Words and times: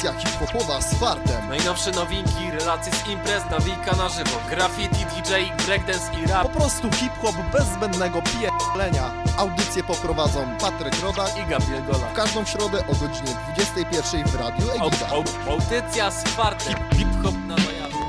Audycja 0.00 0.30
hip-hopowa 0.30 0.80
z 0.80 0.94
fartem. 0.94 1.48
Najnowsze 1.48 1.90
nowinki, 1.90 2.50
relacje 2.58 2.92
z 2.92 3.08
imprez, 3.08 3.42
nawika 3.50 3.96
na 3.96 4.08
żywo 4.08 4.40
Graffiti, 4.50 5.04
DJ, 5.04 5.32
breakdance 5.66 6.10
i 6.24 6.26
Po 6.28 6.32
rap 6.32 6.52
prostu 6.52 6.90
hip-hop 6.92 7.34
bez 7.52 7.64
zbędnego 7.66 8.22
pierdolenia. 8.22 9.10
Audycję 9.38 9.82
poprowadzą 9.82 10.56
Patryk 10.60 10.94
Rodak 11.02 11.30
I 11.38 11.50
Gabriel 11.50 11.82
Gola 11.84 11.98
w 12.06 12.12
każdą 12.12 12.44
środę 12.44 12.78
o 12.86 12.92
godzinie 12.92 13.36
21 13.54 14.24
w 14.28 14.34
Radiu 14.34 14.70
Egida. 14.70 15.06
au- 15.08 15.50
Audycja 15.50 16.10
z 16.10 16.22
fartem 16.24 16.74
Hip-hop 16.96 17.34
na 17.48 17.56
zajawie 17.56 18.00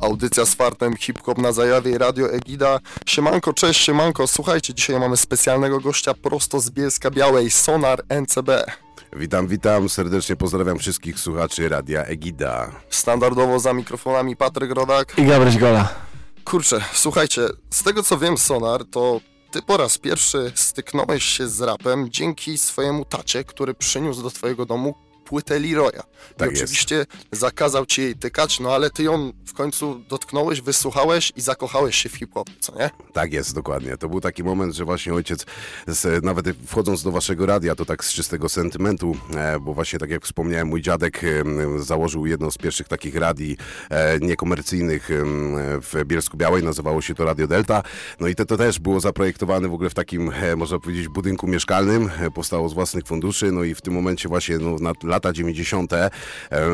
Audycja 0.00 0.44
z 0.44 0.54
fartem 0.54 0.96
hip-hop 0.96 1.38
na 1.38 1.52
zajawie 1.52 1.98
Radio 1.98 2.32
Egida. 2.32 2.78
Siemanko, 3.06 3.52
cześć, 3.52 3.80
siemanko. 3.84 4.26
Słuchajcie, 4.26 4.74
dzisiaj 4.74 5.00
mamy 5.00 5.16
specjalnego 5.16 5.80
gościa 5.80 6.14
prosto 6.14 6.60
z 6.60 6.70
Bielska 6.70 7.10
Białej, 7.10 7.50
Sonar 7.50 8.02
NCB. 8.08 8.64
Witam, 9.16 9.46
witam, 9.46 9.88
serdecznie 9.88 10.36
pozdrawiam 10.36 10.78
wszystkich 10.78 11.18
słuchaczy 11.18 11.68
Radia 11.68 12.04
Egida. 12.04 12.72
Standardowo 12.90 13.58
za 13.60 13.72
mikrofonami 13.72 14.36
Patryk 14.36 14.70
Rodak. 14.70 15.18
I 15.18 15.24
Gabriel 15.26 15.58
Gola 15.58 15.88
Kurczę, 16.44 16.80
słuchajcie, 16.92 17.48
z 17.70 17.82
tego 17.82 18.02
co 18.02 18.18
wiem, 18.18 18.38
Sonar, 18.38 18.84
to 18.90 19.20
ty 19.50 19.62
po 19.62 19.76
raz 19.76 19.98
pierwszy 19.98 20.52
styknąłeś 20.54 21.24
się 21.24 21.48
z 21.48 21.60
rapem 21.60 22.10
dzięki 22.10 22.58
swojemu 22.58 23.04
tacie, 23.04 23.44
który 23.44 23.74
przyniósł 23.74 24.22
do 24.22 24.30
twojego 24.30 24.66
domu 24.66 24.94
płytę 25.32 25.58
Leroya. 25.58 26.02
I 26.30 26.34
Tak 26.36 26.50
jest. 26.50 26.62
oczywiście 26.62 27.06
zakazał 27.32 27.86
ci 27.86 28.02
jej 28.02 28.14
tykać, 28.16 28.60
no 28.60 28.74
ale 28.74 28.90
ty 28.90 29.02
ją 29.02 29.32
w 29.46 29.52
końcu 29.52 30.02
dotknąłeś, 30.08 30.60
wysłuchałeś 30.60 31.32
i 31.36 31.40
zakochałeś 31.40 31.96
się 31.96 32.08
w 32.08 32.14
hip-hopie, 32.16 32.52
co 32.60 32.74
nie? 32.78 32.90
Tak 33.12 33.32
jest, 33.32 33.54
dokładnie. 33.54 33.96
To 33.96 34.08
był 34.08 34.20
taki 34.20 34.44
moment, 34.44 34.74
że 34.74 34.84
właśnie 34.84 35.14
ojciec, 35.14 35.46
z, 35.86 36.24
nawet 36.24 36.46
wchodząc 36.66 37.02
do 37.02 37.10
waszego 37.10 37.46
radia, 37.46 37.74
to 37.74 37.84
tak 37.84 38.04
z 38.04 38.12
czystego 38.12 38.48
sentymentu, 38.48 39.16
e, 39.36 39.60
bo 39.60 39.74
właśnie 39.74 39.98
tak 39.98 40.10
jak 40.10 40.24
wspomniałem, 40.24 40.68
mój 40.68 40.82
dziadek 40.82 41.20
założył 41.78 42.26
jedno 42.26 42.50
z 42.50 42.58
pierwszych 42.58 42.88
takich 42.88 43.16
radii 43.16 43.56
e, 43.90 44.18
niekomercyjnych 44.18 45.08
w 45.82 46.04
Bielsku 46.04 46.36
Białej, 46.36 46.62
nazywało 46.62 47.02
się 47.02 47.14
to 47.14 47.24
Radio 47.24 47.46
Delta. 47.46 47.82
No 48.20 48.28
i 48.28 48.34
to, 48.34 48.44
to 48.44 48.56
też 48.56 48.78
było 48.78 49.00
zaprojektowane 49.00 49.68
w 49.68 49.74
ogóle 49.74 49.90
w 49.90 49.94
takim, 49.94 50.32
e, 50.34 50.56
można 50.56 50.78
powiedzieć, 50.78 51.08
budynku 51.08 51.46
mieszkalnym, 51.46 52.10
powstało 52.34 52.68
z 52.68 52.72
własnych 52.72 53.04
funduszy, 53.06 53.52
no 53.52 53.64
i 53.64 53.74
w 53.74 53.80
tym 53.80 53.94
momencie 53.94 54.28
właśnie 54.28 54.58
no, 54.58 54.76
na 55.02 55.20
lata 55.22 55.32
90. 55.32 55.92
e, 55.92 56.10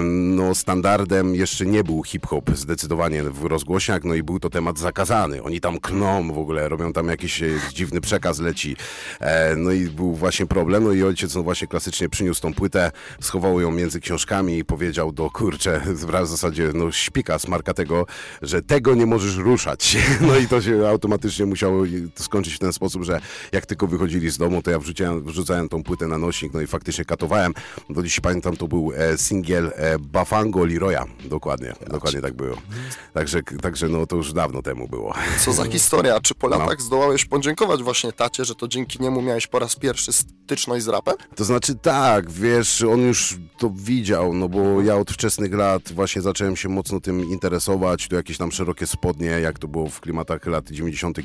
no 0.02 0.54
standardem 0.54 1.34
jeszcze 1.34 1.66
nie 1.66 1.84
był 1.84 2.04
hip-hop 2.04 2.50
zdecydowanie 2.54 3.22
w 3.22 3.44
rozgłośniach, 3.44 4.04
no 4.04 4.14
i 4.14 4.22
był 4.22 4.40
to 4.40 4.50
temat 4.50 4.78
zakazany. 4.78 5.42
Oni 5.42 5.60
tam 5.60 5.80
klną 5.80 6.32
w 6.32 6.38
ogóle, 6.38 6.68
robią 6.68 6.92
tam 6.92 7.08
jakiś 7.08 7.42
e, 7.42 7.46
dziwny 7.74 8.00
przekaz 8.00 8.38
leci. 8.38 8.76
E, 9.20 9.56
no 9.56 9.70
i 9.70 9.86
był 9.86 10.14
właśnie 10.14 10.46
problem, 10.46 10.84
no 10.84 10.92
i 10.92 11.02
ojciec 11.02 11.34
no 11.34 11.42
właśnie 11.42 11.68
klasycznie 11.68 12.08
przyniósł 12.08 12.42
tą 12.42 12.54
płytę, 12.54 12.90
schował 13.20 13.60
ją 13.60 13.70
między 13.70 14.00
książkami 14.00 14.58
i 14.58 14.64
powiedział 14.64 15.12
do 15.12 15.30
kurcze, 15.30 15.80
w 15.86 16.26
zasadzie 16.26 16.70
no 16.74 16.92
śpika 16.92 17.38
smarka 17.38 17.74
tego, 17.74 18.06
że 18.42 18.62
tego 18.62 18.94
nie 18.94 19.06
możesz 19.06 19.36
ruszać. 19.36 19.96
No 20.28 20.36
i 20.36 20.46
to 20.46 20.62
się 20.62 20.88
automatycznie 20.88 21.46
musiało 21.46 21.84
skończyć 22.14 22.54
w 22.54 22.58
ten 22.58 22.72
sposób, 22.72 23.02
że 23.02 23.20
jak 23.52 23.66
tylko 23.66 23.86
wychodzili 23.86 24.30
z 24.30 24.38
domu, 24.38 24.62
to 24.62 24.70
ja 24.70 24.78
wrzuciłem, 24.78 25.24
wrzucałem 25.24 25.68
tą 25.68 25.82
płytę 25.82 26.06
na 26.06 26.18
nośnik, 26.18 26.52
no 26.54 26.60
i 26.60 26.66
faktycznie 26.66 27.04
katowałem. 27.04 27.54
Do 27.90 28.02
dziś 28.02 28.20
pamiętam, 28.28 28.56
to 28.56 28.68
był 28.68 28.92
e, 28.96 29.18
singiel 29.18 29.72
e, 29.76 29.98
Bafango 29.98 30.64
Leroya. 30.64 31.04
Dokładnie, 31.24 31.72
dokładnie 31.90 32.20
tak 32.20 32.34
było. 32.34 32.56
Także, 33.14 33.42
także 33.42 33.88
no 33.88 34.06
to 34.06 34.16
już 34.16 34.32
dawno 34.32 34.62
temu 34.62 34.88
było. 34.88 35.14
Co 35.44 35.52
za 35.52 35.64
historia? 35.64 36.20
Czy 36.20 36.34
po 36.34 36.48
No. 36.48 36.58
latach 36.58 36.80
zdołałeś 36.82 37.24
podziękować 37.24 37.82
właśnie 37.82 38.12
tacie, 38.12 38.44
że 38.44 38.54
to 38.54 38.68
dzięki 38.68 39.02
niemu 39.02 39.22
miałeś 39.22 39.46
po 39.46 39.58
raz 39.58 39.76
pierwszy 39.76 40.12
styczność 40.12 40.84
z 40.84 40.88
rapem? 40.88 41.14
To 41.36 41.44
znaczy 41.44 41.74
tak, 41.74 42.30
wiesz, 42.30 42.82
on 42.82 43.00
już 43.00 43.36
to 43.58 43.70
widział, 43.74 44.34
no 44.34 44.48
bo 44.48 44.82
ja 44.82 44.96
od 44.96 45.10
wczesnych 45.10 45.54
lat 45.54 45.92
właśnie 45.92 46.22
zacząłem 46.22 46.56
się 46.56 46.68
mocno 46.68 47.00
tym 47.00 47.20
interesować, 47.30 48.08
to 48.08 48.16
jakieś 48.16 48.38
tam 48.38 48.52
szerokie 48.52 48.86
spodnie, 48.86 49.26
jak 49.26 49.58
to 49.58 49.68
było 49.68 49.88
w 49.88 50.00
klimatach 50.00 50.46
lat 50.46 50.70
90., 50.70 51.20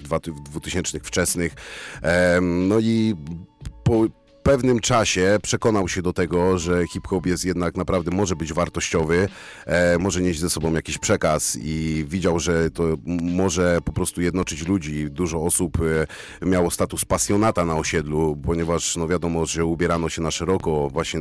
2000 0.46 1.00
wczesnych. 1.00 1.54
Em, 2.02 2.68
no 2.68 2.80
i 2.80 3.16
po 3.84 4.06
pewnym 4.44 4.80
czasie 4.80 5.38
przekonał 5.44 5.88
się 5.88 6.02
do 6.02 6.14
tego, 6.14 6.58
że 6.58 6.88
hip-hop 6.88 7.26
jest 7.26 7.46
jednak 7.46 7.78
naprawdę 7.78 8.12
może 8.12 8.36
być 8.36 8.54
wartościowy, 8.54 9.28
e, 9.66 9.98
może 9.98 10.22
nieść 10.22 10.40
ze 10.40 10.50
sobą 10.50 10.74
jakiś 10.74 10.98
przekaz 10.98 11.58
i 11.62 12.06
widział, 12.08 12.40
że 12.40 12.72
to 12.72 12.84
może 13.22 13.80
po 13.86 13.94
prostu 13.94 14.22
jednoczyć 14.22 14.68
ludzi. 14.68 15.12
Dużo 15.12 15.44
osób 15.44 15.78
e, 16.42 16.46
miało 16.46 16.72
status 16.72 17.06
pasjonata 17.06 17.66
na 17.66 17.76
osiedlu, 17.76 18.38
ponieważ 18.46 18.96
no 18.96 19.08
wiadomo, 19.08 19.46
że 19.46 19.66
ubierano 19.66 20.10
się 20.10 20.22
na 20.22 20.32
szeroko, 20.32 20.90
właśnie 20.90 21.20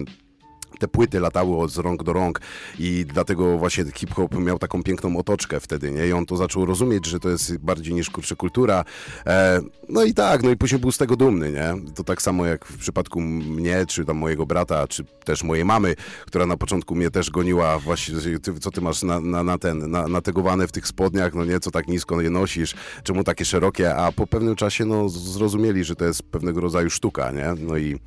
te 0.83 0.89
płyty 0.89 1.21
latały 1.21 1.69
z 1.69 1.79
rąk 1.79 2.03
do 2.03 2.13
rąk 2.13 2.41
i 2.79 3.07
dlatego 3.09 3.59
właśnie 3.59 3.85
hip-hop 3.95 4.35
miał 4.35 4.59
taką 4.59 4.83
piękną 4.83 5.17
otoczkę 5.17 5.61
wtedy, 5.61 5.91
nie? 5.91 6.07
I 6.07 6.13
on 6.13 6.27
to 6.27 6.37
zaczął 6.37 6.67
rozumieć, 6.67 7.07
że 7.07 7.21
to 7.21 7.29
jest 7.29 7.59
bardziej 7.59 7.95
niż 7.95 8.11
kurczę 8.11 8.37
kultura. 8.37 8.85
E, 9.27 9.61
no 9.89 10.05
i 10.05 10.15
tak, 10.15 10.43
no 10.43 10.51
i 10.51 10.57
później 10.57 10.81
był 10.81 10.93
z 10.93 10.99
tego 10.99 11.17
dumny, 11.17 11.53
nie? 11.53 11.93
To 11.95 12.05
tak 12.05 12.23
samo 12.23 12.47
jak 12.47 12.67
w 12.67 12.79
przypadku 12.79 13.21
mnie, 13.21 13.87
czy 13.87 14.05
tam 14.05 14.17
mojego 14.17 14.47
brata, 14.47 14.89
czy 14.89 15.05
też 15.25 15.43
mojej 15.43 15.65
mamy, 15.65 15.95
która 16.27 16.47
na 16.47 16.57
początku 16.57 16.95
mnie 16.95 17.11
też 17.11 17.31
goniła 17.31 17.79
właśnie, 17.79 18.15
co 18.61 18.71
ty 18.71 18.81
masz 18.81 19.03
na, 19.03 19.21
na, 19.21 19.43
na 19.43 19.59
ten, 19.59 19.91
na, 19.91 20.09
nategowane 20.09 20.67
w 20.67 20.73
tych 20.73 20.87
spodniach, 20.87 21.35
no 21.35 21.45
nie, 21.45 21.61
co 21.61 21.71
tak 21.71 21.89
nisko 21.89 22.21
je 22.21 22.31
nosisz, 22.31 22.75
czemu 23.03 23.25
takie 23.25 23.45
szerokie, 23.45 23.95
a 23.97 24.13
po 24.13 24.27
pewnym 24.27 24.57
czasie, 24.57 24.85
no 24.85 25.09
zrozumieli, 25.09 25.85
że 25.85 25.97
to 25.97 26.05
jest 26.05 26.23
pewnego 26.23 26.61
rodzaju 26.61 26.91
sztuka, 26.91 27.31
nie? 27.31 27.55
No 27.59 27.77
i, 27.77 27.99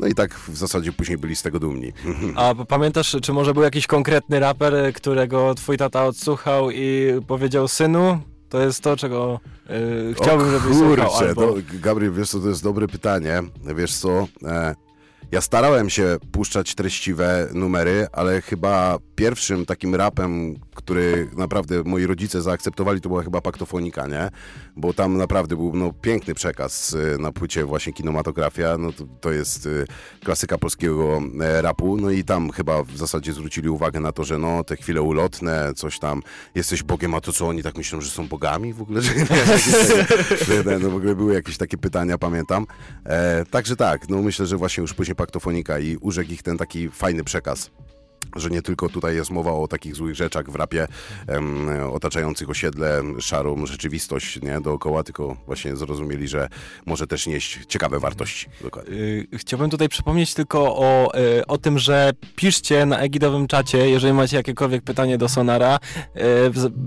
no 0.00 0.06
i 0.06 0.14
tak 0.14 0.34
w 0.34 0.56
zasadzie 0.56 0.92
później 0.92 1.18
byli 1.18 1.36
z 1.36 1.42
tego 1.42 1.58
dumni. 1.58 1.92
A 2.36 2.54
pamiętasz, 2.54 3.16
czy 3.22 3.32
może 3.32 3.54
był 3.54 3.62
jakiś 3.62 3.86
konkretny 3.86 4.40
raper, 4.40 4.74
e, 4.74 4.92
którego 4.92 5.54
twój 5.54 5.76
tata 5.76 6.04
odsłuchał 6.04 6.70
i 6.70 7.12
powiedział 7.26 7.68
synu, 7.68 8.20
to 8.48 8.60
jest 8.60 8.80
to, 8.80 8.96
czego 8.96 9.40
y, 10.10 10.14
chciałbym, 10.14 10.50
żebyś 10.50 10.76
słuchał, 10.76 11.08
kurczę, 11.08 11.28
albo... 11.28 11.42
to, 11.42 11.54
Gabriel, 11.72 12.12
wiesz 12.12 12.30
co, 12.30 12.40
to 12.40 12.48
jest 12.48 12.62
dobre 12.62 12.88
pytanie. 12.88 13.42
Wiesz 13.76 13.94
co, 13.94 14.28
e, 14.44 14.74
ja 15.32 15.40
starałem 15.40 15.90
się 15.90 16.16
puszczać 16.32 16.74
treściwe 16.74 17.48
numery, 17.54 18.06
ale 18.12 18.42
chyba 18.42 18.98
pierwszym 19.14 19.66
takim 19.66 19.94
rapem, 19.94 20.54
który 20.74 21.28
naprawdę 21.36 21.82
moi 21.84 22.06
rodzice 22.06 22.42
zaakceptowali, 22.42 23.00
to 23.00 23.08
była 23.08 23.22
chyba 23.22 23.40
Paktofonika, 23.40 24.06
nie? 24.06 24.30
Bo 24.76 24.92
tam 24.92 25.16
naprawdę 25.16 25.56
był 25.56 25.72
no, 25.74 25.92
piękny 25.92 26.34
przekaz 26.34 26.96
e, 27.14 27.18
na 27.18 27.32
płycie 27.32 27.64
właśnie 27.64 27.92
kinematografia, 27.92 28.78
no 28.78 28.92
to, 28.92 29.04
to 29.20 29.32
jest 29.32 29.66
e, 29.66 29.70
klasyka 30.24 30.58
polskiego 30.58 31.20
e, 31.40 31.62
rapu, 31.62 31.96
no 31.96 32.10
i 32.10 32.24
tam 32.24 32.50
chyba 32.50 32.82
w 32.82 32.96
zasadzie 32.96 33.32
zwrócili 33.32 33.68
uwagę 33.68 34.00
na 34.00 34.12
to, 34.12 34.24
że 34.24 34.38
no, 34.38 34.64
te 34.64 34.76
chwile 34.76 35.02
ulotne, 35.02 35.72
coś 35.76 35.98
tam, 35.98 36.22
jesteś 36.54 36.82
Bogiem, 36.82 37.14
a 37.14 37.20
to 37.20 37.32
co 37.32 37.48
oni 37.48 37.62
tak 37.62 37.76
myślą, 37.76 38.00
że 38.00 38.10
są 38.10 38.28
bogami 38.28 38.72
w 38.72 38.82
ogóle? 38.82 39.00
Że, 40.46 40.64
że, 40.64 40.78
no 40.78 40.90
w 40.90 40.94
ogóle 40.94 41.14
były 41.14 41.34
jakieś 41.34 41.56
takie 41.56 41.78
pytania, 41.78 42.18
pamiętam. 42.18 42.66
E, 43.06 43.44
także 43.50 43.76
tak, 43.76 44.08
no 44.08 44.22
myślę, 44.22 44.46
że 44.46 44.56
właśnie 44.56 44.80
już 44.80 44.94
później 44.94 45.14
Paktofonika 45.20 45.78
i 45.78 45.96
urzekł 45.96 46.32
ich 46.32 46.42
ten 46.42 46.58
taki 46.58 46.88
fajny 46.88 47.24
przekaz. 47.24 47.70
Że 48.36 48.50
nie 48.50 48.62
tylko 48.62 48.88
tutaj 48.88 49.14
jest 49.14 49.30
mowa 49.30 49.52
o 49.52 49.68
takich 49.68 49.94
złych 49.94 50.14
rzeczach 50.14 50.50
w 50.50 50.54
rapie 50.54 50.86
em, 51.26 51.68
otaczających 51.92 52.50
osiedle, 52.50 53.02
szarą 53.20 53.66
rzeczywistość 53.66 54.42
nie, 54.42 54.60
dookoła, 54.60 55.02
tylko 55.02 55.36
właśnie 55.46 55.76
zrozumieli, 55.76 56.28
że 56.28 56.48
może 56.86 57.06
też 57.06 57.26
nieść 57.26 57.58
ciekawe 57.68 58.00
wartości. 58.00 58.46
Dokładnie. 58.60 58.94
Y, 58.94 59.28
Chciałbym 59.36 59.70
tutaj 59.70 59.88
przypomnieć 59.88 60.34
tylko 60.34 60.76
o, 60.76 61.18
y, 61.38 61.46
o 61.46 61.58
tym, 61.58 61.78
że 61.78 62.10
piszcie 62.36 62.86
na 62.86 62.98
egidowym 62.98 63.46
czacie, 63.46 63.90
jeżeli 63.90 64.12
macie 64.12 64.36
jakiekolwiek 64.36 64.82
pytanie 64.82 65.18
do 65.18 65.28
Sonara. 65.28 65.78
Y, 66.16 66.20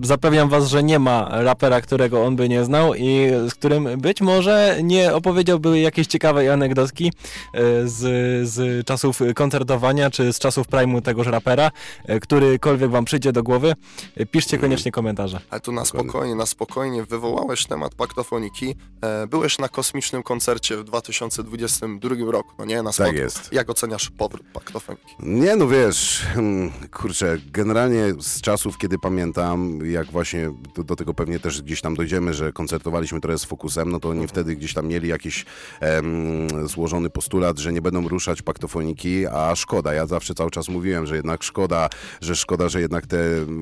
Zapewniam 0.04 0.50
was, 0.50 0.68
że 0.68 0.84
nie 0.84 1.00
ma 1.00 1.30
rapera, 1.32 1.82
którego 1.82 2.26
on 2.26 2.36
by 2.36 2.50
nie 2.50 2.64
znał 2.64 2.96
i 2.96 3.32
z 3.50 3.54
którym 3.54 4.02
być 4.02 4.22
może 4.22 4.78
nie 4.84 5.14
opowiedziałby 5.14 5.80
jakiejś 5.80 6.07
ciekawej 6.07 6.50
anegdotki 6.50 7.12
z, 7.84 8.00
z 8.50 8.86
czasów 8.86 9.19
koncertowania, 9.36 10.10
czy 10.10 10.34
z 10.34 10.40
czasów 10.40 10.68
prime'u 10.68 11.02
tegoż 11.24 11.34
rapera, 11.34 11.72
y, 12.10 12.20
którykolwiek 12.20 12.92
wam 12.92 13.06
przyjdzie 13.06 13.31
do 13.31 13.44
głowy. 13.44 13.75
Y, 14.20 14.25
Piszcie 14.25 14.58
koniecznie 14.58 14.92
komentarze. 14.92 15.40
Ale 15.50 15.62
tu 15.62 15.72
na 15.72 15.86
spokojnie, 15.86 16.36
na 16.36 16.46
spokojnie 16.46 17.04
wywołałeś 17.04 17.66
temat 17.66 17.96
paktofoniki. 17.96 18.75
E, 19.02 19.28
byłeś 19.28 19.60
na 19.60 19.70
kosmicznym 19.70 20.24
koncercie 20.24 20.78
w 20.78 20.84
2022 20.84 22.31
roku, 22.31 22.54
no 22.60 22.66
nie? 22.66 22.84
Na 22.84 22.94
Tak 22.94 23.16
jest. 23.16 23.54
Jak 23.54 23.70
oceniasz 23.70 24.10
powrót 24.10 24.44
paktofoniki? 24.54 25.16
Nie, 25.20 25.56
no 25.56 25.68
wiesz, 25.68 26.22
hmm, 26.34 26.72
kurczę, 26.92 27.38
generalnie 27.52 28.14
z 28.19 28.42
czasów, 28.42 28.78
kiedy 28.78 29.00
pamiętam, 29.00 29.80
jak 29.86 30.12
właśnie 30.12 30.52
do, 30.76 30.84
do 30.84 30.96
tego 30.96 31.14
pewnie 31.14 31.40
też 31.40 31.62
gdzieś 31.62 31.81
tam 31.81 31.96
dojdziemy, 31.96 32.34
że 32.34 32.52
koncertowaliśmy 32.52 33.22
trochę 33.22 33.38
z 33.38 33.46
Fokusem, 33.46 33.92
no 33.92 34.00
to 34.00 34.10
oni 34.10 34.28
wtedy 34.28 34.56
gdzieś 34.56 34.74
tam 34.74 34.88
mieli 34.88 35.08
jakiś 35.08 35.46
em, 35.80 36.68
złożony 36.68 37.10
postulat, 37.10 37.60
że 37.60 37.74
nie 37.74 37.81
będą 37.81 38.08
ruszać 38.08 38.42
paktofoniki, 38.42 39.28
a 39.28 39.56
szkoda. 39.56 39.94
Ja 39.94 40.06
zawsze 40.06 40.34
cały 40.34 40.52
czas 40.52 40.69
mówiłem, 40.69 41.06
że 41.06 41.12
jednak 41.15 41.44
szkoda, 41.44 41.89
że 42.21 42.36
szkoda, 42.36 42.69
że 42.69 42.81
jednak 42.81 43.07
te 43.07 43.18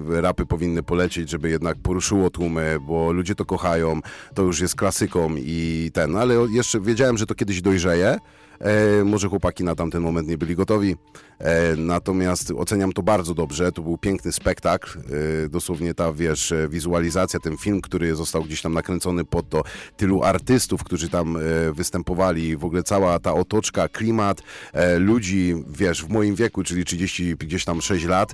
rapy 0.08 0.46
powinny 0.46 0.84
polecieć, 0.84 1.30
żeby 1.30 1.50
jednak 1.50 1.78
poruszyło 1.78 2.30
tłumy, 2.30 2.78
bo 2.82 3.12
ludzie 3.12 3.36
to 3.36 3.46
kochają, 3.46 4.00
to 4.34 4.42
już 4.42 4.60
jest 4.60 4.76
klasyką 4.76 5.36
i 5.38 5.92
ten, 5.94 6.16
ale 6.16 6.36
jeszcze 6.52 6.80
wiedziałem, 6.80 7.18
że 7.18 7.26
to 7.26 7.36
kiedyś 7.36 7.62
dojrzeje, 7.62 8.18
E, 8.62 9.04
może 9.04 9.30
chłopaki 9.30 9.64
na 9.64 9.76
tamten 9.76 10.02
moment 10.02 10.28
nie 10.28 10.38
byli 10.38 10.56
gotowi. 10.56 10.96
E, 11.40 11.76
natomiast 11.76 12.52
oceniam 12.52 12.94
to 12.94 13.04
bardzo 13.04 13.34
dobrze. 13.34 13.72
To 13.72 13.82
był 13.82 13.98
piękny 13.98 14.32
spektakl. 14.32 15.00
E, 15.00 15.50
dosłownie 15.50 15.94
ta, 15.94 16.14
wiesz, 16.14 16.54
wizualizacja, 16.70 17.40
ten 17.40 17.58
film, 17.58 17.82
który 17.82 18.16
został 18.16 18.44
gdzieś 18.44 18.62
tam 18.62 18.74
nakręcony 18.74 19.26
pod 19.26 19.50
to, 19.50 19.64
tylu 19.98 20.24
artystów, 20.24 20.84
którzy 20.84 21.10
tam 21.10 21.38
e, 21.38 21.40
występowali, 21.74 22.58
w 22.58 22.66
ogóle 22.66 22.84
cała 22.84 23.20
ta 23.20 23.34
otoczka, 23.34 23.88
klimat, 23.88 24.42
e, 24.74 25.00
ludzi, 25.00 25.56
wiesz, 25.70 26.06
w 26.06 26.10
moim 26.10 26.36
wieku, 26.36 26.64
czyli 26.64 26.86
30 26.86 27.36
gdzieś 27.36 27.66
tam 27.66 27.82
6 27.82 28.06
lat. 28.06 28.32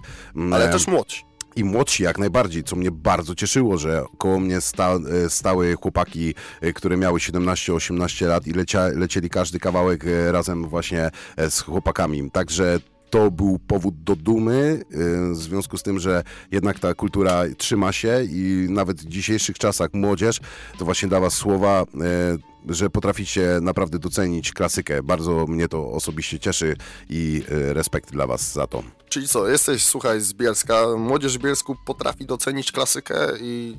Ale 0.52 0.70
e, 0.70 0.72
też 0.72 0.88
młodzi. 0.88 1.28
I 1.58 1.64
młodsi 1.64 2.04
jak 2.04 2.18
najbardziej, 2.18 2.64
co 2.64 2.76
mnie 2.76 2.92
bardzo 2.92 3.36
cieszyło, 3.36 3.78
że 3.78 4.04
koło 4.18 4.40
mnie 4.40 4.62
sta, 4.62 4.94
e, 5.26 5.30
stały 5.30 5.76
chłopaki, 5.82 6.36
e, 6.62 6.74
które 6.74 6.98
miały 6.98 7.20
17-18 7.20 8.28
lat 8.28 8.48
i 8.48 8.52
lecia, 8.52 8.88
lecieli 8.96 9.30
każdy 9.30 9.60
kawałek 9.60 10.06
e, 10.06 10.32
razem 10.32 10.68
właśnie 10.68 11.10
z 11.50 11.62
chłopakami. 11.62 12.32
Także 12.32 12.80
to 13.10 13.32
był 13.32 13.60
powód 13.68 14.04
do 14.04 14.16
dumy, 14.16 14.82
e, 14.92 15.34
w 15.34 15.36
związku 15.36 15.78
z 15.78 15.84
tym, 15.84 16.00
że 16.00 16.24
jednak 16.52 16.80
ta 16.80 16.94
kultura 16.94 17.44
trzyma 17.58 17.92
się 17.92 18.24
i 18.30 18.68
nawet 18.70 19.02
w 19.02 19.06
dzisiejszych 19.06 19.58
czasach 19.58 19.94
młodzież 19.94 20.40
to 20.78 20.86
właśnie 20.86 21.10
dla 21.10 21.20
was 21.20 21.34
słowa, 21.34 21.82
e, 21.82 22.74
że 22.74 22.90
potraficie 22.90 23.60
naprawdę 23.62 24.00
docenić 24.00 24.52
klasykę. 24.52 25.04
Bardzo 25.04 25.48
mnie 25.48 25.68
to 25.68 25.92
osobiście 25.92 26.40
cieszy 26.40 26.76
i 27.10 27.44
e, 27.50 27.74
respekt 27.74 28.12
dla 28.12 28.28
was 28.28 28.54
za 28.54 28.68
to. 28.68 28.84
Czyli 29.10 29.28
co, 29.28 29.48
jesteś, 29.48 29.84
słuchaj, 29.84 30.22
z 30.22 30.34
Bielska, 30.34 30.84
młodzież 30.98 31.38
w 31.38 31.42
Bielsku 31.42 31.76
potrafi 31.86 32.26
docenić 32.26 32.72
klasykę 32.72 33.16
i 33.42 33.78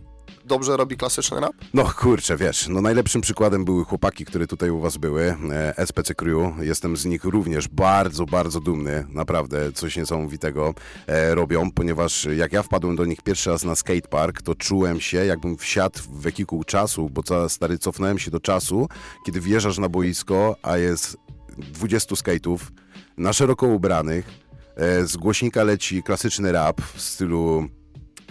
dobrze 0.49 0.77
robi 0.77 0.97
klasyczny 0.97 1.41
rap? 1.41 1.53
No 1.75 1.85
kurczę, 1.85 2.37
wiesz, 2.37 2.69
no 2.69 2.81
najlepszym 2.81 3.21
przykładem 3.21 3.65
były 3.65 3.85
chłopaki, 3.85 4.25
które 4.25 4.47
tutaj 4.47 4.71
u 4.71 4.81
was 4.81 4.97
były, 4.97 5.37
e, 5.51 5.87
SPC 5.87 6.15
Crew. 6.15 6.53
Jestem 6.61 6.97
z 6.97 7.05
nich 7.05 7.25
również 7.25 7.69
bardzo, 7.69 8.27
bardzo 8.27 8.61
dumny, 8.61 9.07
naprawdę 9.09 9.73
coś 9.73 9.97
niesamowitego 9.97 10.75
e, 11.07 11.35
robią, 11.35 11.71
ponieważ 11.71 12.29
jak 12.37 12.53
ja 12.53 12.63
wpadłem 12.63 12.97
do 12.97 13.05
nich 13.05 13.23
pierwszy 13.23 13.51
raz 13.51 13.65
na 13.65 13.75
skatepark, 13.75 14.43
to 14.43 14.55
czułem 14.55 15.01
się 15.01 15.25
jakbym 15.25 15.57
wsiadł 15.57 15.99
w 15.99 16.21
wehikuł 16.21 16.65
czasu, 16.65 17.11
bo 17.11 17.49
stary, 17.49 17.79
cofnąłem 17.79 18.19
się 18.19 18.31
do 18.31 18.41
czasu, 18.41 18.89
kiedy 19.27 19.41
wjeżdżasz 19.41 19.79
na 19.79 19.89
boisko, 19.89 20.57
a 20.63 20.77
jest 20.77 21.17
20 21.59 22.15
skate'ów, 22.15 22.59
na 23.17 23.33
szeroko 23.33 23.67
ubranych, 23.67 24.27
e, 24.77 25.07
z 25.07 25.17
głośnika 25.17 25.65
leci 25.65 26.03
klasyczny 26.03 26.53
rap 26.53 26.81
w 26.81 27.01
stylu 27.01 27.69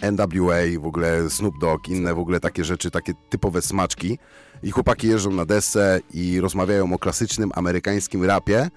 NWA, 0.02 0.80
w 0.80 0.86
ogóle 0.86 1.30
Snoop 1.30 1.60
Dogg, 1.62 1.90
inne 1.90 2.14
w 2.14 2.20
ogóle 2.20 2.40
takie 2.40 2.64
rzeczy, 2.64 2.92
takie 2.92 3.14
typowe 3.30 3.62
smaczki. 3.62 4.20
I 4.64 4.72
chłopaki 4.72 5.08
jeżdżą 5.08 5.32
na 5.32 5.46
desce 5.46 6.00
i 6.14 6.42
rozmawiają 6.42 6.94
o 6.94 7.00
klasycznym 7.00 7.52
amerykańskim 7.56 8.24
rapie. 8.24 8.70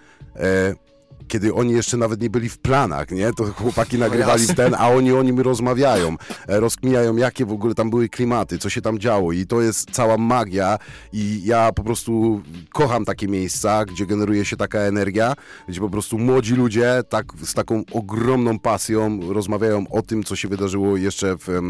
Kiedy 1.30 1.54
oni 1.54 1.72
jeszcze 1.72 1.96
nawet 1.96 2.20
nie 2.20 2.30
byli 2.30 2.48
w 2.48 2.58
planach, 2.58 3.10
nie? 3.10 3.32
To 3.32 3.44
chłopaki 3.44 3.98
nagrywali 4.06 4.40
jasne. 4.40 4.54
ten, 4.54 4.74
a 4.78 4.88
oni 4.88 5.12
o 5.12 5.22
nim 5.22 5.40
rozmawiają, 5.40 6.16
e, 6.48 6.60
rozkminiają, 6.60 7.16
jakie 7.16 7.46
w 7.46 7.52
ogóle 7.52 7.74
tam 7.74 7.90
były 7.90 8.08
klimaty, 8.08 8.58
co 8.58 8.70
się 8.70 8.82
tam 8.82 8.98
działo 8.98 9.32
i 9.32 9.46
to 9.46 9.60
jest 9.60 9.90
cała 9.90 10.18
magia 10.18 10.78
i 11.12 11.44
ja 11.44 11.72
po 11.72 11.82
prostu 11.82 12.42
kocham 12.72 13.04
takie 13.04 13.28
miejsca, 13.28 13.84
gdzie 13.84 14.06
generuje 14.06 14.44
się 14.44 14.56
taka 14.56 14.78
energia, 14.78 15.34
gdzie 15.68 15.80
po 15.80 15.90
prostu 15.90 16.18
młodzi 16.18 16.54
ludzie 16.54 17.02
tak, 17.08 17.26
z 17.42 17.54
taką 17.54 17.82
ogromną 17.92 18.58
pasją 18.58 19.20
rozmawiają 19.32 19.84
o 19.90 20.02
tym, 20.02 20.24
co 20.24 20.36
się 20.36 20.48
wydarzyło 20.48 20.96
jeszcze 20.96 21.36
w, 21.36 21.60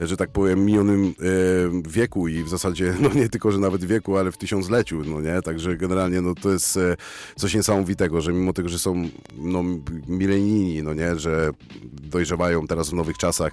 że 0.00 0.16
tak 0.16 0.30
powiem, 0.30 0.64
minionym 0.64 1.04
e, 1.06 1.90
wieku 1.90 2.28
i 2.28 2.42
w 2.42 2.48
zasadzie, 2.48 2.94
no 3.00 3.08
nie 3.14 3.28
tylko, 3.28 3.52
że 3.52 3.58
nawet 3.58 3.84
wieku, 3.84 4.16
ale 4.16 4.32
w 4.32 4.36
tysiącleciu, 4.36 5.02
no 5.04 5.20
nie? 5.20 5.42
Także 5.42 5.76
generalnie, 5.76 6.20
no 6.20 6.34
to 6.34 6.50
jest 6.50 6.76
e, 6.76 6.96
coś 7.36 7.54
niesamowitego, 7.54 8.20
że 8.20 8.32
mimo 8.32 8.52
tego, 8.52 8.68
że 8.68 8.78
są 8.78 9.01
no, 9.36 9.62
milenijni, 10.08 10.82
no 10.82 10.94
nie, 10.94 11.18
że 11.18 11.50
dojrzewają 11.84 12.66
teraz 12.66 12.90
w 12.90 12.92
nowych 12.92 13.18
czasach, 13.18 13.52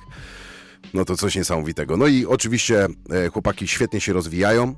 no 0.94 1.06
to 1.06 1.18
coś 1.18 1.36
niesamowitego. 1.36 1.98
No 1.98 2.07
i 2.07 2.25
oczywiście 2.25 2.88
e, 3.10 3.30
chłopaki 3.30 3.68
świetnie 3.68 4.01
się 4.01 4.13
rozwijają. 4.13 4.75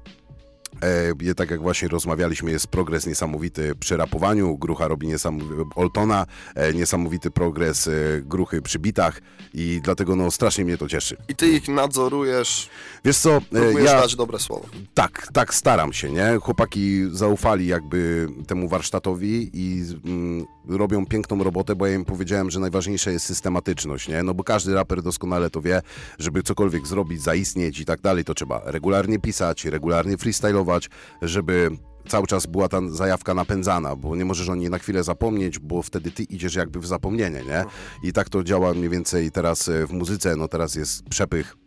E, 1.29 1.33
tak 1.33 1.51
jak 1.51 1.61
właśnie 1.61 1.87
rozmawialiśmy, 1.87 2.51
jest 2.51 2.67
progres 2.67 3.07
niesamowity 3.07 3.75
przy 3.75 3.97
rapowaniu, 3.97 4.57
Grucha 4.57 4.87
robi 4.87 5.07
niesamowity, 5.07 5.63
Oltona, 5.75 6.25
e, 6.55 6.73
niesamowity 6.73 7.31
progres 7.31 7.87
e, 7.87 7.91
Gruchy 8.21 8.61
przy 8.61 8.79
bitach 8.79 9.21
i 9.53 9.81
dlatego 9.83 10.15
no 10.15 10.31
strasznie 10.31 10.65
mnie 10.65 10.77
to 10.77 10.87
cieszy. 10.87 11.17
I 11.27 11.35
ty 11.35 11.47
ich 11.47 11.67
nadzorujesz, 11.67 12.69
Wiesz 13.05 13.17
co, 13.17 13.41
e, 13.55 13.81
ja 13.83 14.01
dać 14.01 14.15
dobre 14.15 14.39
słowo. 14.39 14.65
tak, 14.93 15.27
tak 15.33 15.53
staram 15.53 15.93
się, 15.93 16.11
nie? 16.11 16.37
Chłopaki 16.41 17.01
zaufali 17.11 17.67
jakby 17.67 18.27
temu 18.47 18.67
warsztatowi 18.67 19.49
i 19.53 19.83
mm, 20.05 20.45
robią 20.77 21.05
piękną 21.05 21.43
robotę, 21.43 21.75
bo 21.75 21.87
ja 21.87 21.95
im 21.95 22.05
powiedziałem, 22.05 22.51
że 22.51 22.59
najważniejsza 22.59 23.11
jest 23.11 23.25
systematyczność, 23.25 24.07
nie? 24.07 24.23
No 24.23 24.33
bo 24.33 24.43
każdy 24.43 24.73
raper 24.73 25.01
doskonale 25.01 25.49
to 25.49 25.61
wie, 25.61 25.81
żeby 26.19 26.43
cokolwiek 26.43 26.87
zrobić, 26.87 27.21
zaistnieć 27.21 27.79
i 27.79 27.85
tak 27.85 28.01
dalej, 28.01 28.23
to 28.23 28.33
trzeba 28.33 28.61
regularnie 28.65 29.19
pisać, 29.19 29.65
regularnie 29.65 30.17
freestylować, 30.17 30.89
żeby 31.21 31.71
cały 32.07 32.27
czas 32.27 32.45
była 32.45 32.69
ta 32.69 32.81
zajawka 32.89 33.33
napędzana, 33.33 33.95
bo 33.95 34.15
nie 34.15 34.25
możesz 34.25 34.49
o 34.49 34.55
niej 34.55 34.69
na 34.69 34.77
chwilę 34.77 35.03
zapomnieć, 35.03 35.59
bo 35.59 35.81
wtedy 35.81 36.11
ty 36.11 36.23
idziesz 36.23 36.55
jakby 36.55 36.79
w 36.79 36.87
zapomnienie, 36.87 37.41
nie? 37.43 37.65
I 38.03 38.13
tak 38.13 38.29
to 38.29 38.43
działa 38.43 38.73
mniej 38.73 38.89
więcej 38.89 39.31
teraz 39.31 39.69
e, 39.69 39.87
w 39.87 39.91
muzyce, 39.91 40.35
no 40.35 40.47
teraz 40.47 40.75
jest 40.75 41.03
przepych 41.09 41.60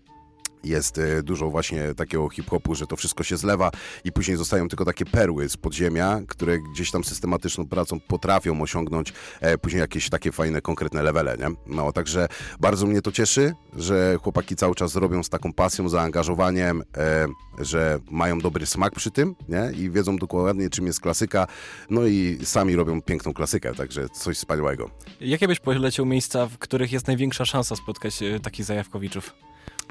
jest 0.64 0.98
e, 0.98 1.22
dużo 1.22 1.50
właśnie 1.50 1.94
takiego 1.94 2.28
hip-hopu, 2.28 2.74
że 2.74 2.86
to 2.86 2.96
wszystko 2.96 3.24
się 3.24 3.36
zlewa 3.36 3.70
i 4.04 4.12
później 4.12 4.36
zostają 4.36 4.68
tylko 4.68 4.84
takie 4.84 5.04
perły 5.04 5.48
z 5.48 5.56
podziemia, 5.56 6.20
które 6.28 6.58
gdzieś 6.58 6.90
tam 6.90 7.04
systematyczną 7.04 7.66
pracą 7.66 8.00
potrafią 8.00 8.62
osiągnąć 8.62 9.12
e, 9.40 9.58
później 9.58 9.80
jakieś 9.80 10.10
takie 10.10 10.32
fajne, 10.32 10.60
konkretne 10.60 11.02
levele, 11.02 11.36
nie? 11.36 11.46
No, 11.66 11.92
także 11.92 12.28
bardzo 12.60 12.86
mnie 12.86 13.02
to 13.02 13.12
cieszy, 13.12 13.54
że 13.76 14.16
chłopaki 14.22 14.56
cały 14.56 14.74
czas 14.74 14.96
robią 14.96 15.22
z 15.22 15.28
taką 15.28 15.52
pasją, 15.52 15.88
zaangażowaniem, 15.88 16.82
e, 16.96 17.26
że 17.58 17.98
mają 18.10 18.38
dobry 18.38 18.66
smak 18.66 18.94
przy 18.94 19.10
tym, 19.10 19.34
nie? 19.48 19.72
I 19.76 19.90
wiedzą 19.90 20.16
dokładnie, 20.16 20.70
czym 20.70 20.86
jest 20.86 21.00
klasyka, 21.00 21.46
no 21.90 22.06
i 22.06 22.38
sami 22.44 22.76
robią 22.76 23.02
piękną 23.02 23.32
klasykę, 23.32 23.74
także 23.74 24.08
coś 24.08 24.36
wspaniałego. 24.36 24.90
Jakie 25.20 25.48
byś 25.48 25.60
polecił 25.60 26.06
miejsca, 26.06 26.46
w 26.46 26.58
których 26.58 26.92
jest 26.92 27.06
największa 27.06 27.44
szansa 27.44 27.76
spotkać 27.76 28.18
takich 28.42 28.64
zajawkowiczów? 28.64 29.34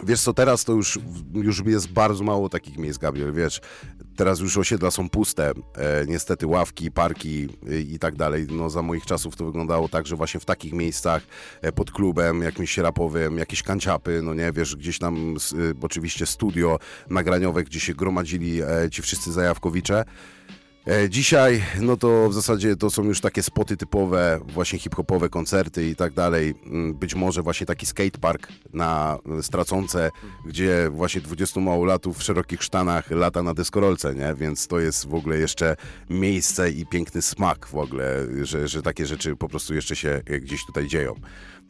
Wiesz 0.03 0.21
co, 0.21 0.33
teraz 0.33 0.63
to 0.63 0.73
już, 0.73 0.99
już 1.33 1.65
jest 1.65 1.91
bardzo 1.91 2.23
mało 2.23 2.49
takich 2.49 2.77
miejsc, 2.77 2.99
Gabriel, 2.99 3.33
wiesz. 3.33 3.61
Teraz 4.15 4.39
już 4.39 4.57
osiedla 4.57 4.91
są 4.91 5.09
puste, 5.09 5.51
e, 5.75 6.05
niestety 6.07 6.47
ławki, 6.47 6.91
parki 6.91 7.47
e, 7.69 7.79
i 7.79 7.99
tak 7.99 8.15
dalej. 8.15 8.47
No 8.49 8.69
za 8.69 8.81
moich 8.81 9.05
czasów 9.05 9.35
to 9.35 9.45
wyglądało 9.45 9.89
tak, 9.89 10.07
że 10.07 10.15
właśnie 10.15 10.39
w 10.39 10.45
takich 10.45 10.73
miejscach, 10.73 11.23
e, 11.61 11.71
pod 11.71 11.91
klubem 11.91 12.41
jakimś 12.41 12.77
rapowym, 12.77 13.37
jakieś 13.37 13.63
kanciapy, 13.63 14.21
no 14.23 14.33
nie, 14.33 14.51
wiesz, 14.51 14.75
gdzieś 14.75 14.99
tam 14.99 15.35
e, 15.35 15.73
oczywiście 15.81 16.25
studio 16.25 16.79
nagraniowe, 17.09 17.63
gdzie 17.63 17.79
się 17.79 17.93
gromadzili 17.93 18.61
e, 18.61 18.89
ci 18.91 19.01
wszyscy 19.01 19.31
zajawkowicze. 19.31 20.05
E, 20.87 21.09
Dzisiaj, 21.09 21.63
no 21.81 21.97
to 21.97 22.29
w 22.29 22.33
zasadzie 22.33 22.75
to 22.75 22.89
są 22.89 23.03
już 23.03 23.21
takie 23.21 23.43
spoty 23.43 23.77
typowe, 23.77 24.39
właśnie 24.47 24.79
hip-hopowe 24.79 25.29
koncerty 25.29 25.89
i 25.89 25.95
tak 25.95 26.13
dalej. 26.13 26.53
Mm, 26.65 26.93
Być 26.93 27.15
może 27.15 27.41
właśnie 27.41 27.65
taki 27.67 27.85
skatepark 27.85 28.47
na 28.73 29.17
e, 29.39 29.43
Straconce, 29.43 30.11
gdzie 30.45 30.89
właśnie 30.91 31.21
20 31.21 31.59
małolatów 31.59 32.17
w 32.17 32.23
szerokich 32.23 32.63
sztanach 32.63 33.11
lata 33.11 33.43
na 33.43 33.53
deskorolce, 33.53 34.15
nie? 34.15 34.35
Więc 34.35 34.67
to 34.67 34.79
jest 34.79 35.07
w 35.07 35.13
ogóle 35.13 35.37
jeszcze 35.37 35.75
miejsce 36.09 36.71
i 36.71 36.85
piękny 36.85 37.21
smak 37.21 37.67
w 37.67 37.75
ogóle, 37.75 38.27
że, 38.41 38.67
że 38.67 38.81
takie 38.81 39.05
rzeczy 39.05 39.35
po 39.35 39.49
prostu 39.49 39.73
jeszcze 39.73 39.95
się 39.95 40.21
gdzieś 40.41 40.65
tutaj 40.65 40.87
dzieją. 40.87 41.15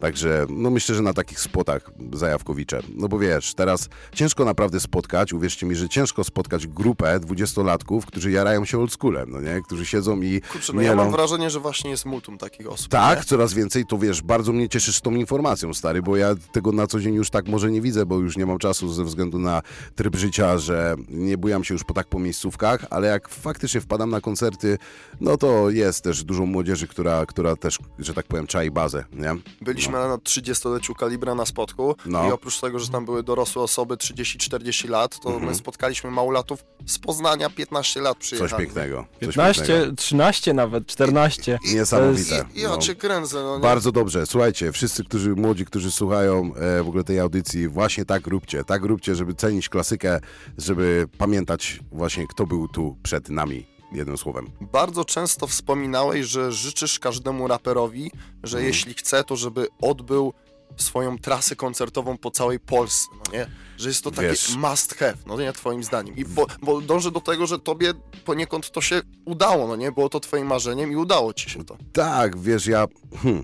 Także 0.04 0.46
no 0.50 0.70
myślę, 0.70 0.96
że 0.96 1.02
na 1.02 1.14
takich 1.14 1.40
spotach 1.40 1.92
zajawkowicze. 2.14 2.80
No 2.96 3.08
bo 3.08 3.20
wiesz, 3.20 3.54
teraz 3.54 3.90
ciężko 4.14 4.46
naprawdę 4.46 4.80
spotkać, 4.80 5.34
uwierzcie 5.34 5.66
mi, 5.66 5.76
że 5.76 5.90
ciężko 5.90 6.24
spotkać 6.24 6.68
grupę 6.68 7.20
dwudziestolatków, 7.20 8.06
którzy 8.06 8.32
jarają 8.32 8.66
się 8.66 8.80
oldschoolem, 8.80 9.32
no 9.32 9.42
nie? 9.42 9.62
Którzy 9.62 9.86
siedzą 9.86 10.22
i 10.22 10.42
Kurczę, 10.42 10.74
no 10.74 10.82
ja 10.82 10.90
mielą. 10.90 11.04
mam 11.04 11.12
wrażenie, 11.12 11.50
że 11.50 11.60
właśnie 11.60 11.92
jest 11.92 12.06
multum 12.06 12.38
takich 12.38 12.70
osób. 12.70 12.88
Tak, 12.88 13.20
nie? 13.20 13.26
coraz 13.26 13.54
więcej, 13.54 13.86
to 13.86 13.98
wiesz, 13.98 14.22
bardzo 14.22 14.54
mnie 14.54 14.70
cieszysz 14.70 15.02
tą 15.02 15.12
informacją, 15.12 15.74
stary, 15.74 16.02
bo 16.02 16.18
ja 16.18 16.36
tego 16.52 16.72
na 16.72 16.88
co 16.88 17.00
dzień 17.00 17.16
już 17.16 17.30
tak 17.30 17.48
może 17.48 17.72
nie 17.72 17.82
widzę, 17.82 18.06
bo 18.06 18.20
już 18.20 18.38
nie 18.38 18.46
mam 18.46 18.58
czasu 18.58 18.94
ze 18.94 19.04
względu 19.04 19.40
na 19.40 19.62
tryb 19.96 20.16
życia, 20.16 20.58
że 20.58 20.96
nie 21.10 21.38
bujam 21.38 21.64
się 21.64 21.74
już 21.74 21.84
po 21.84 21.94
tak 21.94 22.08
po 22.08 22.20
miejscówkach, 22.20 22.86
ale 22.90 23.08
jak 23.08 23.30
faktycznie 23.30 23.82
wpadam 23.82 24.10
na 24.10 24.22
koncerty, 24.22 24.78
no 25.22 25.38
to 25.38 25.70
jest 25.70 26.04
też 26.04 26.24
dużo 26.24 26.46
młodzieży, 26.46 26.88
która, 26.88 27.26
która 27.26 27.56
też, 27.56 27.80
że 28.00 28.14
tak 28.14 28.26
powiem, 28.26 28.48
czai 28.48 28.72
bazę, 28.72 29.06
nie? 29.14 29.36
Byliśmy 29.62 29.93
na 30.08 30.18
30-leciu 30.18 30.96
kalibra 30.96 31.36
na 31.36 31.46
spotku 31.46 31.96
No. 32.06 32.28
i 32.30 32.32
oprócz 32.32 32.60
tego, 32.60 32.80
że 32.80 32.88
tam 32.90 33.06
były 33.06 33.24
dorosłe 33.24 33.62
osoby 33.62 33.96
30-40 33.96 34.90
lat, 34.90 35.20
to 35.20 35.30
Mhm. 35.30 35.46
my 35.50 35.56
spotkaliśmy 35.56 36.12
małolatów 36.12 36.64
z 36.86 37.00
Poznania 37.00 37.50
15 37.50 38.02
lat 38.02 38.18
przyjechali. 38.18 38.50
Coś 38.52 38.60
pięknego. 38.60 39.06
Coś 39.14 39.20
15, 39.20 39.66
pięknego. 39.68 39.96
13 39.96 40.54
nawet, 40.54 40.88
14. 40.88 41.60
Niesamowite. 41.74 42.46
I, 42.56 42.60
i 42.60 42.64
no. 42.64 42.78
cię 42.78 42.96
kręcę, 42.96 43.44
no 43.44 43.56
nie? 43.56 43.62
Bardzo 43.62 43.92
dobrze. 43.92 44.26
Słuchajcie, 44.26 44.72
wszyscy, 44.72 45.04
którzy 45.04 45.30
młodzi, 45.36 45.66
którzy 45.66 45.92
słuchają 45.92 46.52
e, 46.56 46.84
w 46.84 46.88
ogóle 46.88 47.04
tej 47.04 47.20
audycji, 47.20 47.68
właśnie 47.68 48.06
tak 48.06 48.28
róbcie. 48.28 48.64
Tak 48.64 48.84
róbcie, 48.84 49.16
żeby 49.16 49.36
cenić 49.36 49.70
klasykę, 49.70 50.20
żeby 50.58 51.08
pamiętać 51.18 51.80
właśnie, 51.92 52.28
kto 52.28 52.46
był 52.48 52.68
tu 52.68 52.98
przed 53.04 53.30
nami. 53.30 53.73
Jednym 53.94 54.18
słowem. 54.18 54.50
Bardzo 54.62 55.06
często 55.06 55.48
wspominałeś, 55.48 56.26
że 56.26 56.52
życzysz 56.52 57.00
każdemu 57.00 57.48
raperowi, 57.48 58.12
że 58.44 58.58
Mhm. 58.58 58.66
jeśli 58.68 58.94
chce, 58.94 59.24
to 59.24 59.36
żeby 59.36 59.68
odbył 59.82 60.34
swoją 60.78 61.18
trasę 61.18 61.56
koncertową 61.56 62.18
po 62.18 62.32
całej 62.32 62.60
Polsce, 62.60 63.08
no 63.26 63.34
nie? 63.38 63.48
Że 63.78 63.90
jest 63.90 64.04
to 64.04 64.12
takie 64.12 64.28
Wiesz- 64.28 64.56
must 64.56 64.96
have, 64.96 65.14
no 65.26 65.38
nie, 65.40 65.54
twoim 65.54 65.84
zdaniem. 65.84 66.16
I 66.16 66.26
bo, 66.26 66.46
bo 66.62 66.82
dążę 66.82 67.12
do 67.12 67.22
tego, 67.22 67.48
że 67.48 67.60
tobie 67.60 67.94
poniekąd 68.26 68.72
to 68.72 68.82
się 68.82 69.02
udało, 69.26 69.68
no 69.68 69.76
nie? 69.76 69.92
Było 69.92 70.10
to 70.10 70.20
twoim 70.20 70.48
marzeniem 70.48 70.92
i 70.92 70.96
udało 70.96 71.34
ci 71.34 71.50
się 71.50 71.66
to. 71.66 71.78
Tak, 71.94 72.38
wiesz, 72.40 72.68
ja... 72.68 72.88
Hmm. 73.24 73.44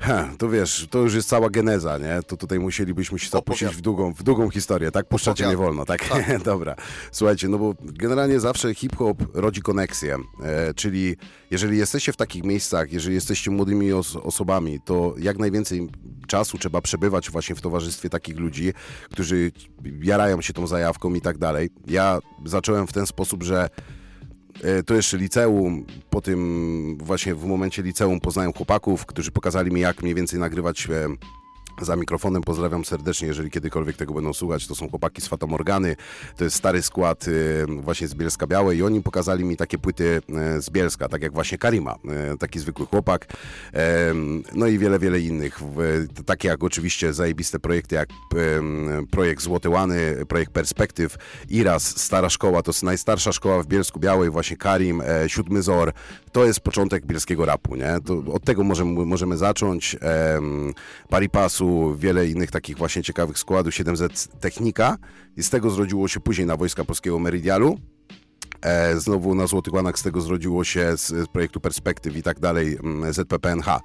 Heh, 0.00 0.36
to 0.38 0.48
wiesz, 0.48 0.86
to 0.90 0.98
już 0.98 1.14
jest 1.14 1.28
cała 1.28 1.50
geneza, 1.50 1.98
nie? 1.98 2.22
To 2.26 2.36
tutaj 2.36 2.58
musielibyśmy 2.58 3.18
się 3.18 3.28
zapuścić 3.28 3.68
w 3.68 3.80
długą, 3.80 4.14
w 4.14 4.22
długą 4.22 4.50
historię, 4.50 4.90
tak? 4.90 5.06
Puszczacie 5.08 5.46
nie 5.46 5.56
wolno, 5.56 5.84
tak? 5.84 6.00
Dobra. 6.44 6.74
Słuchajcie, 7.12 7.48
no 7.48 7.58
bo 7.58 7.74
generalnie 7.80 8.40
zawsze 8.40 8.74
hip-hop 8.74 9.18
rodzi 9.34 9.62
koneksję, 9.62 10.16
e, 10.42 10.74
czyli 10.74 11.16
jeżeli 11.50 11.78
jesteście 11.78 12.12
w 12.12 12.16
takich 12.16 12.44
miejscach, 12.44 12.92
jeżeli 12.92 13.14
jesteście 13.14 13.50
młodymi 13.50 13.92
os 13.92 14.16
osobami, 14.16 14.80
to 14.84 15.14
jak 15.18 15.38
najwięcej 15.38 15.88
czasu 16.26 16.58
trzeba 16.58 16.80
przebywać 16.80 17.30
właśnie 17.30 17.54
w 17.54 17.60
towarzystwie 17.60 18.10
takich 18.10 18.38
ludzi, 18.38 18.72
którzy 19.10 19.52
jarają 20.02 20.40
się 20.42 20.52
tą 20.52 20.66
zajawką 20.66 21.14
i 21.14 21.20
tak 21.20 21.38
dalej. 21.38 21.70
Ja 21.86 22.18
zacząłem 22.44 22.86
w 22.86 22.92
ten 22.92 23.06
sposób, 23.06 23.42
że 23.42 23.68
To 24.86 24.94
jeszcze 24.94 25.16
liceum, 25.16 25.86
po 26.10 26.20
tym 26.20 26.98
właśnie 27.00 27.34
w 27.34 27.44
momencie 27.44 27.82
liceum 27.82 28.20
poznałem 28.20 28.52
chłopaków, 28.52 29.06
którzy 29.06 29.30
pokazali 29.30 29.70
mi 29.70 29.80
jak 29.80 30.02
mniej 30.02 30.14
więcej 30.14 30.40
nagrywać 30.40 30.88
e, 30.90 31.08
za 31.80 31.96
mikrofonem. 31.96 32.42
Pozdrawiam 32.42 32.84
serdecznie, 32.84 33.28
jeżeli 33.28 33.50
kiedykolwiek 33.50 33.96
tego 33.96 34.14
będą 34.14 34.32
słuchać. 34.32 34.66
To 34.66 34.74
są 34.74 34.90
chłopaki 34.90 35.22
z 35.22 35.28
Fatamorgany, 35.28 35.96
to 36.36 36.44
jest 36.44 36.56
stary 36.56 36.82
skład 36.82 37.26
e, 37.28 37.82
właśnie 37.82 38.08
z 38.08 38.14
Bielska 38.14 38.46
Białej 38.46 38.78
i 38.78 38.82
oni 38.82 39.02
pokazali 39.02 39.44
mi 39.44 39.56
takie 39.56 39.78
płyty 39.78 40.20
e, 40.28 40.62
z 40.62 40.70
Bielska, 40.70 41.08
tak 41.08 41.22
jak 41.22 41.32
właśnie 41.32 41.58
Karima, 41.58 41.94
e, 42.32 42.36
taki 42.36 42.58
zwykły 42.58 42.86
chłopak. 42.86 43.26
No 44.54 44.66
i 44.66 44.78
wiele, 44.78 44.98
wiele 44.98 45.20
innych. 45.20 45.60
Takie 46.26 46.48
jak 46.48 46.64
oczywiście 46.64 47.12
zajebiste 47.12 47.58
projekty 47.58 47.94
jak 47.94 48.08
projekt 49.10 49.42
Złote 49.42 49.68
Łany, 49.68 50.26
projekt 50.28 50.52
Perspektyw, 50.52 51.16
Iras, 51.48 52.00
Stara 52.00 52.30
Szkoła, 52.30 52.62
to 52.62 52.70
jest 52.70 52.82
najstarsza 52.82 53.32
szkoła 53.32 53.62
w 53.62 53.66
Bielsku 53.66 54.00
Białej, 54.00 54.30
właśnie 54.30 54.56
Karim, 54.56 55.00
e, 55.00 55.28
Siódmy 55.28 55.62
Zor, 55.62 55.92
to 56.32 56.44
jest 56.44 56.60
początek 56.60 57.06
bielskiego 57.06 57.46
rapu, 57.46 57.76
nie? 57.76 57.98
To 58.04 58.32
od 58.32 58.44
tego 58.44 58.64
możemy, 58.64 59.06
możemy 59.06 59.36
zacząć. 59.36 59.96
Em, 60.00 60.74
Wiele 61.98 62.28
innych 62.28 62.50
takich 62.50 62.78
właśnie 62.78 63.02
ciekawych 63.02 63.38
składów, 63.38 63.74
7Z 63.74 64.28
Technika 64.40 64.96
i 65.36 65.42
z 65.42 65.50
tego 65.50 65.70
zrodziło 65.70 66.08
się 66.08 66.20
później 66.20 66.46
na 66.46 66.56
Wojska 66.56 66.84
Polskiego 66.84 67.18
Meridialu. 67.18 67.78
E, 68.62 69.00
znowu 69.00 69.34
na 69.34 69.46
Złotych 69.46 69.74
Łanach 69.74 69.98
z 69.98 70.02
tego 70.02 70.20
zrodziło 70.20 70.64
się 70.64 70.96
z, 70.96 71.06
z 71.06 71.28
projektu 71.28 71.60
Perspektyw 71.60 72.16
i 72.16 72.22
tak 72.22 72.40
dalej 72.40 72.78
mm, 72.84 73.12
ZPPNH. 73.12 73.80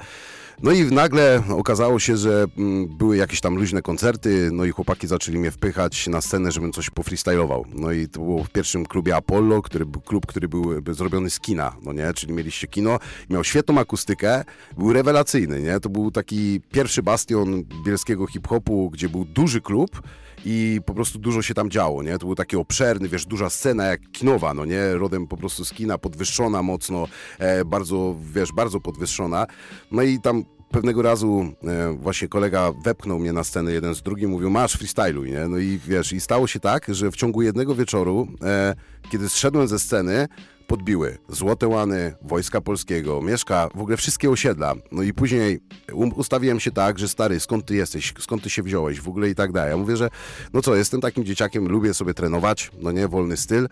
No 0.64 0.72
i 0.72 0.86
nagle 0.86 1.44
okazało 1.50 2.00
się, 2.00 2.18
że 2.18 2.46
mm, 2.58 2.88
były 2.98 3.18
jakieś 3.18 3.42
tam 3.42 3.56
luźne 3.56 3.82
koncerty, 3.82 4.50
no 4.52 4.66
i 4.66 4.72
chłopaki 4.72 5.08
zaczęli 5.08 5.38
mnie 5.38 5.52
wpychać 5.52 6.08
na 6.08 6.22
scenę, 6.22 6.52
żebym 6.52 6.74
coś 6.74 6.90
pofreestylował. 6.90 7.66
No 7.74 7.92
i 7.92 8.08
to 8.08 8.20
było 8.20 8.44
w 8.44 8.50
pierwszym 8.50 8.86
klubie 8.86 9.16
Apollo, 9.16 9.62
który 9.62 9.86
był 9.86 10.02
klub, 10.02 10.26
który 10.26 10.48
był 10.48 10.82
by 10.82 10.94
zrobiony 10.94 11.30
z 11.30 11.40
kina, 11.40 11.76
no 11.82 11.94
nie? 11.94 12.14
Czyli 12.14 12.34
mieliście 12.34 12.68
kino, 12.68 13.00
miał 13.30 13.44
świetną 13.44 13.80
akustykę, 13.80 14.44
był 14.78 14.94
rewelacyjny, 14.94 15.62
nie? 15.62 15.80
To 15.80 15.90
był 15.90 16.12
taki 16.12 16.62
pierwszy 16.72 17.04
bastion 17.04 17.64
bielskiego 17.86 18.28
hip-hopu, 18.28 18.90
gdzie 18.90 19.10
był 19.10 19.26
duży 19.26 19.62
klub, 19.62 20.02
i 20.46 20.82
po 20.86 20.94
prostu 20.94 21.20
dużo 21.20 21.42
się 21.42 21.54
tam 21.54 21.70
działo, 21.70 22.04
nie? 22.04 22.18
To 22.18 22.26
był 22.26 22.36
taki 22.36 22.56
obszerny, 22.56 23.10
wiesz, 23.10 23.26
duża 23.26 23.50
scena 23.50 23.86
jak 23.86 24.02
kinowa, 24.12 24.54
no 24.54 24.66
nie? 24.66 24.94
Rodem 24.94 25.28
po 25.28 25.38
prostu 25.38 25.66
z 25.66 25.74
kina, 25.74 25.98
podwyższona 25.98 26.64
mocno, 26.64 27.08
e, 27.40 27.66
bardzo, 27.66 28.16
wiesz, 28.34 28.52
bardzo 28.52 28.80
podwyższona. 28.80 29.48
No 29.92 30.02
i 30.02 30.20
tam 30.20 30.44
pewnego 30.74 31.02
razu 31.02 31.54
e, 31.64 31.94
właśnie 31.94 32.28
kolega 32.28 32.74
wepchnął 32.84 33.20
mnie 33.20 33.34
na 33.34 33.44
scenę 33.44 33.72
jeden 33.72 33.96
z 33.96 34.02
drugim, 34.02 34.30
mówił, 34.30 34.50
masz 34.50 34.74
freestyluj, 34.74 35.32
nie? 35.32 35.48
No 35.48 35.58
i 35.58 35.80
wiesz, 35.88 36.14
i 36.14 36.22
stało 36.22 36.48
się 36.48 36.60
tak, 36.60 36.86
że 36.88 37.12
w 37.12 37.16
ciągu 37.16 37.42
jednego 37.42 37.76
wieczoru, 37.76 38.28
e, 38.44 38.76
kiedy 39.12 39.30
zszedłem 39.30 39.68
ze 39.68 39.80
sceny, 39.80 40.28
podbiły 40.68 41.18
Złote 41.30 41.68
Łany, 41.68 42.14
Wojska 42.22 42.62
Polskiego, 42.62 43.22
Mieszka, 43.22 43.70
w 43.76 43.82
ogóle 43.82 43.98
wszystkie 43.98 44.30
osiedla. 44.30 44.74
No 44.92 45.04
i 45.04 45.14
później 45.14 45.60
um, 45.94 46.14
ustawiłem 46.14 46.60
się 46.60 46.72
tak, 46.72 47.00
że 47.00 47.08
stary, 47.08 47.40
skąd 47.40 47.66
ty 47.66 47.76
jesteś, 47.76 48.14
skąd 48.20 48.44
ty 48.44 48.50
się 48.50 48.64
wziąłeś, 48.64 49.02
w 49.02 49.08
ogóle 49.08 49.30
i 49.30 49.36
tak 49.36 49.52
dalej. 49.52 49.72
Ja 49.72 49.78
mówię, 49.78 49.98
że 49.98 50.10
no 50.54 50.62
co, 50.62 50.76
jestem 50.76 51.02
takim 51.02 51.26
dzieciakiem, 51.26 51.68
lubię 51.68 51.94
sobie 51.94 52.14
trenować, 52.14 52.72
no 52.82 52.92
nie, 52.92 53.08
wolny 53.08 53.38
styl. 53.38 53.68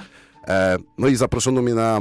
E, 0.47 0.77
no 0.97 1.07
i 1.07 1.15
zaproszono 1.15 1.61
mnie 1.61 1.73
na 1.73 1.99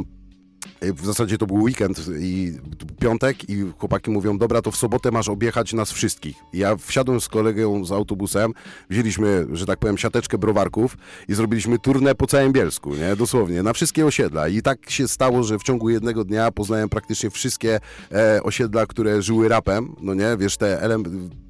w 0.83 1.07
zasadzie 1.07 1.39
to 1.39 1.47
był 1.47 1.57
weekend 1.63 2.01
i 2.21 2.53
piątek 3.01 3.51
i 3.51 3.65
chłopaki 3.79 4.11
mówią, 4.11 4.39
dobra, 4.39 4.63
to 4.63 4.71
w 4.71 4.77
sobotę 4.77 5.11
masz 5.11 5.29
objechać 5.29 5.73
nas 5.73 5.93
wszystkich. 5.93 6.37
Ja 6.53 6.77
wsiadłem 6.77 7.21
z 7.21 7.29
kolegą 7.29 7.85
z 7.85 7.93
autobusem, 7.93 8.53
wzięliśmy, 8.91 9.47
że 9.53 9.67
tak 9.67 9.79
powiem, 9.79 9.99
siateczkę 9.99 10.39
browarków 10.39 10.97
i 11.29 11.35
zrobiliśmy 11.35 11.79
turnę 11.79 12.15
po 12.15 12.27
całym 12.27 12.53
Bielsku, 12.53 12.95
nie? 12.95 13.17
Dosłownie, 13.17 13.63
na 13.63 13.73
wszystkie 13.73 14.07
osiedla. 14.07 14.49
I 14.49 14.63
tak 14.63 14.91
się 14.91 15.09
stało, 15.09 15.43
że 15.43 15.59
w 15.59 15.63
ciągu 15.63 15.91
jednego 15.91 16.25
dnia 16.25 16.53
poznałem 16.53 16.89
praktycznie 16.89 17.31
wszystkie 17.31 17.81
e, 18.13 18.43
osiedla, 18.43 18.87
które 18.87 19.23
żyły 19.23 19.49
rapem, 19.49 19.97
no 20.01 20.15
nie? 20.15 20.37
Wiesz, 20.39 20.57
te 20.57 20.89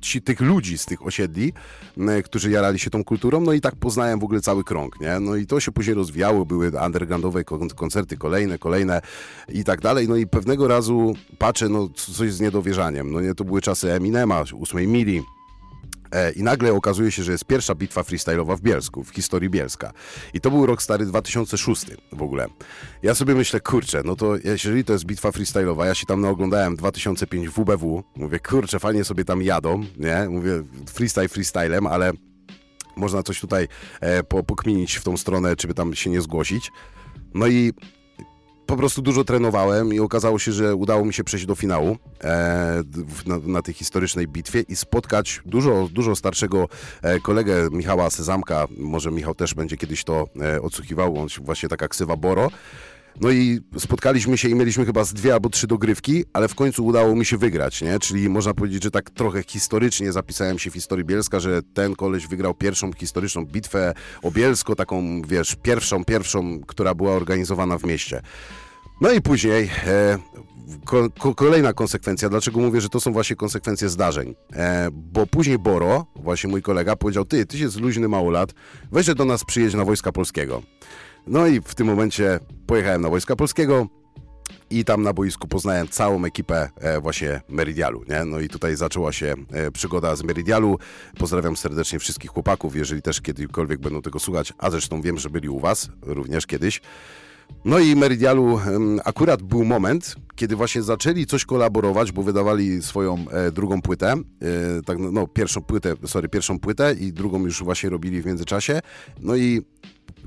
ci, 0.00 0.22
tych 0.22 0.40
ludzi 0.40 0.78
z 0.78 0.86
tych 0.86 1.06
osiedli, 1.06 1.52
m, 1.98 2.22
którzy 2.24 2.50
jarali 2.50 2.78
się 2.78 2.90
tą 2.90 3.04
kulturą, 3.04 3.40
no 3.40 3.52
i 3.52 3.60
tak 3.60 3.76
poznałem 3.76 4.20
w 4.20 4.24
ogóle 4.24 4.40
cały 4.40 4.64
krąg, 4.64 5.00
nie? 5.00 5.20
No 5.20 5.36
i 5.36 5.46
to 5.46 5.60
się 5.60 5.72
później 5.72 5.94
rozwijało, 5.94 6.46
były 6.46 6.70
undergroundowe 6.84 7.44
kon- 7.44 7.68
koncerty, 7.68 8.16
kolejne, 8.16 8.58
kolejne 8.58 8.99
i 9.48 9.64
tak 9.64 9.80
dalej, 9.80 10.08
no 10.08 10.16
i 10.16 10.26
pewnego 10.26 10.68
razu 10.68 11.14
patrzę, 11.38 11.68
no 11.68 11.88
coś 11.88 12.32
z 12.32 12.40
niedowierzaniem, 12.40 13.12
no 13.12 13.20
nie, 13.20 13.34
to 13.34 13.44
były 13.44 13.60
czasy 13.60 13.92
Eminema, 13.92 14.44
ósmej 14.54 14.88
mili, 14.88 15.22
E, 16.12 16.32
I 16.32 16.42
nagle 16.42 16.72
okazuje 16.72 17.12
się, 17.12 17.22
że 17.22 17.32
jest 17.32 17.44
pierwsza 17.44 17.74
bitwa 17.74 18.02
freestyle'owa 18.02 18.56
w 18.56 18.60
Bielsku, 18.60 19.04
w 19.04 19.10
historii 19.10 19.50
Bielska. 19.50 19.92
I 20.34 20.40
to 20.40 20.50
był 20.50 20.66
rok 20.66 20.82
stary 20.82 21.06
2006 21.06 21.86
w 22.12 22.22
ogóle. 22.22 22.46
Ja 23.02 23.14
sobie 23.14 23.34
myślę, 23.34 23.60
kurczę, 23.60 24.02
no 24.04 24.16
to 24.16 24.36
jeżeli 24.44 24.84
to 24.84 24.92
jest 24.92 25.04
bitwa 25.04 25.30
freestyle'owa, 25.30 25.84
ja 25.84 25.94
się 25.94 26.06
tam 26.06 26.20
naoglądałem 26.20 26.76
2005 26.76 27.48
WBW, 27.48 28.02
mówię, 28.16 28.38
kurczę, 28.38 28.78
fajnie 28.78 29.04
sobie 29.04 29.24
tam 29.24 29.42
jadą, 29.42 29.84
nie? 29.96 30.28
Mówię, 30.28 30.62
freestyle 30.88 31.28
freestylem, 31.28 31.86
ale 31.86 32.12
można 32.96 33.22
coś 33.22 33.40
tutaj 33.40 33.68
e, 34.00 34.22
po, 34.22 34.42
pokminić 34.42 34.96
w 34.96 35.04
tą 35.04 35.16
stronę, 35.16 35.56
czy 35.56 35.68
by 35.68 35.74
tam 35.74 35.94
się 35.94 36.10
nie 36.10 36.20
zgłosić. 36.20 36.72
No 37.34 37.46
i 37.46 37.72
po 38.70 38.76
prostu 38.76 39.02
dużo 39.02 39.24
trenowałem 39.24 39.94
i 39.94 40.00
okazało 40.00 40.38
się, 40.38 40.52
że 40.52 40.74
udało 40.74 41.04
mi 41.04 41.14
się 41.14 41.24
przejść 41.24 41.46
do 41.46 41.54
finału 41.54 41.96
e, 42.24 42.82
na, 43.26 43.38
na 43.38 43.62
tej 43.62 43.74
historycznej 43.74 44.28
bitwie 44.28 44.60
i 44.60 44.76
spotkać 44.76 45.40
dużo, 45.46 45.88
dużo 45.92 46.16
starszego 46.16 46.68
e, 47.02 47.20
kolegę 47.20 47.68
Michała 47.72 48.10
Sezamka. 48.10 48.66
Może 48.78 49.10
Michał 49.10 49.34
też 49.34 49.54
będzie 49.54 49.76
kiedyś 49.76 50.04
to 50.04 50.28
e, 50.42 50.62
odsłuchiwał, 50.62 51.18
on 51.18 51.28
właśnie 51.40 51.68
taka 51.68 51.88
ksywa 51.88 52.16
Boro. 52.16 52.50
No 53.20 53.30
i 53.30 53.60
spotkaliśmy 53.78 54.38
się 54.38 54.48
i 54.48 54.54
mieliśmy 54.54 54.86
chyba 54.86 55.04
z 55.04 55.14
dwie 55.14 55.32
albo 55.32 55.48
trzy 55.48 55.66
dogrywki, 55.66 56.24
ale 56.32 56.48
w 56.48 56.54
końcu 56.54 56.86
udało 56.86 57.16
mi 57.16 57.24
się 57.24 57.36
wygrać, 57.36 57.82
nie? 57.82 57.98
Czyli 57.98 58.28
można 58.28 58.54
powiedzieć, 58.54 58.82
że 58.82 58.90
tak 58.90 59.10
trochę 59.10 59.42
historycznie 59.42 60.12
zapisałem 60.12 60.58
się 60.58 60.70
w 60.70 60.74
historii 60.74 61.04
Bielska, 61.04 61.40
że 61.40 61.62
ten 61.62 61.96
koleś 61.96 62.26
wygrał 62.26 62.54
pierwszą 62.54 62.92
historyczną 62.92 63.44
bitwę 63.46 63.94
o 64.22 64.30
Bielsko, 64.30 64.76
taką, 64.76 65.22
wiesz, 65.22 65.56
pierwszą, 65.62 66.04
pierwszą, 66.04 66.60
która 66.60 66.94
była 66.94 67.12
organizowana 67.12 67.78
w 67.78 67.84
mieście. 67.84 68.22
No 69.00 69.12
i 69.12 69.20
później 69.20 69.70
e, 69.86 70.18
ko, 70.84 71.10
ko, 71.18 71.34
kolejna 71.34 71.72
konsekwencja. 71.72 72.28
Dlaczego 72.28 72.60
mówię, 72.60 72.80
że 72.80 72.88
to 72.88 73.00
są 73.00 73.12
właśnie 73.12 73.36
konsekwencje 73.36 73.88
zdarzeń? 73.88 74.34
E, 74.52 74.88
bo 74.92 75.26
później 75.26 75.58
Boro, 75.58 76.06
właśnie 76.16 76.50
mój 76.50 76.62
kolega, 76.62 76.96
powiedział: 76.96 77.24
Ty, 77.24 77.46
ty 77.46 77.58
jest 77.58 77.80
luźny 77.80 78.08
małolat, 78.08 78.54
weź 78.92 79.06
do 79.06 79.24
nas 79.24 79.44
przyjedź 79.44 79.74
na 79.74 79.84
Wojska 79.84 80.12
Polskiego. 80.12 80.62
No 81.26 81.46
i 81.46 81.60
w 81.60 81.74
tym 81.74 81.86
momencie 81.86 82.40
pojechałem 82.66 83.02
na 83.02 83.08
Wojska 83.08 83.36
Polskiego. 83.36 83.86
I 84.70 84.84
tam 84.84 85.02
na 85.02 85.12
boisku 85.12 85.48
poznałem 85.48 85.88
całą 85.88 86.24
ekipę 86.24 86.68
e, 86.76 87.00
właśnie 87.00 87.40
Meridialu, 87.48 88.04
nie? 88.08 88.24
No 88.24 88.40
i 88.40 88.48
tutaj 88.48 88.76
zaczęła 88.76 89.12
się 89.12 89.34
e, 89.52 89.70
przygoda 89.70 90.16
z 90.16 90.22
Meridialu. 90.22 90.78
Pozdrawiam 91.18 91.56
serdecznie 91.56 91.98
wszystkich 91.98 92.30
chłopaków, 92.30 92.76
jeżeli 92.76 93.02
też 93.02 93.20
kiedykolwiek 93.20 93.80
będą 93.80 94.02
tego 94.02 94.18
słuchać, 94.18 94.52
a 94.58 94.70
zresztą 94.70 95.02
wiem, 95.02 95.18
że 95.18 95.30
byli 95.30 95.48
u 95.48 95.60
was 95.60 95.88
również 96.02 96.46
kiedyś. 96.46 96.80
No 97.64 97.78
i 97.78 97.96
Meridialu 97.96 98.60
akurat 99.04 99.42
był 99.42 99.64
moment, 99.64 100.16
kiedy 100.34 100.56
właśnie 100.56 100.82
zaczęli 100.82 101.26
coś 101.26 101.44
kolaborować, 101.44 102.12
bo 102.12 102.22
wydawali 102.22 102.82
swoją 102.82 103.24
e, 103.30 103.50
drugą 103.50 103.82
płytę, 103.82 104.14
tak 104.86 104.98
no, 104.98 105.12
no 105.12 105.26
pierwszą 105.26 105.62
płytę, 105.62 105.94
sorry, 106.06 106.28
pierwszą 106.28 106.58
płytę 106.58 106.94
i 107.00 107.12
drugą 107.12 107.44
już 107.44 107.62
właśnie 107.62 107.90
robili 107.90 108.22
w 108.22 108.26
międzyczasie. 108.26 108.80
No 109.20 109.36
i 109.36 109.62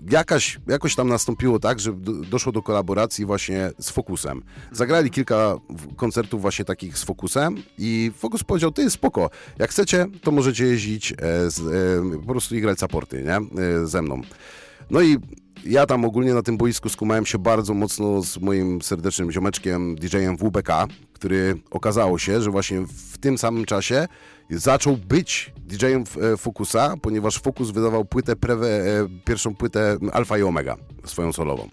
jakaś, 0.09 0.59
jakoś 0.67 0.95
tam 0.95 1.07
nastąpiło 1.07 1.59
tak, 1.59 1.79
że 1.79 1.93
do, 1.93 2.11
doszło 2.13 2.51
do 2.51 2.61
kolaboracji 2.61 3.25
właśnie 3.25 3.71
z 3.79 3.89
Focusem. 3.89 4.43
Zagrali 4.71 5.11
kilka 5.11 5.57
koncertów 5.95 6.41
właśnie 6.41 6.65
takich 6.65 6.97
z 6.97 7.03
Focusem 7.03 7.57
i 7.77 8.11
Focus 8.17 8.43
powiedział, 8.43 8.71
ty 8.71 8.89
spoko, 8.89 9.29
jak 9.59 9.69
chcecie, 9.69 10.05
to 10.21 10.31
możecie 10.31 10.65
jeździć 10.65 11.11
e, 11.11 11.15
z, 11.49 11.59
e, 11.59 12.19
po 12.19 12.31
prostu 12.31 12.55
i 12.55 12.61
grać 12.61 12.79
supporty, 12.79 13.23
nie? 13.23 13.61
E, 13.61 13.87
ze 13.87 14.01
mną. 14.01 14.21
No 14.89 15.01
i 15.01 15.17
ja 15.65 15.85
tam 15.85 16.05
ogólnie 16.05 16.33
na 16.33 16.41
tym 16.41 16.57
boisku 16.57 16.89
skumałem 16.89 17.25
się 17.25 17.37
bardzo 17.37 17.73
mocno 17.73 18.21
z 18.21 18.37
moim 18.37 18.81
serdecznym 18.81 19.31
ziomeczkiem 19.31 19.95
DJ-em 19.95 20.37
WBK, 20.37 20.87
który 21.13 21.55
okazało 21.71 22.17
się, 22.19 22.41
że 22.41 22.51
właśnie 22.51 22.81
w 23.13 23.17
tym 23.17 23.37
samym 23.37 23.65
czasie 23.65 24.07
zaczął 24.57 24.97
być 24.97 25.53
DJ-em 25.57 26.03
e, 26.33 26.37
Focusa, 26.37 26.95
ponieważ 27.01 27.39
Focus 27.39 27.71
wydawał 27.71 28.05
płytę 28.05 28.35
prewe, 28.35 28.67
e, 28.67 29.07
pierwszą 29.25 29.55
płytę 29.55 29.97
Alfa 30.11 30.37
i 30.37 30.43
Omega, 30.43 30.77
swoją 31.05 31.33
solową. 31.33 31.69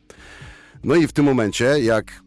No 0.85 0.95
i 0.95 1.07
w 1.07 1.13
tym 1.13 1.25
momencie, 1.25 1.65
jak 1.65 2.23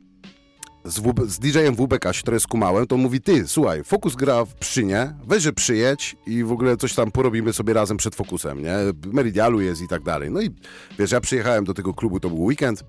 z, 0.85 0.99
WB, 0.99 1.21
z 1.27 1.39
DJ-em 1.39 1.75
WBK 1.75 2.13
się 2.13 2.23
trochę 2.23 2.39
skumałem, 2.39 2.87
to 2.87 2.97
mówi, 2.97 3.21
ty, 3.21 3.47
słuchaj, 3.47 3.83
Fokus 3.83 4.15
gra 4.15 4.45
w 4.45 4.55
Pszynie, 4.55 5.13
weź, 5.27 5.43
że 5.43 5.53
przyjedź 5.53 6.15
i 6.27 6.43
w 6.43 6.51
ogóle 6.51 6.77
coś 6.77 6.93
tam 6.93 7.11
porobimy 7.11 7.53
sobie 7.53 7.73
razem 7.73 7.97
przed 7.97 8.15
Fokusem, 8.15 8.61
nie? 8.61 8.75
Meridialu 9.05 9.61
jest 9.61 9.81
i 9.81 9.87
tak 9.87 10.03
dalej. 10.03 10.31
No 10.31 10.41
i 10.41 10.49
wiesz, 10.99 11.11
ja 11.11 11.21
przyjechałem 11.21 11.63
do 11.63 11.73
tego 11.73 11.93
klubu, 11.93 12.19
to 12.19 12.29
był 12.29 12.43
weekend, 12.43 12.83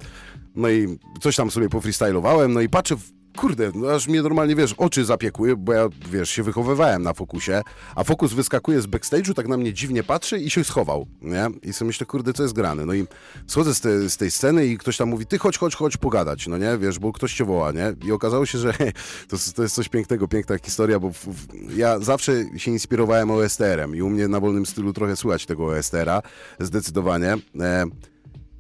no 0.55 0.69
i 0.69 0.99
coś 1.21 1.37
tam 1.37 1.51
sobie 1.51 1.69
pofreestylowałem, 1.69 2.53
no 2.53 2.61
i 2.61 2.69
patrzę, 2.69 2.97
kurde, 3.37 3.71
no 3.75 3.91
aż 3.91 4.09
mnie 4.09 4.23
normalnie, 4.23 4.57
wiesz, 4.57 4.73
oczy 4.73 5.05
zapiekły, 5.05 5.57
bo 5.57 5.73
ja, 5.73 5.89
wiesz, 6.11 6.31
się 6.31 6.43
wychowywałem 6.43 7.03
na 7.03 7.15
Fokusie, 7.15 7.63
a 7.95 8.05
Fokus 8.05 8.33
wyskakuje 8.33 8.81
z 8.81 8.87
backstage'u, 8.87 9.35
tak 9.35 9.49
na 9.49 9.57
mnie 9.57 9.73
dziwnie 9.73 10.03
patrzy 10.03 10.39
i 10.39 10.51
się 10.51 10.65
schował, 10.65 11.07
nie? 11.23 11.47
I 11.63 11.73
sobie 11.73 11.87
myślę, 11.87 12.07
kurde, 12.07 12.33
co 12.33 12.43
jest 12.43 12.55
grane? 12.55 12.87
No 12.87 12.95
i 12.95 13.07
schodzę 13.47 13.75
z, 13.75 13.81
te, 13.81 14.11
z 14.11 14.17
tej 14.17 14.31
sceny 14.31 14.67
i 14.67 14.79
ktoś 14.79 14.97
tam 14.97 15.09
mówi, 15.09 15.27
ty 15.27 15.39
chodź, 15.39 15.59
chodź, 15.59 15.75
chodź 15.75 15.97
pogadać, 15.97 16.47
no 16.47 16.59
nie, 16.59 16.79
wiesz, 16.79 16.99
bo 16.99 17.13
ktoś 17.13 17.35
cię 17.35 17.45
woła, 17.45 17.73
nie? 17.73 17.95
I 18.07 18.13
okazało 18.13 18.47
się, 18.47 18.59
że 18.59 18.73
to, 19.29 19.37
to 19.55 19.63
jest 19.63 19.75
coś 19.75 19.89
pięknego, 19.89 20.29
piękna 20.29 20.59
historia, 20.59 21.01
bo 21.01 21.11
w, 21.11 21.19
w, 21.19 21.77
ja 21.77 21.99
zawsze 22.01 22.33
się 22.57 22.71
inspirowałem 22.71 23.31
OSTR-em 23.31 23.97
i 23.97 24.03
u 24.03 24.11
mnie 24.11 24.29
na 24.29 24.41
wolnym 24.41 24.67
stylu 24.67 24.93
trochę 24.93 25.17
słychać 25.17 25.47
tego 25.47 25.67
OSTR-a, 25.67 26.23
zdecydowanie. 26.61 27.37
E, 27.61 27.85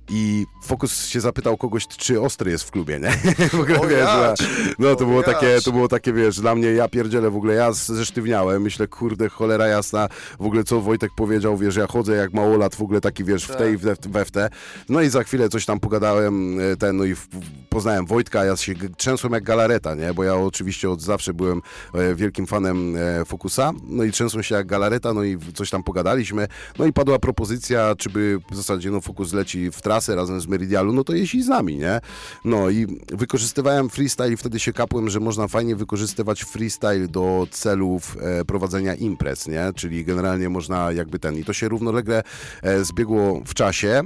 i 0.09 0.47
Fokus 0.63 1.07
się 1.07 1.21
zapytał 1.21 1.57
kogoś, 1.57 1.87
czy 1.87 2.21
ostry 2.21 2.51
jest 2.51 2.65
w 2.65 2.71
klubie, 2.71 3.01
nie? 3.01 3.11
W 3.49 3.61
ogóle, 3.61 3.81
O 3.81 3.87
wiesz, 3.87 3.99
jać, 3.99 4.39
no 4.79 4.97
to 4.97 5.07
było 5.07 5.23
takie, 5.23 5.61
to 5.65 5.73
było 5.73 5.89
takie, 5.89 6.13
wiesz, 6.13 6.41
dla 6.41 6.55
mnie, 6.55 6.69
ja 6.69 6.89
pierdzielę 6.89 7.31
w 7.31 7.37
ogóle, 7.37 7.55
ja 7.55 7.73
zesztywniałem, 7.73 8.63
myślę, 8.63 8.89
kurde, 8.89 9.29
cholera 9.29 9.67
jasna, 9.67 10.09
w 10.41 10.47
ogóle 10.47 10.65
co 10.65 10.81
Wojtek 10.81 11.11
powiedział, 11.17 11.57
wiesz, 11.57 11.77
ja 11.77 11.87
chodzę 11.87 12.15
jak 12.15 12.33
małolat, 12.33 12.75
w 12.75 12.83
ogóle 12.83 13.01
taki, 13.01 13.25
wiesz, 13.25 13.45
w 13.45 13.49
Tak. 13.49 13.57
tej, 13.57 13.77
we, 13.79 13.97
we 14.09 14.25
w 14.25 14.31
te. 14.31 14.51
No 14.89 15.01
i 15.01 15.09
za 15.09 15.25
chwilę 15.25 15.49
coś 15.49 15.67
tam 15.67 15.81
pogadałem, 15.81 16.61
e, 16.61 16.77
ten, 16.77 16.97
no 16.97 17.05
i 17.05 17.15
w, 17.15 17.29
poznałem 17.69 18.07
Wojtka, 18.07 18.45
ja 18.45 18.57
się 18.57 18.75
trzęsłem 18.97 19.33
jak 19.33 19.45
galareta, 19.45 19.95
nie? 19.95 20.15
Bo 20.15 20.25
ja 20.25 20.37
oczywiście 20.37 20.91
od 20.91 21.01
zawsze 21.03 21.35
byłem 21.35 21.63
e, 21.95 22.15
wielkim 22.15 22.47
fanem 22.47 22.97
e, 22.97 23.25
Focusa, 23.25 23.73
no 23.89 24.05
i 24.05 24.13
trzęsłem 24.13 24.43
się 24.43 24.55
jak 24.55 24.67
galareta, 24.67 25.15
no 25.15 25.23
i 25.25 25.39
coś 25.55 25.71
tam 25.71 25.83
pogadaliśmy, 25.83 26.49
no 26.79 26.87
i 26.87 26.93
padła 26.93 27.19
propozycja, 27.19 27.95
czy 27.99 28.11
by 28.11 28.39
w 28.51 28.57
zasadzie, 28.57 28.91
no 28.91 29.01
Focus 29.01 29.33
leci 29.33 29.71
w 29.71 29.81
trasę 29.95 30.17
razem 30.17 30.41
z 30.41 30.47
Meridialu, 30.47 30.93
no 30.93 31.05
to 31.05 31.13
jeździ 31.13 31.43
z 31.43 31.49
nami, 31.49 31.77
nie? 31.77 32.01
No 32.45 32.71
i 32.71 32.87
wykorzystywałem 33.13 33.91
freestyle 33.91 34.33
i 34.33 34.37
wtedy 34.37 34.61
się 34.61 34.73
kapłem, 34.73 35.11
że 35.11 35.21
można 35.21 35.49
fajnie 35.49 35.77
wykorzystywać 35.77 36.43
freestyle 36.43 37.09
do 37.09 37.47
celów 37.51 38.17
e, 38.21 38.45
prowadzenia 38.45 38.95
imprez, 38.95 39.49
nie? 39.49 39.73
Czyli 39.77 40.05
generalnie 40.05 40.49
można 40.49 40.93
jakby 40.93 41.19
ten, 41.19 41.37
i 41.37 41.45
to 41.45 41.53
się 41.53 41.69
równolegle 41.69 42.23
e, 42.63 42.85
zbiegło 42.85 43.43
w 43.47 43.55
czasie, 43.55 44.03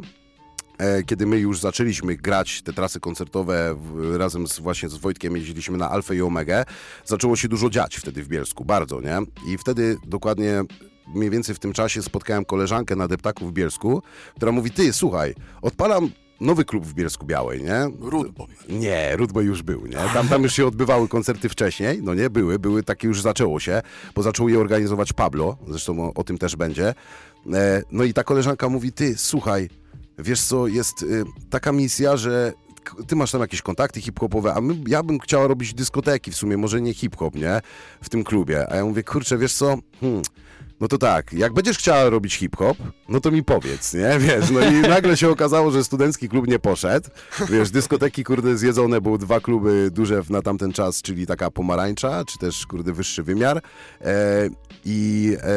e, 0.78 1.02
kiedy 1.02 1.26
my 1.26 1.38
już 1.38 1.60
zaczęliśmy 1.60 2.16
grać 2.16 2.62
te 2.62 2.72
trasy 2.72 3.00
koncertowe 3.00 3.76
razem 4.18 4.48
z, 4.48 4.58
właśnie 4.58 4.88
z 4.88 4.96
Wojtkiem 4.96 5.36
jeździliśmy 5.36 5.78
na 5.78 5.90
Alfę 5.90 6.16
i 6.16 6.22
Omegę, 6.22 6.64
zaczęło 7.04 7.36
się 7.36 7.48
dużo 7.48 7.70
dziać 7.70 7.96
wtedy 7.96 8.22
w 8.22 8.28
Bielsku, 8.28 8.64
bardzo, 8.64 9.00
nie? 9.00 9.18
I 9.52 9.58
wtedy 9.58 9.96
dokładnie 10.06 10.64
mniej 11.14 11.30
więcej 11.30 11.54
w 11.54 11.58
tym 11.58 11.72
czasie 11.72 12.02
spotkałem 12.02 12.44
koleżankę 12.44 12.96
na 12.96 13.08
deptaku 13.08 13.46
w 13.46 13.52
Bielsku, 13.52 14.02
która 14.36 14.52
mówi, 14.52 14.70
ty, 14.70 14.92
słuchaj, 14.92 15.34
odpalam 15.62 16.10
nowy 16.40 16.64
klub 16.64 16.86
w 16.86 16.94
Bielsku 16.94 17.26
Białej, 17.26 17.62
nie? 17.62 17.90
Rudboy. 18.00 18.48
Nie, 18.68 19.16
Rudboy 19.16 19.44
już 19.44 19.62
był, 19.62 19.86
nie? 19.86 19.96
Tam, 20.14 20.28
tam 20.28 20.42
już 20.42 20.52
się 20.52 20.66
odbywały 20.66 21.08
koncerty 21.08 21.48
wcześniej, 21.48 22.00
no 22.02 22.14
nie, 22.14 22.30
były, 22.30 22.58
były, 22.58 22.82
takie 22.82 23.08
już 23.08 23.22
zaczęło 23.22 23.60
się, 23.60 23.82
bo 24.14 24.22
zaczął 24.22 24.48
je 24.48 24.58
organizować 24.58 25.12
Pablo, 25.12 25.56
zresztą 25.68 26.00
o, 26.00 26.14
o 26.14 26.24
tym 26.24 26.38
też 26.38 26.56
będzie. 26.56 26.94
E, 27.52 27.82
no 27.90 28.04
i 28.04 28.14
ta 28.14 28.24
koleżanka 28.24 28.68
mówi, 28.68 28.92
ty, 28.92 29.16
słuchaj, 29.16 29.68
wiesz 30.18 30.42
co, 30.42 30.66
jest 30.66 31.02
y, 31.02 31.24
taka 31.50 31.72
misja, 31.72 32.16
że 32.16 32.52
ty 33.06 33.16
masz 33.16 33.30
tam 33.30 33.40
jakieś 33.40 33.62
kontakty 33.62 34.00
hip-hopowe, 34.00 34.54
a 34.54 34.60
my, 34.60 34.74
ja 34.86 35.02
bym 35.02 35.18
chciała 35.18 35.46
robić 35.46 35.74
dyskoteki 35.74 36.30
w 36.30 36.36
sumie, 36.36 36.56
może 36.56 36.80
nie 36.80 36.94
hip-hop, 36.94 37.34
nie? 37.34 37.60
W 38.02 38.08
tym 38.08 38.24
klubie. 38.24 38.72
A 38.72 38.76
ja 38.76 38.84
mówię, 38.84 39.02
kurczę, 39.02 39.38
wiesz 39.38 39.54
co, 39.54 39.78
hmm, 40.00 40.22
no 40.80 40.88
to 40.88 40.98
tak, 40.98 41.32
jak 41.32 41.52
będziesz 41.52 41.78
chciała 41.78 42.10
robić 42.10 42.34
hip-hop, 42.34 42.76
no 43.08 43.20
to 43.20 43.30
mi 43.30 43.44
powiedz, 43.44 43.94
nie? 43.94 44.18
Wiesz, 44.26 44.50
no 44.50 44.60
i 44.60 44.80
nagle 44.80 45.16
się 45.16 45.28
okazało, 45.28 45.70
że 45.70 45.84
studencki 45.84 46.28
klub 46.28 46.46
nie 46.46 46.58
poszedł. 46.58 47.08
Wiesz, 47.50 47.70
dyskoteki, 47.70 48.24
kurde, 48.24 48.58
zjedzone, 48.58 49.00
były 49.00 49.18
dwa 49.18 49.40
kluby 49.40 49.90
duże 49.90 50.22
na 50.30 50.42
tamten 50.42 50.72
czas, 50.72 51.02
czyli 51.02 51.26
taka 51.26 51.50
pomarańcza, 51.50 52.24
czy 52.24 52.38
też, 52.38 52.66
kurde, 52.66 52.92
wyższy 52.92 53.22
wymiar 53.22 53.62
e, 54.00 54.48
i, 54.84 55.36
e, 55.42 55.48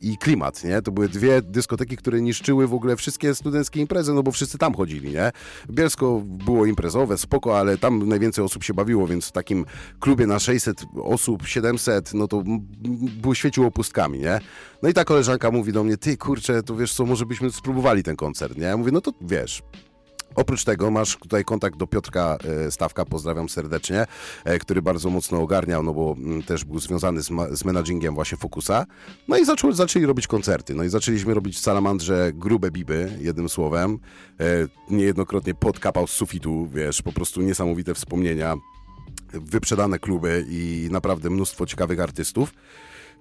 i 0.00 0.18
klimat, 0.18 0.64
nie? 0.64 0.82
To 0.82 0.92
były 0.92 1.08
dwie 1.08 1.42
dyskoteki, 1.42 1.96
które 1.96 2.20
niszczyły 2.20 2.66
w 2.66 2.74
ogóle 2.74 2.96
wszystkie 2.96 3.34
studenckie 3.34 3.80
imprezy, 3.80 4.12
no 4.12 4.22
bo 4.22 4.32
wszyscy 4.32 4.58
tam 4.58 4.74
chodzili, 4.74 5.12
nie? 5.12 5.32
Bielsko 5.70 6.22
było 6.24 6.66
imprezowe, 6.66 7.18
spoko, 7.18 7.58
ale 7.58 7.78
tam 7.78 8.08
najwięcej 8.08 8.44
osób 8.44 8.64
się 8.64 8.74
bawiło, 8.74 9.06
więc 9.06 9.26
w 9.26 9.32
takim 9.32 9.64
klubie 10.00 10.26
na 10.26 10.38
600 10.38 10.84
osób, 11.02 11.46
700, 11.46 12.14
no 12.14 12.28
to 12.28 12.42
było 13.22 13.34
świeciło 13.34 13.70
pustkami, 13.70 14.18
nie? 14.18 14.40
No 14.82 14.88
i 14.88 14.94
ta 14.94 15.04
koleżanka 15.04 15.50
mówi 15.50 15.72
do 15.72 15.84
mnie, 15.84 15.96
ty 15.96 16.16
kurczę, 16.16 16.62
to 16.62 16.76
wiesz 16.76 16.94
co, 16.94 17.06
może 17.06 17.26
byśmy 17.26 17.52
spróbowali 17.52 18.02
ten 18.02 18.16
koncert, 18.16 18.56
nie? 18.58 18.64
Ja 18.64 18.76
mówię, 18.76 18.92
no 18.92 19.00
to 19.00 19.12
wiesz, 19.20 19.62
Oprócz 20.34 20.64
tego 20.64 20.90
masz 20.90 21.16
tutaj 21.16 21.44
kontakt 21.44 21.76
do 21.78 21.86
Piotrka 21.86 22.36
e, 22.66 22.70
Stawka, 22.70 23.04
pozdrawiam 23.04 23.48
serdecznie, 23.48 24.06
e, 24.44 24.58
który 24.58 24.82
bardzo 24.82 25.10
mocno 25.10 25.40
ogarniał, 25.40 25.82
no 25.82 25.94
bo 25.94 26.14
mm, 26.18 26.42
też 26.42 26.64
był 26.64 26.78
związany 26.78 27.22
z, 27.22 27.30
ma- 27.30 27.48
z 27.56 27.64
managingiem 27.64 28.14
właśnie 28.14 28.38
Focusa. 28.38 28.86
No 29.28 29.36
i 29.38 29.44
zaczęli, 29.44 29.74
zaczęli 29.74 30.06
robić 30.06 30.26
koncerty. 30.26 30.74
No 30.74 30.84
i 30.84 30.88
zaczęliśmy 30.88 31.34
robić 31.34 31.56
w 31.56 31.60
Salamandrze 31.60 32.30
grube 32.34 32.70
biby, 32.70 33.12
jednym 33.20 33.48
słowem. 33.48 33.98
E, 34.40 34.44
Niejednokrotnie 34.90 35.54
podkapał 35.54 36.06
z 36.06 36.10
sufitu, 36.10 36.68
wiesz, 36.74 37.02
po 37.02 37.12
prostu 37.12 37.40
niesamowite 37.42 37.94
wspomnienia. 37.94 38.54
Wyprzedane 39.32 39.98
kluby 39.98 40.44
i 40.50 40.88
naprawdę 40.90 41.30
mnóstwo 41.30 41.66
ciekawych 41.66 42.00
artystów. 42.00 42.52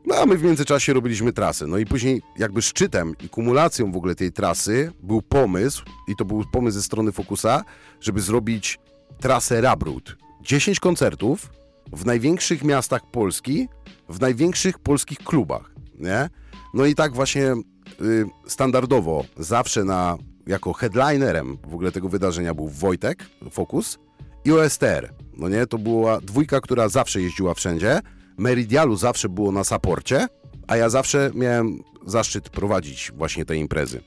No 0.06 0.16
a 0.16 0.26
my 0.26 0.38
w 0.38 0.44
międzyczasie 0.44 0.94
robiliśmy 0.94 1.34
trasę. 1.34 1.68
No 1.68 1.78
i 1.78 1.86
później 1.86 2.22
jakby 2.38 2.62
szczytem 2.62 3.14
i 3.24 3.30
kumulacją 3.30 3.92
w 3.92 3.98
ogóle 3.98 4.16
tej 4.16 4.32
trasy 4.32 4.92
był 5.04 5.22
pomysł, 5.22 5.84
i 6.08 6.16
to 6.16 6.26
był 6.26 6.44
pomysł 6.52 6.76
ze 6.76 6.84
strony 6.84 7.12
Focusa, 7.12 7.64
żeby 8.02 8.22
zrobić 8.22 8.80
trasę 9.20 9.62
Rabrut. 9.62 10.18
10 10.42 10.80
koncertów 10.80 11.50
w 11.94 12.06
największych 12.06 12.64
miastach 12.64 13.02
Polski, 13.12 13.68
w 14.10 14.20
największych 14.22 14.80
polskich 14.80 15.18
klubach, 15.18 15.72
nie? 16.00 16.30
No 16.74 16.86
i 16.86 16.96
tak 16.96 17.14
właśnie 17.14 17.54
y, 18.02 18.26
standardowo 18.48 19.26
zawsze 19.38 19.84
na, 19.84 20.18
jako 20.48 20.74
headlinerem 20.74 21.58
w 21.68 21.74
ogóle 21.74 21.92
tego 21.92 22.10
wydarzenia 22.10 22.54
był 22.54 22.68
Wojtek, 22.68 23.26
Focus 23.52 24.00
i 24.46 24.52
OSTR. 24.52 25.14
No 25.38 25.50
nie, 25.50 25.68
to 25.68 25.78
była 25.78 26.22
dwójka, 26.22 26.62
która 26.62 26.90
zawsze 26.90 27.22
jeździła 27.22 27.54
wszędzie. 27.54 28.00
Meridialu 28.38 28.96
zawsze 28.96 29.30
było 29.30 29.52
na 29.52 29.64
saporcie, 29.64 30.28
a 30.68 30.78
ja 30.78 30.90
zawsze 30.90 31.32
miałem 31.36 31.84
zaszczyt 32.06 32.50
prowadzić 32.50 33.12
właśnie 33.16 33.46
te 33.46 33.56
imprezy. 33.58 34.02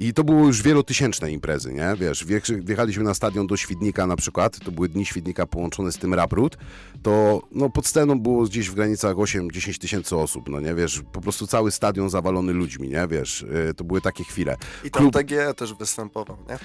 I 0.00 0.14
to 0.14 0.24
było 0.24 0.46
już 0.46 0.62
wielotysięczne 0.62 1.32
imprezy, 1.32 1.72
nie? 1.72 1.94
Wiesz, 2.00 2.26
wjech- 2.26 2.64
wjechaliśmy 2.64 3.04
na 3.04 3.14
stadion 3.14 3.46
do 3.46 3.56
Świdnika 3.56 4.06
na 4.06 4.16
przykład, 4.16 4.58
to 4.64 4.72
były 4.72 4.88
dni 4.88 5.06
Świdnika 5.06 5.46
połączone 5.46 5.92
z 5.92 5.98
tym 5.98 6.14
Rabrut, 6.14 6.56
to 7.02 7.42
no, 7.52 7.70
pod 7.70 7.86
sceną 7.86 8.20
było 8.20 8.44
gdzieś 8.44 8.70
w 8.70 8.74
granicach 8.74 9.16
8-10 9.16 9.78
tysięcy 9.78 10.16
osób, 10.16 10.48
no 10.48 10.60
nie? 10.60 10.74
Wiesz, 10.74 11.02
po 11.12 11.20
prostu 11.20 11.46
cały 11.46 11.70
stadion 11.70 12.10
zawalony 12.10 12.52
ludźmi, 12.52 12.88
nie? 12.88 13.06
Wiesz, 13.08 13.44
yy, 13.66 13.74
to 13.74 13.84
były 13.84 14.00
takie 14.00 14.24
chwile. 14.24 14.56
I 14.84 14.90
tam 14.90 15.02
Klub- 15.02 15.12
TGE 15.14 15.54
też 15.54 15.74
występował, 15.74 16.36
nie? 16.48 16.58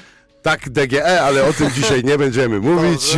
Tak, 0.44 0.70
DGE, 0.70 1.22
ale 1.22 1.44
o 1.46 1.54
tym 1.54 1.72
dzisiaj 1.72 2.04
nie 2.04 2.18
będziemy 2.18 2.60
mówić. 2.60 3.18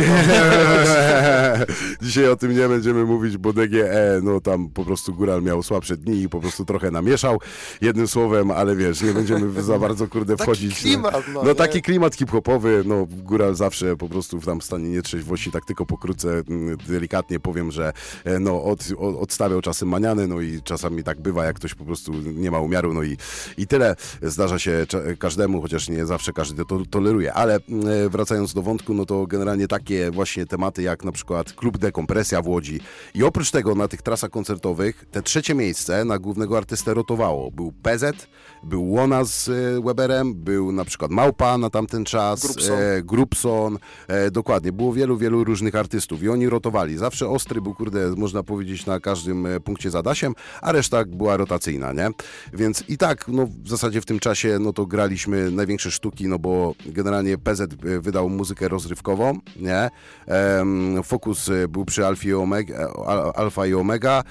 dzisiaj 2.02 2.28
o 2.28 2.36
tym 2.36 2.56
nie 2.56 2.68
będziemy 2.68 3.04
mówić, 3.04 3.36
bo 3.36 3.52
DGE, 3.52 4.20
no 4.22 4.40
tam 4.40 4.68
po 4.68 4.84
prostu 4.84 5.14
Góral 5.14 5.42
miał 5.42 5.62
słabsze 5.62 5.96
dni 5.96 6.22
i 6.22 6.28
po 6.28 6.40
prostu 6.40 6.64
trochę 6.64 6.90
namieszał. 6.90 7.40
Jednym 7.80 8.08
słowem, 8.08 8.50
ale 8.50 8.76
wiesz, 8.76 9.02
nie 9.02 9.12
będziemy 9.12 9.62
za 9.62 9.78
bardzo, 9.86 10.08
kurde, 10.08 10.36
Taki 10.36 10.42
wchodzić. 10.42 10.80
klimat, 10.80 11.24
no, 11.34 11.42
no 11.42 11.54
taki 11.54 11.82
klimat 11.82 12.14
hip-hopowy, 12.14 12.82
no 12.86 13.06
Góral 13.10 13.54
zawsze 13.54 13.96
po 13.96 14.08
prostu 14.08 14.40
w 14.40 14.46
tam 14.46 14.60
stanie 14.60 14.88
nietrzeźwości, 14.88 15.50
tak 15.50 15.64
tylko 15.64 15.86
pokrótce, 15.86 16.42
mm, 16.48 16.76
delikatnie 16.88 17.40
powiem, 17.40 17.70
że 17.70 17.92
e, 18.24 18.38
no 18.38 18.64
od, 18.64 18.80
od, 18.98 19.16
odstawiał 19.16 19.60
czasem 19.60 19.88
maniany, 19.88 20.26
no 20.26 20.40
i 20.40 20.62
czasami 20.62 21.04
tak 21.04 21.20
bywa, 21.20 21.44
jak 21.44 21.56
ktoś 21.56 21.74
po 21.74 21.84
prostu 21.84 22.12
nie 22.12 22.50
ma 22.50 22.60
umiaru, 22.60 22.94
no 22.94 23.02
i, 23.02 23.16
i 23.58 23.66
tyle. 23.66 23.96
Zdarza 24.22 24.58
się 24.58 24.86
każdemu, 25.18 25.62
chociaż 25.62 25.88
nie 25.88 26.06
zawsze 26.06 26.32
każdy 26.32 26.64
to 26.64 26.80
toleruje, 26.90 27.15
Ale 27.34 27.54
e, 27.56 27.60
wracając 28.08 28.54
do 28.54 28.62
wątku, 28.62 28.94
no 28.94 29.06
to 29.06 29.26
generalnie 29.26 29.68
takie 29.68 30.10
właśnie 30.10 30.46
tematy 30.46 30.82
jak 30.82 31.04
na 31.04 31.12
przykład 31.12 31.52
klub 31.52 31.78
Dekompresja 31.78 32.42
w 32.42 32.48
Łodzi. 32.48 32.80
I 33.14 33.24
oprócz 33.24 33.50
tego 33.50 33.74
na 33.74 33.88
tych 33.88 34.02
trasach 34.02 34.30
koncertowych 34.30 35.04
te 35.10 35.22
trzecie 35.22 35.54
miejsce 35.54 36.04
na 36.04 36.18
głównego 36.18 36.56
artystę 36.56 36.94
rotowało. 36.94 37.50
Był 37.50 37.72
PZ, 37.82 38.26
był 38.62 38.90
Łona 38.90 39.24
z 39.24 39.48
e, 39.48 39.52
Weberem, 39.84 40.34
był 40.34 40.72
na 40.72 40.84
przykład 40.84 41.10
Małpa 41.10 41.58
na 41.58 41.70
tamten 41.70 42.04
czas, 42.04 42.40
Grubson. 42.40 42.78
e, 42.78 43.02
Grubson, 43.02 43.78
e, 44.08 44.30
dokładnie. 44.30 44.72
Było 44.72 44.92
wielu, 44.92 45.16
wielu 45.16 45.44
różnych 45.44 45.74
artystów 45.74 46.22
i 46.22 46.28
oni 46.28 46.48
rotowali. 46.48 46.96
Zawsze 46.98 47.28
Ostry 47.28 47.60
był, 47.60 47.74
kurde, 47.74 48.14
można 48.16 48.42
powiedzieć, 48.42 48.86
na 48.86 49.00
każdym 49.00 49.46
e, 49.46 49.60
punkcie 49.60 49.90
za 49.90 50.02
Dasiem, 50.02 50.34
a 50.62 50.72
reszta 50.72 51.04
była 51.04 51.36
rotacyjna, 51.36 51.92
nie? 51.92 52.08
Więc 52.52 52.84
i 52.88 52.98
tak, 52.98 53.28
no 53.28 53.48
w 53.64 53.68
zasadzie 53.68 54.00
w 54.00 54.06
tym 54.06 54.18
czasie, 54.18 54.58
no 54.60 54.72
to 54.72 54.86
graliśmy 54.86 55.50
największe 55.50 55.90
sztuki, 55.90 56.28
no 56.28 56.38
bo 56.38 56.74
generalnie 56.86 57.05
PZ 57.44 57.60
e, 57.60 58.00
wydał 58.00 58.28
muzykę 58.28 58.68
rozrywkową, 58.68 59.38
nie? 59.56 59.90
Fokus 61.04 61.48
e, 61.48 61.68
był 61.68 61.84
przy 61.84 62.06
Alfie 62.06 62.28
i 62.28 62.34
Omega, 62.34 62.74
e, 62.74 62.88
Al- 63.06 63.32
Alfa 63.34 63.66
i 63.66 63.74
Omega, 63.74 64.24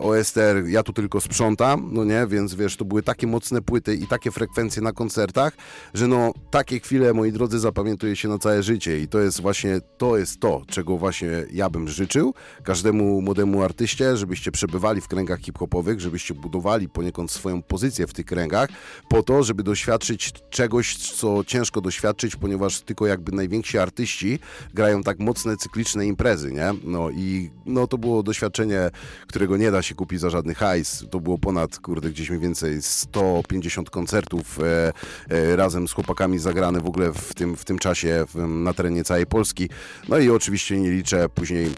OSTR 0.00 0.66
ja 0.66 0.82
tu 0.82 0.92
tylko 0.92 1.20
sprzątam, 1.20 1.88
no 1.92 2.04
nie? 2.04 2.26
Więc 2.26 2.54
wiesz, 2.54 2.76
to 2.76 2.84
były 2.84 3.02
takie 3.02 3.26
mocne 3.26 3.62
płyty 3.62 3.94
i 3.94 4.06
takie 4.06 4.30
frekwencje 4.30 4.82
na 4.82 4.92
koncertach, 4.92 5.52
że 5.94 6.06
no 6.06 6.32
takie 6.50 6.80
chwile, 6.80 7.14
moi 7.14 7.32
drodzy, 7.32 7.58
zapamiętuje 7.58 8.16
się 8.16 8.28
na 8.28 8.38
całe 8.38 8.62
życie 8.62 9.00
i 9.00 9.08
to 9.08 9.20
jest 9.20 9.40
właśnie, 9.40 9.80
to 9.98 10.16
jest 10.16 10.40
to, 10.40 10.62
czego 10.68 10.98
właśnie 10.98 11.28
ja 11.52 11.70
bym 11.70 11.88
życzył 11.88 12.34
każdemu 12.64 13.22
młodemu 13.22 13.62
artyście, 13.62 14.16
żebyście 14.16 14.52
przebywali 14.52 15.00
w 15.00 15.08
kręgach 15.08 15.40
hip-hopowych, 15.40 16.00
żebyście 16.00 16.34
budowali 16.34 16.88
poniekąd 16.88 17.30
swoją 17.30 17.62
pozycję 17.62 18.06
w 18.06 18.12
tych 18.12 18.26
kręgach, 18.26 18.68
po 19.08 19.22
to, 19.22 19.42
żeby 19.42 19.62
doświadczyć 19.62 20.32
czegoś, 20.50 20.96
co 20.96 21.44
ciężko 21.44 21.80
doświadczyć, 21.80 22.17
ponieważ 22.36 22.80
tylko 22.80 23.06
jakby 23.06 23.32
najwięksi 23.32 23.78
artyści 23.78 24.38
grają 24.74 25.02
tak 25.02 25.18
mocne, 25.18 25.56
cykliczne 25.56 26.06
imprezy, 26.06 26.52
nie? 26.52 26.70
No 26.84 27.10
i 27.10 27.50
no 27.66 27.86
to 27.86 27.98
było 27.98 28.22
doświadczenie, 28.22 28.90
którego 29.26 29.56
nie 29.56 29.70
da 29.70 29.82
się 29.82 29.94
kupić 29.94 30.20
za 30.20 30.30
żadny 30.30 30.54
hajs. 30.54 31.04
To 31.10 31.20
było 31.20 31.38
ponad, 31.38 31.78
kurde, 31.78 32.10
gdzieś 32.10 32.30
mniej 32.30 32.40
więcej 32.40 32.82
150 32.82 33.90
koncertów 33.90 34.60
e, 34.60 34.92
e, 35.28 35.56
razem 35.56 35.88
z 35.88 35.92
chłopakami 35.92 36.38
zagrane 36.38 36.80
w 36.80 36.86
ogóle 36.86 37.12
w 37.12 37.34
tym, 37.34 37.56
w 37.56 37.64
tym 37.64 37.78
czasie 37.78 38.24
w, 38.34 38.48
na 38.48 38.74
terenie 38.74 39.04
całej 39.04 39.26
Polski. 39.26 39.68
No 40.08 40.18
i 40.18 40.30
oczywiście 40.30 40.80
nie 40.80 40.90
liczę 40.90 41.28
później 41.28 41.70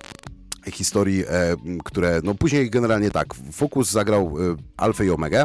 historii, 0.66 1.24
e, 1.28 1.56
które, 1.84 2.20
no 2.24 2.34
później 2.34 2.70
generalnie 2.70 3.10
tak, 3.10 3.34
Focus 3.52 3.90
zagrał 3.90 4.26
e, 4.26 4.56
Alfę 4.76 5.06
i 5.06 5.10
Omegę, 5.10 5.44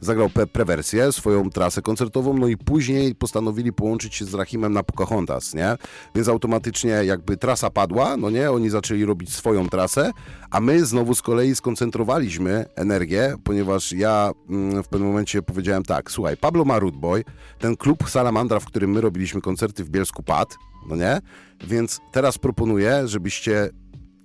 zagrał 0.00 0.30
pe 0.30 0.46
prewersję, 0.46 1.12
swoją 1.12 1.50
trasę 1.50 1.82
koncertową, 1.82 2.34
no 2.34 2.48
i 2.48 2.56
później 2.56 3.14
postanowili 3.14 3.72
połączyć 3.72 4.14
się 4.14 4.24
z 4.24 4.34
Rahimem 4.34 4.72
na 4.72 4.82
Pocahontas, 4.82 5.54
nie? 5.54 5.76
Więc 6.14 6.28
automatycznie 6.28 6.90
jakby 6.90 7.36
trasa 7.36 7.70
padła, 7.70 8.16
no 8.16 8.30
nie? 8.30 8.50
Oni 8.50 8.70
zaczęli 8.70 9.04
robić 9.04 9.34
swoją 9.34 9.68
trasę, 9.68 10.10
a 10.50 10.60
my 10.60 10.84
znowu 10.84 11.14
z 11.14 11.22
kolei 11.22 11.54
skoncentrowaliśmy 11.54 12.64
energię, 12.76 13.34
ponieważ 13.44 13.92
ja 13.92 14.30
mm, 14.48 14.82
w 14.82 14.88
pewnym 14.88 15.08
momencie 15.08 15.42
powiedziałem 15.42 15.82
tak, 15.82 16.10
słuchaj, 16.10 16.36
Pablo 16.36 16.64
ma 16.64 16.80
Boy, 16.92 17.24
ten 17.58 17.76
klub 17.76 18.10
Salamandra, 18.10 18.60
w 18.60 18.64
którym 18.64 18.90
my 18.90 19.00
robiliśmy 19.00 19.40
koncerty 19.40 19.84
w 19.84 19.90
Bielsku 19.90 20.22
padł, 20.22 20.54
no 20.88 20.96
nie? 20.96 21.20
Więc 21.66 22.00
teraz 22.12 22.38
proponuję, 22.38 23.08
żebyście 23.08 23.70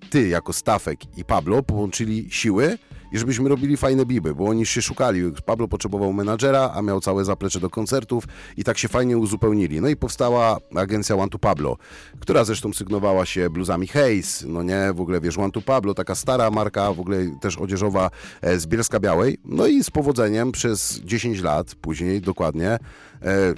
ty 0.09 0.27
jako 0.27 0.53
Stafek 0.53 1.17
i 1.17 1.25
Pablo 1.25 1.63
połączyli 1.63 2.27
siły 2.31 2.77
i 3.11 3.17
żebyśmy 3.17 3.49
robili 3.49 3.77
fajne 3.77 4.05
biby, 4.05 4.35
bo 4.35 4.45
oni 4.45 4.65
się 4.65 4.81
szukali. 4.81 5.21
Pablo 5.45 5.67
potrzebował 5.67 6.13
menadżera, 6.13 6.71
a 6.73 6.81
miał 6.81 7.01
całe 7.01 7.25
zaplecze 7.25 7.59
do 7.59 7.69
koncertów 7.69 8.23
i 8.57 8.63
tak 8.63 8.77
się 8.77 8.87
fajnie 8.87 9.17
uzupełnili. 9.17 9.81
No 9.81 9.87
i 9.87 9.95
powstała 9.95 10.57
agencja 10.75 11.15
One 11.15 11.29
to 11.29 11.39
Pablo, 11.39 11.77
która 12.19 12.43
zresztą 12.43 12.73
sygnowała 12.73 13.25
się 13.25 13.49
bluzami 13.49 13.87
Hayes, 13.87 14.45
no 14.47 14.63
nie, 14.63 14.93
w 14.93 15.01
ogóle 15.01 15.21
wiesz, 15.21 15.37
One 15.37 15.51
to 15.51 15.61
Pablo, 15.61 15.93
taka 15.93 16.15
stara 16.15 16.51
marka, 16.51 16.93
w 16.93 16.99
ogóle 16.99 17.17
też 17.41 17.57
odzieżowa 17.57 18.09
e, 18.41 18.59
z 18.59 18.67
Bielska 18.67 18.99
Białej. 18.99 19.37
No 19.45 19.67
i 19.67 19.83
z 19.83 19.89
powodzeniem 19.89 20.51
przez 20.51 20.99
10 21.03 21.41
lat, 21.41 21.75
później 21.75 22.21
dokładnie, 22.21 22.77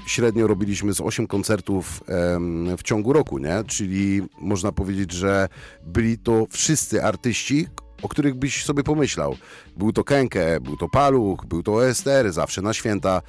średnio 0.06 0.48
robiliśmy 0.48 0.94
z 0.94 1.02
8 1.02 1.28
koncertów 1.28 2.04
w 2.78 2.84
ciągu 2.84 3.14
roku, 3.14 3.38
nie? 3.38 3.64
Czyli 3.68 4.22
można 4.42 4.72
powiedzieć, 4.72 5.12
że 5.12 5.48
byli 5.86 6.18
to 6.18 6.46
wszyscy 6.50 7.04
artyści, 7.04 7.68
o 8.02 8.08
których 8.08 8.36
byś 8.36 8.66
sobie 8.66 8.84
pomyślał. 8.84 9.36
Był 9.78 9.94
to 9.94 10.04
Kenke, 10.04 10.60
był 10.62 10.78
to 10.78 10.90
Paluch, 10.90 11.46
był 11.46 11.64
to 11.64 11.74
OSTR, 11.74 12.32
zawsze 12.32 12.62
na 12.62 12.74
święta. 12.74 13.22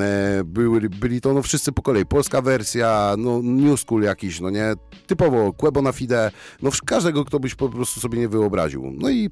E, 0.00 0.44
byli, 0.44 0.88
byli 0.88 1.20
to 1.20 1.34
no, 1.34 1.42
wszyscy 1.42 1.72
po 1.72 1.82
kolei. 1.82 2.06
Polska 2.06 2.42
wersja, 2.42 3.14
no, 3.18 3.42
New 3.42 3.80
School 3.80 4.02
jakiś, 4.02 4.40
no 4.40 4.50
nie, 4.50 4.74
typowo 5.06 5.52
Quebo 5.52 5.82
na 5.82 5.92
Fide, 5.92 6.30
no 6.62 6.70
każdego, 6.86 7.24
kto 7.24 7.40
byś 7.40 7.54
po 7.54 7.68
prostu 7.68 8.00
sobie 8.00 8.18
nie 8.18 8.28
wyobraził. 8.28 8.92
No 8.98 9.10
i 9.10 9.30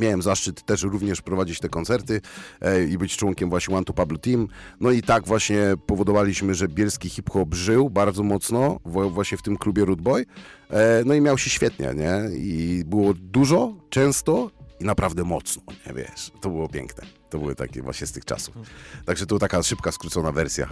Miałem 0.00 0.22
zaszczyt 0.22 0.62
też 0.62 0.82
również 0.82 1.22
prowadzić 1.22 1.60
te 1.60 1.68
koncerty 1.68 2.20
e, 2.60 2.84
i 2.84 2.98
być 2.98 3.16
członkiem 3.16 3.50
właśnie 3.50 3.76
One 3.76 3.84
to 3.84 3.92
Pablo 3.92 4.18
Team. 4.18 4.48
No 4.80 4.90
i 4.90 5.02
tak 5.02 5.26
właśnie 5.26 5.58
powodowaliśmy, 5.86 6.54
że 6.54 6.68
bielski 6.68 7.08
hip-hop 7.08 7.54
żył 7.54 7.90
bardzo 7.90 8.22
mocno 8.22 8.80
w, 8.84 9.10
właśnie 9.10 9.38
w 9.38 9.42
tym 9.42 9.56
klubie 9.56 9.84
Root 9.84 10.00
Boy. 10.00 10.26
E, 10.70 11.02
no 11.06 11.14
i 11.14 11.20
miał 11.20 11.38
się 11.38 11.50
świetnie, 11.50 11.94
nie? 11.94 12.36
I 12.36 12.82
było 12.86 13.14
dużo, 13.14 13.74
często 13.90 14.50
i 14.84 14.86
naprawdę 14.86 15.24
mocno, 15.24 15.62
nie 15.86 15.94
wiesz. 15.94 16.30
To 16.40 16.48
było 16.48 16.68
piękne. 16.68 17.06
To 17.30 17.38
były 17.38 17.54
takie 17.54 17.82
właśnie 17.82 18.06
z 18.06 18.12
tych 18.12 18.24
czasów. 18.24 18.54
Także 19.06 19.26
to 19.26 19.38
taka 19.38 19.62
szybka, 19.62 19.92
skrócona 19.92 20.32
wersja. 20.32 20.68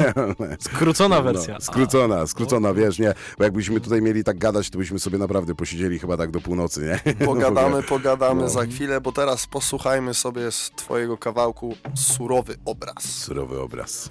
Skrócona 0.60 1.22
wersja. 1.22 1.54
No, 1.54 1.60
skrócona, 1.60 2.26
skrócona, 2.26 2.74
wiesz, 2.74 2.98
nie? 2.98 3.14
Bo 3.38 3.44
jakbyśmy 3.44 3.80
tutaj 3.80 4.02
mieli 4.02 4.24
tak 4.24 4.38
gadać, 4.38 4.70
to 4.70 4.78
byśmy 4.78 4.98
sobie 4.98 5.18
naprawdę 5.18 5.54
posiedzieli 5.54 5.98
chyba 5.98 6.16
tak 6.16 6.30
do 6.30 6.40
północy, 6.40 7.00
nie? 7.06 7.14
Pogadamy, 7.26 7.82
pogadamy 7.82 8.42
No. 8.42 8.48
za 8.48 8.66
chwilę, 8.66 9.00
bo 9.00 9.12
teraz 9.12 9.46
posłuchajmy 9.46 10.14
sobie 10.14 10.52
z 10.52 10.70
twojego 10.76 11.18
kawałku 11.18 11.76
Surowy 11.94 12.56
obraz. 12.64 13.04
Surowy 13.04 13.60
obraz. 13.60 14.10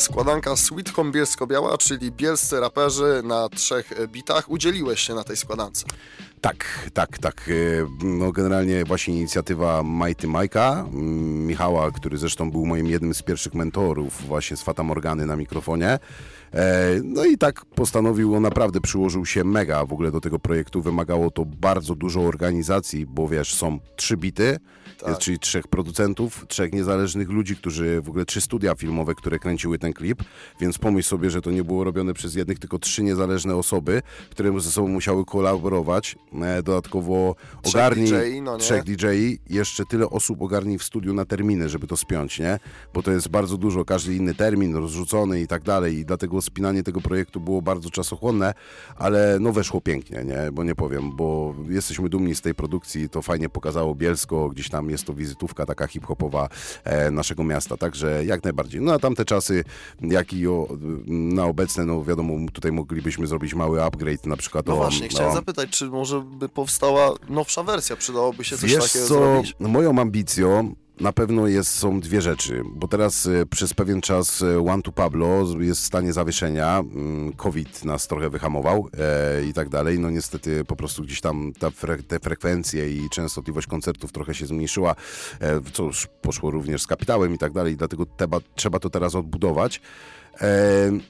Składanka 0.00 0.56
Sweet 0.56 0.90
Home 0.90 1.10
Bielsko-Biała, 1.12 1.78
czyli 1.78 2.12
bielscy 2.12 2.60
raperzy 2.60 3.22
na 3.24 3.48
trzech 3.48 3.92
bitach. 4.08 4.50
Udzieliłeś 4.50 5.00
się 5.00 5.14
na 5.14 5.24
tej 5.24 5.36
składance. 5.36 5.84
Tak, 6.40 6.90
tak, 6.94 7.18
tak. 7.18 7.48
E, 7.48 8.06
No 8.06 8.32
generalnie 8.32 8.84
właśnie 8.84 9.14
inicjatywa 9.14 9.82
Mighty 9.84 10.28
Majka, 10.28 10.86
mm, 10.92 11.46
Michała, 11.46 11.90
który 11.90 12.18
zresztą 12.18 12.50
był 12.50 12.66
moim 12.66 12.86
jednym 12.86 13.14
z 13.14 13.22
pierwszych 13.22 13.54
mentorów 13.54 14.26
właśnie 14.26 14.56
z 14.56 14.62
Fata 14.62 14.82
Morgany 14.82 15.26
na 15.26 15.36
mikrofonie. 15.36 15.98
E, 16.54 16.90
No 17.04 17.24
i 17.24 17.38
tak 17.38 17.64
postanowił, 17.64 18.34
on 18.34 18.42
naprawdę 18.42 18.80
przyłożył 18.80 19.26
się 19.26 19.44
mega 19.44 19.84
w 19.86 19.92
ogóle 19.92 20.10
do 20.10 20.20
tego 20.20 20.38
projektu. 20.38 20.82
Wymagało 20.82 21.30
to 21.30 21.44
bardzo 21.44 21.94
dużo 21.94 22.20
organizacji, 22.20 23.06
bo 23.06 23.28
wiesz, 23.28 23.54
są 23.54 23.78
trzy 23.96 24.16
bity, 24.16 24.58
jest, 25.08 25.20
czyli 25.20 25.38
trzech 25.38 25.68
producentów, 25.68 26.44
trzech 26.48 26.72
niezależnych 26.72 27.30
ludzi, 27.30 27.56
którzy 27.56 28.00
w 28.00 28.08
ogóle 28.08 28.24
trzy 28.24 28.40
studia 28.40 28.74
filmowe, 28.74 29.14
które 29.14 29.38
kręciły 29.38 29.78
ten 29.78 29.92
klip, 29.92 30.22
więc 30.60 30.78
pomyśl 30.78 31.08
sobie, 31.08 31.30
że 31.30 31.42
to 31.42 31.50
nie 31.50 31.64
było 31.64 31.84
robione 31.84 32.14
przez 32.14 32.34
jednych, 32.34 32.58
tylko 32.58 32.78
trzy 32.78 33.02
niezależne 33.02 33.56
osoby, 33.56 34.02
które 34.30 34.60
ze 34.60 34.70
sobą 34.70 34.88
musiały 34.88 35.24
kolaborować. 35.24 36.16
E, 36.42 36.62
Dodatkowo 36.62 37.34
Trzech 37.62 37.74
ogarnij 37.74 38.06
DJ-i, 38.06 38.42
no 38.42 38.58
trzech 38.58 38.84
DJ-i, 38.84 39.38
jeszcze 39.50 39.84
tyle 39.84 40.10
osób 40.10 40.42
ogarnij 40.42 40.78
w 40.78 40.82
studiu 40.82 41.14
na 41.14 41.24
terminy, 41.24 41.68
żeby 41.68 41.86
to 41.86 41.96
spiąć, 41.96 42.38
nie? 42.38 42.58
Bo 42.94 43.02
to 43.02 43.10
jest 43.10 43.28
bardzo 43.28 43.56
dużo, 43.56 43.84
każdy 43.84 44.14
inny 44.14 44.34
termin 44.34 44.76
rozrzucony 44.76 45.40
i 45.40 45.46
tak 45.46 45.62
dalej 45.62 45.96
i 45.96 46.04
dlatego 46.04 46.42
spinanie 46.42 46.82
tego 46.82 47.00
projektu 47.00 47.40
było 47.40 47.62
bardzo 47.62 47.90
czasochłonne, 47.90 48.54
ale 48.96 49.38
no 49.40 49.52
weszło 49.52 49.80
pięknie, 49.80 50.24
nie? 50.24 50.52
Bo 50.52 50.64
nie 50.64 50.74
powiem, 50.74 51.16
bo 51.16 51.54
jesteśmy 51.68 52.08
dumni 52.08 52.34
z 52.34 52.40
tej 52.40 52.54
produkcji, 52.54 53.08
to 53.08 53.22
fajnie 53.22 53.48
pokazało 53.48 53.94
Bielsko, 53.94 54.48
gdzieś 54.48 54.68
tam 54.68 54.89
jest 54.90 55.04
to 55.04 55.14
wizytówka 55.14 55.66
taka 55.66 55.86
hip-hopowa 55.86 56.48
e, 56.84 57.10
naszego 57.10 57.44
miasta, 57.44 57.76
także 57.76 58.24
jak 58.24 58.44
najbardziej. 58.44 58.80
No 58.80 58.92
a 58.92 58.98
tamte 58.98 59.24
czasy, 59.24 59.64
jak 60.00 60.32
i 60.32 60.46
o, 60.46 60.68
na 61.06 61.44
obecne, 61.44 61.84
no 61.84 62.04
wiadomo, 62.04 62.34
tutaj 62.52 62.72
moglibyśmy 62.72 63.26
zrobić 63.26 63.54
mały 63.54 63.82
upgrade 63.84 64.26
na 64.26 64.36
przykład 64.36 64.66
No 64.66 64.72
o, 64.74 64.76
właśnie, 64.76 65.08
chciałem 65.08 65.32
o- 65.32 65.34
zapytać, 65.34 65.70
czy 65.70 65.86
może 65.86 66.20
by 66.20 66.48
powstała 66.48 67.14
nowsza 67.28 67.62
wersja? 67.62 67.96
Przydałoby 67.96 68.44
się 68.44 68.58
coś 68.58 68.70
Wiesz 68.74 68.84
takiego 68.84 69.06
co, 69.06 69.14
zrobić? 69.14 69.56
moją 69.60 69.98
ambicją 70.00 70.74
na 71.00 71.12
pewno 71.12 71.46
jest, 71.46 71.74
są 71.74 72.00
dwie 72.00 72.20
rzeczy, 72.20 72.62
bo 72.64 72.88
teraz 72.88 73.26
e, 73.26 73.46
przez 73.46 73.74
pewien 73.74 74.00
czas 74.00 74.44
One 74.68 74.82
to 74.82 74.92
Pablo 74.92 75.44
jest 75.60 75.80
w 75.80 75.84
stanie 75.84 76.12
zawieszenia, 76.12 76.78
mm, 76.78 77.32
COVID 77.32 77.84
nas 77.84 78.06
trochę 78.06 78.30
wyhamował 78.30 78.88
e, 78.98 79.44
i 79.44 79.52
tak 79.52 79.68
dalej, 79.68 79.98
no 79.98 80.10
niestety 80.10 80.64
po 80.64 80.76
prostu 80.76 81.02
gdzieś 81.02 81.20
tam 81.20 81.52
ta 81.58 81.70
fre, 81.70 82.02
te 82.02 82.20
frekwencje 82.20 82.90
i 82.90 83.10
częstotliwość 83.10 83.66
koncertów 83.66 84.12
trochę 84.12 84.34
się 84.34 84.46
zmniejszyła, 84.46 84.94
e, 85.40 85.60
co 85.72 85.82
już 85.82 86.08
poszło 86.22 86.50
również 86.50 86.82
z 86.82 86.86
kapitałem 86.86 87.34
i 87.34 87.38
tak 87.38 87.52
dalej, 87.52 87.76
dlatego 87.76 88.06
teba, 88.06 88.38
trzeba 88.54 88.78
to 88.78 88.90
teraz 88.90 89.14
odbudować. 89.14 89.80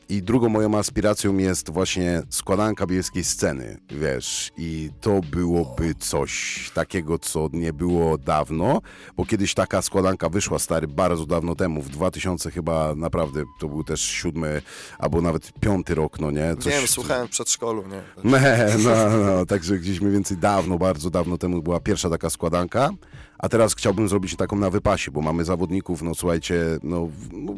I 0.08 0.22
drugą 0.22 0.48
moją 0.48 0.78
aspiracją 0.78 1.38
jest 1.38 1.70
właśnie 1.70 2.22
składanka 2.30 2.86
bielskiej 2.86 3.24
sceny, 3.24 3.78
wiesz, 3.90 4.52
i 4.56 4.90
to 5.00 5.20
byłoby 5.20 5.94
coś 5.94 6.70
takiego, 6.74 7.18
co 7.18 7.48
nie 7.52 7.72
było 7.72 8.18
dawno, 8.18 8.82
bo 9.16 9.24
kiedyś 9.26 9.54
taka 9.54 9.82
składanka 9.82 10.28
wyszła, 10.28 10.58
stary, 10.58 10.88
bardzo 10.88 11.26
dawno 11.26 11.54
temu, 11.54 11.82
w 11.82 11.88
2000 11.88 12.50
chyba 12.50 12.94
naprawdę, 12.94 13.42
to 13.60 13.68
był 13.68 13.84
też 13.84 14.00
siódmy, 14.00 14.62
albo 14.98 15.20
nawet 15.20 15.52
piąty 15.60 15.94
rok, 15.94 16.20
no 16.20 16.30
nie? 16.30 16.54
Wiem, 16.66 16.86
słuchałem 16.86 17.26
w 17.26 17.30
przedszkolu, 17.30 17.84
nie? 17.88 18.30
Nie, 18.30 18.66
no, 18.84 19.10
no, 19.10 19.46
także 19.46 19.78
gdzieś 19.78 20.00
mniej 20.00 20.12
więcej 20.12 20.36
dawno, 20.36 20.78
bardzo 20.78 21.10
dawno 21.10 21.38
temu 21.38 21.62
była 21.62 21.80
pierwsza 21.80 22.10
taka 22.10 22.30
składanka, 22.30 22.90
a 23.42 23.48
teraz 23.48 23.74
chciałbym 23.74 24.08
zrobić 24.08 24.36
taką 24.36 24.56
na 24.56 24.70
wypasie, 24.70 25.10
bo 25.10 25.20
mamy 25.20 25.44
zawodników, 25.44 26.02
no 26.02 26.14
słuchajcie, 26.14 26.64
no, 26.82 27.08
no 27.32 27.54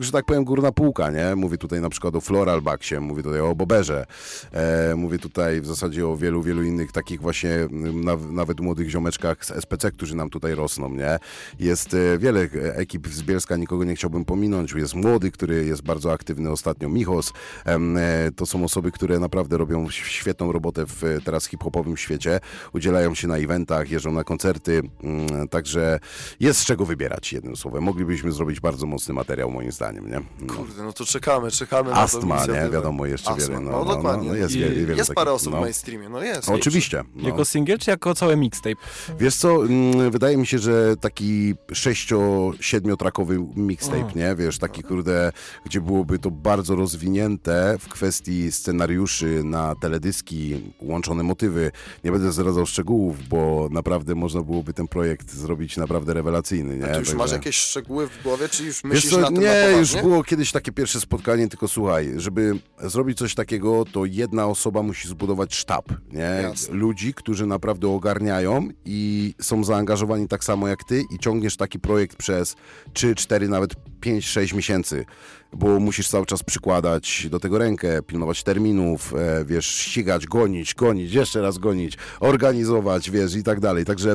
że 0.00 0.12
tak 0.12 0.24
powiem, 0.24 0.44
górna 0.44 0.72
półka, 0.72 1.10
nie? 1.10 1.36
Mówię 1.36 1.58
tutaj 1.58 1.80
na 1.80 1.88
przykład 1.88 2.16
o 2.16 2.20
Floral 2.20 2.62
Baxie, 2.62 3.00
mówię 3.00 3.22
tutaj 3.22 3.40
o 3.40 3.54
Boberze, 3.54 4.06
e, 4.52 4.94
mówię 4.96 5.18
tutaj 5.18 5.60
w 5.60 5.66
zasadzie 5.66 6.08
o 6.08 6.16
wielu, 6.16 6.42
wielu 6.42 6.62
innych 6.62 6.92
takich 6.92 7.20
właśnie 7.20 7.50
na, 7.70 8.16
nawet 8.16 8.60
młodych 8.60 8.90
ziomeczkach 8.90 9.44
z 9.44 9.50
SPC, 9.50 9.90
którzy 9.90 10.16
nam 10.16 10.30
tutaj 10.30 10.54
rosną, 10.54 10.90
nie? 10.90 11.18
Jest 11.58 11.94
e, 11.94 12.18
wiele 12.18 12.40
ekip 12.74 13.08
z 13.08 13.22
Bielska, 13.22 13.56
nikogo 13.56 13.84
nie 13.84 13.94
chciałbym 13.94 14.24
pominąć, 14.24 14.72
jest 14.72 14.94
młody, 14.94 15.30
który 15.30 15.64
jest 15.64 15.82
bardzo 15.82 16.12
aktywny 16.12 16.50
ostatnio, 16.50 16.88
Michos, 16.88 17.32
e, 17.66 18.30
to 18.36 18.46
są 18.46 18.64
osoby, 18.64 18.92
które 18.92 19.18
naprawdę 19.18 19.56
robią 19.56 19.90
świetną 19.90 20.52
robotę 20.52 20.86
w 20.86 21.18
teraz 21.24 21.46
hip-hopowym 21.46 21.96
świecie, 21.96 22.40
udzielają 22.72 23.14
się 23.14 23.28
na 23.28 23.36
eventach, 23.36 23.90
jeżdżą 23.90 24.12
na 24.12 24.24
koncerty, 24.24 24.82
mm, 25.02 25.25
także 25.50 26.00
jest 26.40 26.60
z 26.60 26.64
czego 26.64 26.84
wybierać, 26.84 27.32
jednym 27.32 27.56
słowem. 27.56 27.82
Moglibyśmy 27.82 28.32
zrobić 28.32 28.60
bardzo 28.60 28.86
mocny 28.86 29.14
materiał, 29.14 29.50
moim 29.50 29.72
zdaniem, 29.72 30.10
nie? 30.10 30.20
No. 30.40 30.54
Kurde, 30.54 30.82
no 30.82 30.92
to 30.92 31.04
czekamy, 31.04 31.50
czekamy 31.50 31.94
Astma, 31.94 32.36
na 32.36 32.46
to 32.46 32.52
nie? 32.52 32.70
Wiadomo, 32.70 33.06
jeszcze 33.06 33.30
Astma. 33.30 33.46
wiele. 33.46 33.60
No, 33.60 33.70
no, 33.70 33.84
no, 33.84 33.94
dokładnie. 33.96 34.28
No, 34.28 34.34
jest, 34.34 34.54
I, 34.54 34.58
wiele, 34.58 34.74
wiele 34.74 34.88
jest 34.88 34.98
takich, 34.98 35.14
parę 35.14 35.32
osób 35.32 35.52
no. 35.52 35.58
w 35.58 35.60
mainstreamie, 35.60 36.08
no 36.08 36.22
jest. 36.22 36.48
Oczywiście. 36.48 37.04
No. 37.14 37.28
Jako 37.28 37.44
singiel 37.44 37.78
czy 37.78 37.90
jako 37.90 38.14
cały 38.14 38.36
mixtape? 38.36 38.76
Wiesz 39.18 39.36
co, 39.36 39.66
mm, 39.66 40.10
wydaje 40.10 40.36
mi 40.36 40.46
się, 40.46 40.58
że 40.58 40.96
taki 40.96 41.54
sześcio, 41.72 42.50
siedmiotrakowy 42.60 43.46
mixtape, 43.56 44.06
O. 44.14 44.18
nie? 44.18 44.34
Wiesz, 44.34 44.58
taki 44.58 44.82
kurde, 44.82 45.32
gdzie 45.64 45.80
byłoby 45.80 46.18
to 46.18 46.30
bardzo 46.30 46.76
rozwinięte 46.76 47.76
w 47.80 47.88
kwestii 47.88 48.52
scenariuszy 48.52 49.40
na 49.44 49.74
teledyski, 49.74 50.62
łączone 50.80 51.22
motywy. 51.22 51.72
Nie 52.04 52.12
będę 52.12 52.32
zdradzał 52.32 52.66
szczegółów, 52.66 53.28
bo 53.28 53.68
naprawdę 53.70 54.14
można 54.14 54.42
byłoby 54.42 54.72
ten 54.72 54.88
projekt 54.88 55.15
zrobić 55.24 55.76
naprawdę 55.76 56.14
rewelacyjny, 56.14 56.76
nie? 56.76 56.84
A 56.84 56.88
ty 56.88 56.98
już 56.98 57.08
Także- 57.08 57.16
masz 57.16 57.32
jakieś 57.32 57.56
szczegóły 57.56 58.08
w 58.08 58.22
głowie, 58.22 58.48
czy 58.48 58.64
już 58.64 58.84
myślisz 58.84 59.12
co, 59.12 59.20
na 59.20 59.26
tym 59.26 59.34
na 59.34 59.40
nie, 59.40 59.62
poważnie? 59.62 59.78
już 59.78 60.02
było 60.02 60.24
kiedyś 60.24 60.52
takie 60.52 60.72
pierwsze 60.72 61.00
spotkanie, 61.00 61.48
tylko 61.48 61.68
słuchaj, 61.68 62.12
żeby 62.16 62.58
zrobić 62.82 63.18
coś 63.18 63.34
takiego, 63.34 63.84
to 63.92 64.04
jedna 64.04 64.46
osoba 64.46 64.82
musi 64.82 65.08
zbudować 65.08 65.54
sztab, 65.54 65.84
nie? 66.12 66.18
Jasne. 66.42 66.74
Ludzi, 66.74 67.14
którzy 67.14 67.46
naprawdę 67.46 67.88
ogarniają 67.88 68.68
i 68.84 69.34
są 69.40 69.64
zaangażowani 69.64 70.28
tak 70.28 70.44
samo 70.44 70.68
jak 70.68 70.84
ty 70.84 71.02
i 71.14 71.18
ciągniesz 71.18 71.56
taki 71.56 71.80
projekt 71.80 72.16
przez 72.16 72.56
3, 72.92 73.14
4, 73.14 73.48
nawet 73.48 73.74
5, 74.06 74.26
6 74.26 74.54
miesięcy, 74.54 75.04
bo 75.52 75.80
musisz 75.80 76.08
cały 76.08 76.26
czas 76.26 76.42
przykładać 76.42 77.26
do 77.30 77.40
tego 77.40 77.58
rękę, 77.58 78.02
pilnować 78.02 78.42
terminów, 78.42 79.14
e, 79.14 79.44
wiesz, 79.44 79.66
ścigać, 79.66 80.26
gonić, 80.26 80.74
gonić, 80.74 81.12
jeszcze 81.12 81.42
raz 81.42 81.58
gonić, 81.58 81.98
organizować, 82.20 83.10
wiesz, 83.10 83.34
i 83.36 83.42
tak 83.42 83.60
dalej. 83.60 83.84
Także 83.84 84.14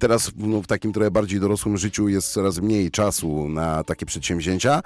teraz 0.00 0.30
no, 0.36 0.62
w 0.62 0.66
takim 0.66 0.92
trochę 0.92 1.10
bardziej 1.10 1.40
dorosłym 1.40 1.76
życiu 1.76 2.08
jest 2.08 2.32
coraz 2.32 2.58
mniej 2.58 2.90
czasu 2.90 3.48
na 3.48 3.84
takie 3.84 4.06
przedsięwzięcia, 4.06 4.80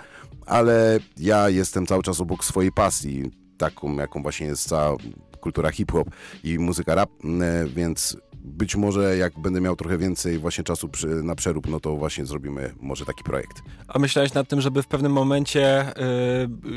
ale 0.46 0.98
ja 1.16 1.48
jestem 1.48 1.86
cały 1.86 2.02
czas 2.02 2.20
obok 2.20 2.44
swojej 2.44 2.72
pasji, 2.72 3.30
taką 3.58 3.96
jaką 3.96 4.22
właśnie 4.22 4.46
jest 4.46 4.68
cała 4.68 4.96
kultura 5.40 5.70
hip-hop 5.70 6.08
i 6.44 6.58
muzyka 6.58 6.94
rap, 6.94 7.10
e, 7.24 7.66
więc 7.66 8.16
być 8.44 8.76
może 8.76 9.16
jak 9.16 9.38
będę 9.38 9.60
miał 9.60 9.76
trochę 9.76 9.98
więcej 9.98 10.38
właśnie 10.38 10.64
czasu 10.64 10.88
przy, 10.88 11.06
na 11.06 11.34
przerób, 11.34 11.68
no 11.68 11.80
to 11.80 11.96
właśnie 11.96 12.26
zrobimy 12.26 12.74
może 12.80 13.04
taki 13.04 13.24
projekt. 13.24 13.62
A 13.88 13.98
myślałeś 13.98 14.34
nad 14.34 14.48
tym, 14.48 14.60
żeby 14.60 14.82
w 14.82 14.86
pewnym 14.86 15.12
momencie, 15.12 15.92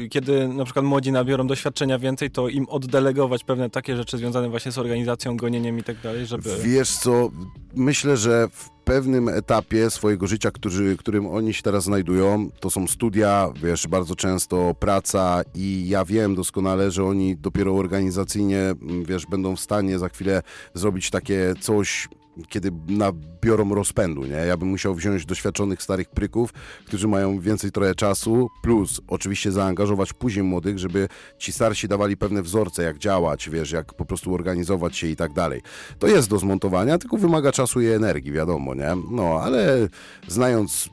y, 0.03 0.09
kiedy 0.09 0.47
na 0.47 0.63
przykład 0.63 0.85
młodzi 0.85 1.11
nabiorą 1.11 1.47
doświadczenia 1.47 1.99
więcej, 1.99 2.31
to 2.31 2.49
im 2.49 2.69
oddelegować 2.69 3.43
pewne 3.43 3.69
takie 3.69 3.97
rzeczy 3.97 4.17
związane 4.17 4.49
właśnie 4.49 4.71
z 4.71 4.77
organizacją, 4.77 5.37
gonieniem 5.37 5.79
i 5.79 5.83
tak 5.83 6.01
dalej, 6.01 6.25
żeby... 6.25 6.49
Wiesz 6.63 6.91
co, 6.91 7.29
myślę, 7.75 8.17
że 8.17 8.47
w 8.51 8.74
pewnym 8.85 9.29
etapie 9.29 9.89
swojego 9.89 10.27
życia, 10.27 10.51
który, 10.51 10.97
którym 10.97 11.27
oni 11.27 11.53
się 11.53 11.63
teraz 11.63 11.83
znajdują, 11.83 12.49
to 12.59 12.69
są 12.69 12.87
studia, 12.87 13.49
wiesz, 13.63 13.87
bardzo 13.87 14.15
często 14.15 14.75
praca 14.79 15.41
i 15.55 15.85
ja 15.89 16.05
wiem 16.05 16.35
doskonale, 16.35 16.91
że 16.91 17.03
oni 17.03 17.37
dopiero 17.37 17.75
organizacyjnie, 17.75 18.59
mm, 18.59 19.05
wiesz, 19.05 19.25
będą 19.25 19.55
w 19.55 19.59
stanie 19.59 19.99
za 19.99 20.09
chwilę 20.09 20.41
zrobić 20.73 21.09
takie 21.09 21.53
coś, 21.61 22.07
kiedy 22.49 22.71
nabiorą 22.87 23.75
rozpędu, 23.75 24.25
nie? 24.25 24.35
Ja 24.35 24.57
bym 24.57 24.67
musiał 24.67 24.95
wziąć 24.95 25.25
doświadczonych 25.25 25.83
starych 25.83 26.09
pryków, 26.09 26.53
którzy 26.85 27.07
mają 27.07 27.39
więcej 27.39 27.71
trochę 27.71 27.95
czasu, 27.95 28.49
plus 28.63 29.01
oczywiście 29.07 29.51
zaangażować 29.51 30.13
później 30.13 30.43
młodych, 30.43 30.79
żeby 30.79 31.07
ci 31.37 31.51
starsi 31.51 31.87
dawali 31.87 32.17
pewne 32.17 32.41
wzorce, 32.41 32.83
jak 32.83 32.97
działać, 32.97 33.49
wiesz, 33.49 33.71
jak 33.71 33.93
po 33.93 34.05
prostu 34.05 34.33
organizować 34.33 34.97
się 34.97 35.07
i 35.07 35.15
tak 35.15 35.33
dalej. 35.33 35.61
To 35.99 36.07
jest 36.07 36.29
do 36.29 36.37
zmontowania, 36.37 36.97
tylko 36.97 37.17
wymaga 37.17 37.51
czasu 37.51 37.81
i 37.81 37.87
energii, 37.87 38.31
wiadomo, 38.31 38.75
nie? 38.75 38.95
No, 39.11 39.39
ale 39.43 39.87
znając, 40.27 40.89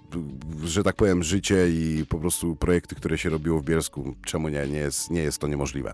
że 0.65 0.83
tak 0.83 0.97
powiem, 0.97 1.23
życie 1.23 1.69
i 1.71 2.07
po 2.09 2.19
prostu 2.19 2.57
projekty, 2.57 2.95
które 2.95 3.19
się 3.19 3.31
robiło 3.31 3.61
w 3.61 3.65
Bielsku, 3.65 4.15
czemu 4.25 4.49
nie, 4.49 4.67
nie 4.67 4.79
jest, 4.79 5.11
nie 5.11 5.23
jest 5.23 5.39
to 5.39 5.47
niemożliwe. 5.47 5.93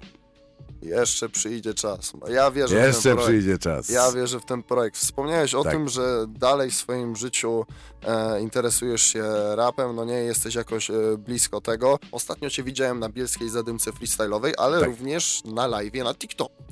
Jeszcze 0.83 1.29
przyjdzie 1.29 1.75
czas. 1.75 2.13
Ja 2.29 2.51
wierzę 2.51 2.75
w 2.75 2.79
ten 2.79 2.87
Jeszcze 2.87 3.03
projekt. 3.13 3.23
przyjdzie 3.25 3.59
czas. 3.59 3.89
Ja 3.89 4.13
wierzę 4.13 4.41
w 4.41 4.45
ten 4.45 4.63
projekt. 4.63 4.97
Wspomniałeś 4.97 5.55
o 5.55 5.63
Tak. 5.65 5.73
tym, 5.73 5.89
że 5.89 6.27
dalej 6.29 6.71
w 6.71 6.75
swoim 6.75 7.17
życiu 7.17 7.67
e, 8.07 8.41
interesujesz 8.41 9.03
się 9.03 9.25
rapem, 9.57 9.97
no 9.97 10.05
nie 10.05 10.15
jesteś 10.15 10.55
jakoś 10.55 10.91
e, 10.91 10.95
blisko 11.19 11.61
tego. 11.61 11.99
Ostatnio 12.13 12.51
cię 12.51 12.63
widziałem 12.63 12.99
na 13.01 13.09
bielskiej 13.09 13.49
zadymce 13.49 13.91
freestyle'owej, 13.91 14.53
ale 14.59 14.81
Tak. 14.81 14.89
również 14.89 15.43
na 15.45 15.67
live 15.67 15.95
na 15.95 16.15
TikToku. 16.15 16.63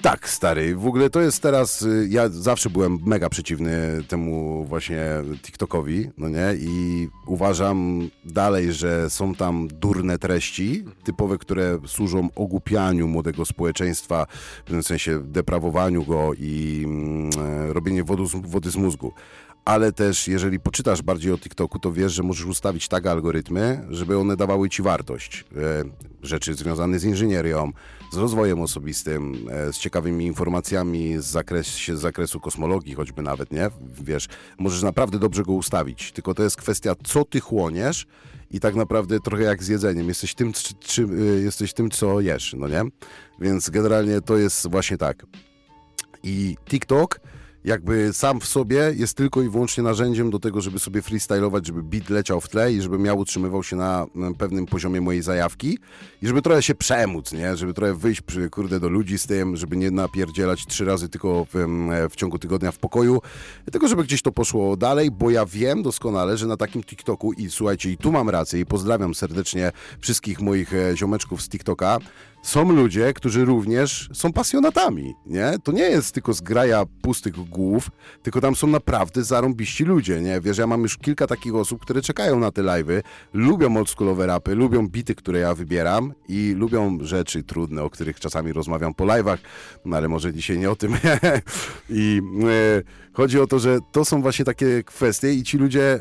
Tak, 0.00 0.28
stary. 0.28 0.76
W 0.76 0.86
ogóle 0.86 1.10
to 1.10 1.20
jest 1.20 1.42
teraz. 1.42 1.82
y, 1.82 2.06
Ja 2.10 2.28
zawsze 2.28 2.70
byłem 2.70 2.98
mega 3.06 3.28
przeciwny 3.28 4.02
temu 4.08 4.64
właśnie 4.64 5.00
TikTokowi, 5.42 6.10
no 6.18 6.28
nie? 6.28 6.54
I 6.58 7.08
uważam 7.26 8.08
dalej, 8.24 8.72
że 8.72 9.10
są 9.10 9.34
tam 9.34 9.68
durne 9.68 10.18
treści, 10.18 10.84
typowe, 11.04 11.38
które 11.38 11.78
służą 11.86 12.28
ogłupianiu 12.34 13.08
młodego 13.08 13.44
społeczeństwa, 13.44 14.26
w 14.60 14.64
pewnym 14.64 14.82
sensie 14.82 15.20
deprawowaniu 15.24 16.04
go 16.04 16.30
i 16.38 16.82
mm, 16.84 17.30
e, 17.68 17.72
robienie 17.72 18.04
wodu, 18.04 18.26
z- 18.26 18.34
wody 18.50 18.70
z 18.70 18.76
mózgu. 18.76 19.12
Ale 19.64 19.92
też, 19.92 20.28
jeżeli 20.28 20.60
poczytasz 20.60 21.02
bardziej 21.02 21.32
o 21.32 21.38
TikToku, 21.38 21.78
to 21.78 21.92
wiesz, 21.92 22.12
że 22.12 22.22
możesz 22.22 22.46
ustawić 22.46 22.88
tak 22.88 23.06
algorytmy, 23.06 23.86
żeby 23.90 24.18
one 24.18 24.36
dawały 24.36 24.68
ci 24.68 24.82
wartość. 24.82 25.44
E, 25.56 25.84
rzeczy 26.22 26.54
związane 26.54 26.98
z 26.98 27.04
inżynierią, 27.04 27.72
z 28.12 28.16
rozwojem 28.16 28.60
osobistym, 28.60 29.48
e, 29.50 29.72
z 29.72 29.78
ciekawymi 29.78 30.26
informacjami 30.26 31.18
z, 31.18 31.24
zakres, 31.24 31.66
z 31.66 32.00
zakresu 32.00 32.40
kosmologii, 32.40 32.94
choćby 32.94 33.22
nawet, 33.22 33.52
nie? 33.52 33.70
Wiesz, 34.02 34.28
możesz 34.58 34.82
naprawdę 34.82 35.18
dobrze 35.18 35.42
go 35.42 35.52
ustawić, 35.52 36.12
tylko 36.12 36.34
to 36.34 36.42
jest 36.42 36.56
kwestia, 36.56 36.94
co 37.04 37.24
ty 37.24 37.40
chłoniesz 37.40 38.06
i 38.50 38.60
tak 38.60 38.74
naprawdę 38.74 39.20
trochę 39.20 39.42
jak 39.42 39.62
z 39.62 39.68
jedzeniem. 39.68 40.08
Jesteś 40.08 40.34
tym, 40.34 40.52
czy, 40.52 40.74
czy, 40.74 41.02
y, 41.02 41.42
jesteś 41.44 41.72
tym 41.72 41.90
co 41.90 42.20
jesz, 42.20 42.54
no 42.58 42.68
nie? 42.68 42.82
Więc 43.40 43.70
generalnie 43.70 44.20
to 44.20 44.36
jest 44.36 44.70
właśnie 44.70 44.98
tak. 44.98 45.26
I 46.22 46.56
TikTok 46.66 47.20
jakby 47.64 48.12
sam 48.12 48.40
w 48.40 48.46
sobie 48.46 48.92
jest 48.96 49.16
tylko 49.16 49.42
i 49.42 49.48
wyłącznie 49.48 49.84
narzędziem 49.84 50.30
do 50.30 50.38
tego, 50.38 50.60
żeby 50.60 50.78
sobie 50.78 51.02
freestylować, 51.02 51.66
żeby 51.66 51.82
beat 51.82 52.10
leciał 52.10 52.40
w 52.40 52.48
tle 52.48 52.72
i 52.72 52.80
żeby 52.80 52.98
miał 52.98 53.18
utrzymywał 53.18 53.62
się 53.62 53.76
na 53.76 54.06
pewnym 54.38 54.66
poziomie 54.66 55.00
mojej 55.00 55.22
zajawki 55.22 55.78
i 56.22 56.26
żeby 56.26 56.42
trochę 56.42 56.62
się 56.62 56.74
przemóc, 56.74 57.32
nie? 57.32 57.56
Żeby 57.56 57.74
trochę 57.74 57.94
wyjść, 57.94 58.22
kurde, 58.50 58.80
do 58.80 58.88
ludzi 58.88 59.18
z 59.18 59.26
tym, 59.26 59.56
żeby 59.56 59.76
nie 59.76 59.90
napierdzielać 59.90 60.66
trzy 60.66 60.84
razy 60.84 61.08
tylko 61.08 61.46
w, 61.52 61.66
w 62.10 62.16
ciągu 62.16 62.38
tygodnia 62.38 62.72
w 62.72 62.78
pokoju, 62.78 63.20
tylko 63.72 63.88
żeby 63.88 64.04
gdzieś 64.04 64.22
to 64.22 64.32
poszło 64.32 64.76
dalej, 64.76 65.10
bo 65.10 65.30
ja 65.30 65.46
wiem 65.46 65.82
doskonale, 65.82 66.36
że 66.36 66.46
na 66.46 66.56
takim 66.56 66.82
TikToku 66.82 67.32
i 67.32 67.50
słuchajcie, 67.50 67.90
i 67.90 67.96
tu 67.96 68.12
mam 68.12 68.30
rację 68.30 68.60
i 68.60 68.66
pozdrawiam 68.66 69.14
serdecznie 69.14 69.72
wszystkich 70.00 70.40
moich 70.40 70.74
e, 70.74 70.96
ziomeczków 70.96 71.42
z 71.42 71.48
TikToka, 71.48 71.98
są 72.42 72.72
ludzie, 72.72 73.12
którzy 73.12 73.44
również 73.44 74.08
są 74.12 74.32
pasjonatami, 74.32 75.14
nie? 75.26 75.54
To 75.64 75.72
nie 75.72 75.82
jest 75.82 76.14
tylko 76.14 76.32
zgraja 76.32 76.84
pustych 77.02 77.34
głów, 77.34 77.90
tylko 78.22 78.40
tam 78.40 78.56
są 78.56 78.66
naprawdę 78.66 79.24
zarąbiści 79.24 79.84
ludzie, 79.84 80.20
nie? 80.20 80.40
Wiesz, 80.40 80.58
ja 80.58 80.66
mam 80.66 80.82
już 80.82 80.98
kilka 80.98 81.26
takich 81.26 81.54
osób, 81.54 81.82
które 81.82 82.02
czekają 82.02 82.38
na 82.38 82.50
te 82.50 82.62
live'y, 82.62 83.02
lubią 83.32 83.76
oldschoolowe 83.76 84.26
rapy, 84.26 84.54
lubią 84.54 84.88
bity, 84.88 85.14
które 85.14 85.38
ja 85.38 85.54
wybieram 85.54 86.12
i 86.28 86.54
lubią 86.58 86.98
rzeczy 87.00 87.42
trudne, 87.42 87.82
o 87.82 87.90
których 87.90 88.20
czasami 88.20 88.52
rozmawiam 88.52 88.94
po 88.94 89.04
live'ach, 89.04 89.38
no 89.84 89.96
ale 89.96 90.08
może 90.08 90.32
dzisiaj 90.32 90.58
nie 90.58 90.70
o 90.70 90.76
tym. 90.76 90.96
I 91.90 92.20
e, 92.42 92.82
chodzi 93.12 93.40
o 93.40 93.46
to, 93.46 93.58
że 93.58 93.78
to 93.92 94.04
są 94.04 94.22
właśnie 94.22 94.44
takie 94.44 94.82
kwestie 94.82 95.34
i 95.34 95.42
ci 95.42 95.58
ludzie 95.58 96.00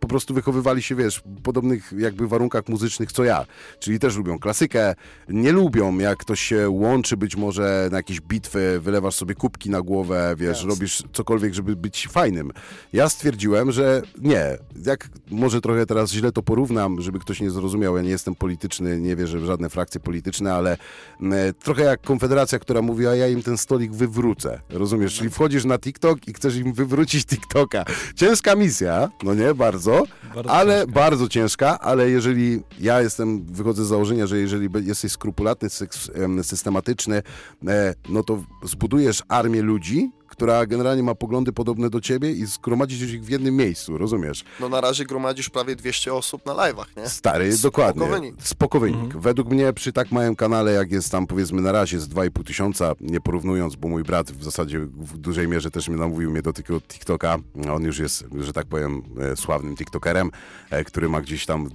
po 0.00 0.08
prostu 0.08 0.34
wychowywali 0.34 0.82
się, 0.82 0.94
wiesz, 0.94 1.22
w 1.26 1.42
podobnych 1.42 1.92
jakby 1.98 2.28
warunkach 2.28 2.68
muzycznych 2.68 3.12
co 3.12 3.24
ja. 3.24 3.46
Czyli 3.78 3.98
też 3.98 4.16
lubią 4.16 4.38
klasykę, 4.38 4.94
nie 5.28 5.52
lubią 5.52 5.67
jak 5.98 6.18
ktoś 6.18 6.40
się 6.40 6.68
łączy 6.70 7.16
być 7.16 7.36
może 7.36 7.88
na 7.90 7.96
jakieś 7.96 8.20
bitwy, 8.20 8.80
wylewasz 8.80 9.14
sobie 9.14 9.34
kubki 9.34 9.70
na 9.70 9.82
głowę, 9.82 10.34
wiesz, 10.38 10.48
Jasne. 10.56 10.68
robisz 10.70 11.02
cokolwiek, 11.12 11.54
żeby 11.54 11.76
być 11.76 12.08
fajnym. 12.10 12.50
Ja 12.92 13.08
stwierdziłem, 13.08 13.72
że 13.72 14.02
nie. 14.18 14.58
Jak 14.86 15.08
może 15.30 15.60
trochę 15.60 15.86
teraz 15.86 16.10
źle 16.12 16.32
to 16.32 16.42
porównam, 16.42 17.00
żeby 17.00 17.18
ktoś 17.18 17.40
nie 17.40 17.50
zrozumiał, 17.50 17.96
ja 17.96 18.02
nie 18.02 18.10
jestem 18.10 18.34
polityczny, 18.34 19.00
nie 19.00 19.16
wierzę 19.16 19.38
w 19.38 19.44
żadne 19.44 19.68
frakcje 19.68 20.00
polityczne, 20.00 20.54
ale 20.54 20.76
mm, 21.20 21.54
trochę 21.54 21.82
jak 21.82 22.02
Konfederacja, 22.02 22.58
która 22.58 22.82
mówi, 22.82 23.06
a 23.06 23.14
ja 23.14 23.28
im 23.28 23.42
ten 23.42 23.58
stolik 23.58 23.92
wywrócę. 23.92 24.60
Rozumiesz? 24.70 25.14
Czyli 25.14 25.30
wchodzisz 25.30 25.64
na 25.64 25.78
TikTok 25.78 26.28
i 26.28 26.32
chcesz 26.32 26.56
im 26.56 26.72
wywrócić 26.72 27.24
TikToka. 27.26 27.84
Ciężka 28.14 28.56
misja, 28.56 29.08
no 29.22 29.34
nie, 29.34 29.54
bardzo, 29.54 30.02
Bardzo 30.34 30.50
ale 30.50 30.74
ciężka. 30.78 30.92
bardzo 30.92 31.28
ciężka, 31.28 31.80
ale 31.80 32.10
jeżeli 32.10 32.62
ja 32.80 33.00
jestem, 33.02 33.44
wychodzę 33.44 33.84
z 33.84 33.88
założenia, 33.88 34.26
że 34.26 34.38
jeżeli 34.38 34.68
jesteś 34.84 35.12
skrupulatny, 35.12 35.57
seks- 35.66 36.24
em, 36.24 36.44
systematyczny, 36.44 37.22
e, 37.68 37.94
no 38.08 38.22
to 38.22 38.42
zbudujesz 38.62 39.22
armię 39.28 39.62
ludzi, 39.62 40.10
która 40.28 40.66
generalnie 40.66 41.02
ma 41.02 41.14
poglądy 41.14 41.52
podobne 41.52 41.90
do 41.90 42.00
ciebie 42.00 42.32
i 42.32 42.46
zgromadzisz 42.46 43.12
ich 43.12 43.24
w 43.24 43.28
jednym 43.28 43.56
miejscu, 43.56 43.98
rozumiesz? 43.98 44.44
No 44.60 44.68
na 44.68 44.80
razie 44.80 45.04
gromadzisz 45.04 45.50
prawie 45.50 45.76
200 45.76 46.14
osób 46.14 46.46
na 46.46 46.52
live'ach, 46.52 46.84
nie? 46.96 47.08
Stary, 47.08 47.56
Spoko 47.56 47.92
dokładnie. 47.92 48.06
wynik. 48.20 48.34
Spoko 48.42 48.80
wynik. 48.80 49.16
Według 49.16 49.48
mnie 49.48 49.72
przy 49.72 49.92
tak 49.92 50.12
małym 50.12 50.36
kanale, 50.36 50.72
jak 50.72 50.92
jest 50.92 51.10
tam 51.12 51.26
powiedzmy 51.26 51.62
na 51.62 51.72
razie 51.72 52.00
z 52.00 52.08
2,5 52.08 52.44
tysiąca, 52.44 52.92
nie 53.00 53.20
porównując, 53.20 53.76
bo 53.76 53.88
mój 53.88 54.02
brat 54.02 54.30
w 54.32 54.44
zasadzie 54.44 54.78
w 54.80 55.18
dużej 55.18 55.48
mierze 55.48 55.70
też 55.70 55.88
mnie 55.88 55.98
namówił 55.98 56.30
mnie 56.30 56.42
do 56.42 56.52
takiego 56.52 56.80
TikToka. 56.80 57.36
On 57.72 57.82
już 57.82 57.98
jest, 57.98 58.24
że 58.40 58.52
tak 58.52 58.66
powiem, 58.66 59.02
e, 59.20 59.36
sławnym 59.36 59.76
TikTokerem, 59.76 60.30
e, 60.70 60.84
który 60.84 61.08
ma 61.08 61.20
gdzieś 61.20 61.46
tam 61.46 61.70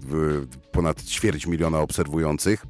ponad 0.72 1.04
ćwierć 1.04 1.48
miliona 1.48 1.80
obserwujących. 1.80 2.66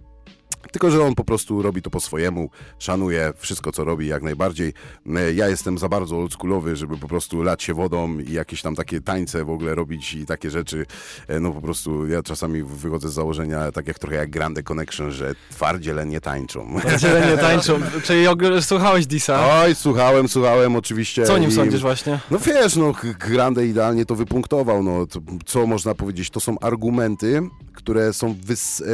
Tylko, 0.71 0.91
że 0.91 1.03
on 1.05 1.15
po 1.15 1.23
prostu 1.23 1.61
robi 1.61 1.81
to 1.81 1.89
po 1.89 1.99
swojemu, 1.99 2.49
szanuje 2.79 3.33
wszystko, 3.37 3.71
co 3.71 3.83
robi, 3.83 4.07
jak 4.07 4.23
najbardziej. 4.23 4.73
E, 5.15 5.33
Ja 5.33 5.47
jestem 5.49 5.77
za 5.77 5.89
bardzo 5.89 6.17
oldschoolowy, 6.17 6.75
żeby 6.75 6.97
po 6.97 7.07
prostu 7.07 7.43
lać 7.43 7.63
się 7.63 7.73
wodą 7.73 8.17
i 8.19 8.31
jakieś 8.33 8.61
tam 8.61 8.75
takie 8.75 9.01
tańce 9.01 9.45
w 9.45 9.49
ogóle 9.49 9.75
robić 9.75 10.13
i 10.13 10.25
takie 10.25 10.49
rzeczy. 10.49 10.85
E, 11.27 11.39
No 11.39 11.51
po 11.51 11.61
prostu 11.61 12.07
ja 12.07 12.23
czasami 12.23 12.63
wychodzę 12.63 13.09
z 13.09 13.13
założenia, 13.13 13.71
tak 13.71 13.87
jak 13.87 13.99
trochę 13.99 14.15
jak 14.15 14.29
Grande 14.29 14.63
Connection, 14.63 15.11
że 15.11 15.35
twardziele 15.51 16.05
nie 16.05 16.21
tańczą. 16.21 16.79
Ciele 16.99 17.31
nie 17.31 17.37
tańczą. 17.47 17.79
Czyli 18.03 18.25
słuchałeś 18.61 19.07
Disa? 19.07 19.61
Oj, 19.63 19.75
słuchałem, 19.75 20.27
słuchałem 20.27 20.75
oczywiście. 20.75 21.23
Co 21.25 21.33
o 21.33 21.37
nim 21.37 21.49
i- 21.49 21.53
sądzisz 21.53 21.81
właśnie? 21.81 22.19
No 22.31 22.39
wiesz, 22.39 22.75
no 22.75 22.93
Grande 23.19 23.67
idealnie 23.67 24.05
to 24.05 24.15
wypunktował, 24.15 24.83
no 24.83 25.07
to, 25.07 25.19
co 25.45 25.67
można 25.67 25.95
powiedzieć, 25.95 26.29
to 26.29 26.39
są 26.39 26.59
argumenty, 26.59 27.41
które 27.73 28.13
są 28.13 28.35
wys, 28.43 28.81
e, 28.81 28.85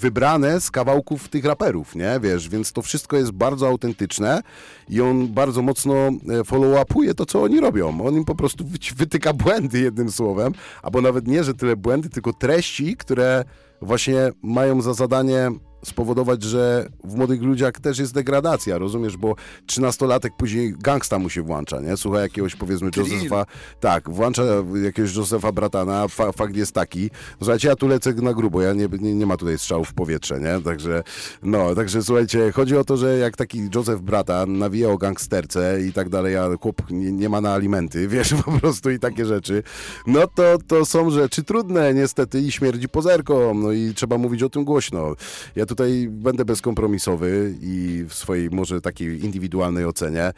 wybrane 0.00 0.60
z 0.60 0.70
kawałków 0.70 1.28
tych 1.28 1.44
raperów, 1.44 1.94
nie, 1.94 2.20
wiesz, 2.22 2.48
więc 2.48 2.72
to 2.72 2.82
wszystko 2.82 3.16
jest 3.16 3.32
bardzo 3.32 3.68
autentyczne 3.68 4.42
i 4.88 5.00
on 5.00 5.28
bardzo 5.28 5.62
mocno 5.62 5.94
e, 5.94 6.10
follow-upuje 6.44 7.14
to, 7.14 7.26
co 7.26 7.42
oni 7.42 7.60
robią. 7.60 8.06
On 8.06 8.14
im 8.14 8.24
po 8.24 8.34
prostu 8.34 8.64
wytyka 8.96 9.32
błędy 9.32 9.80
jednym 9.80 10.10
słowem, 10.10 10.52
albo 10.82 11.00
nawet 11.00 11.26
nie, 11.26 11.44
że 11.44 11.54
tyle 11.54 11.76
błędy, 11.76 12.08
tylko 12.08 12.32
treści, 12.32 12.96
które 12.96 13.44
właśnie 13.82 14.30
mają 14.42 14.82
za 14.82 14.94
zadanie 14.94 15.50
spowodować, 15.84 16.42
że 16.42 16.88
w 17.04 17.14
młodych 17.14 17.42
ludziach 17.42 17.72
też 17.72 17.98
jest 17.98 18.14
degradacja, 18.14 18.78
rozumiesz, 18.78 19.16
bo 19.16 19.34
trzynastolatek 19.66 20.36
później 20.36 20.74
gangsta 20.78 21.18
mu 21.18 21.30
się 21.30 21.42
włącza, 21.42 21.80
nie? 21.80 21.96
Słucha 21.96 22.20
jakiegoś 22.20 22.56
powiedzmy 22.56 22.90
Drill. 22.90 23.14
Josefa, 23.14 23.46
tak, 23.80 24.10
włącza 24.10 24.42
jakiegoś 24.84 25.16
Josefa 25.16 25.52
Bratana, 25.52 26.08
fa, 26.08 26.32
fakt 26.32 26.56
jest 26.56 26.72
taki, 26.72 27.10
słuchajcie, 27.38 27.68
ja 27.68 27.76
tu 27.76 27.88
lecę 27.88 28.12
na 28.12 28.34
grubo, 28.34 28.62
ja 28.62 28.72
nie, 28.72 28.88
nie, 29.00 29.14
nie 29.14 29.26
ma 29.26 29.36
tutaj 29.36 29.58
strzałów 29.58 29.88
w 29.88 29.94
powietrze, 29.94 30.40
nie? 30.40 30.60
Także, 30.64 31.02
no, 31.42 31.74
także 31.74 32.02
słuchajcie, 32.02 32.52
chodzi 32.52 32.76
o 32.76 32.84
to, 32.84 32.96
że 32.96 33.18
jak 33.18 33.36
taki 33.36 33.68
Joseph 33.74 34.02
Bratan 34.02 34.58
nawija 34.58 34.88
o 34.88 34.98
gangsterce 34.98 35.82
i 35.88 35.92
tak 35.92 36.08
dalej, 36.08 36.36
a 36.36 36.48
chłop 36.60 36.90
nie, 36.90 37.12
nie 37.12 37.28
ma 37.28 37.40
na 37.40 37.54
alimenty, 37.54 38.08
wiesz, 38.14 38.34
po 38.44 38.52
prostu 38.52 38.90
i 38.90 38.98
takie 38.98 39.26
rzeczy, 39.26 39.62
no 40.06 40.26
to, 40.26 40.58
to 40.66 40.84
są 40.84 41.10
rzeczy 41.10 41.42
trudne, 41.42 41.94
niestety, 41.94 42.40
i 42.40 42.52
śmierdzi 42.52 42.88
pozerką, 42.88 43.54
no 43.54 43.72
i 43.72 43.94
trzeba 43.94 44.18
mówić 44.18 44.42
o 44.42 44.48
tym 44.48 44.64
głośno. 44.64 45.14
Ja 45.56 45.66
tutaj 45.70 46.06
będę 46.10 46.44
bezkompromisowy 46.44 47.54
i 47.62 48.04
w 48.08 48.14
swojej 48.14 48.50
może 48.50 48.80
takiej 48.80 49.24
indywidualnej 49.24 49.84
ocenie. 49.84 50.32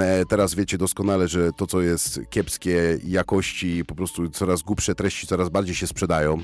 E, 0.00 0.24
Teraz 0.28 0.54
wiecie 0.54 0.78
doskonale, 0.78 1.28
że 1.28 1.52
to, 1.52 1.66
co 1.66 1.80
jest 1.80 2.20
kiepskie 2.30 2.98
jakości, 3.04 3.84
po 3.84 3.94
prostu 3.94 4.30
coraz 4.30 4.62
głupsze 4.62 4.94
treści 4.94 5.26
coraz 5.26 5.48
bardziej 5.48 5.74
się 5.74 5.86
sprzedają, 5.86 6.38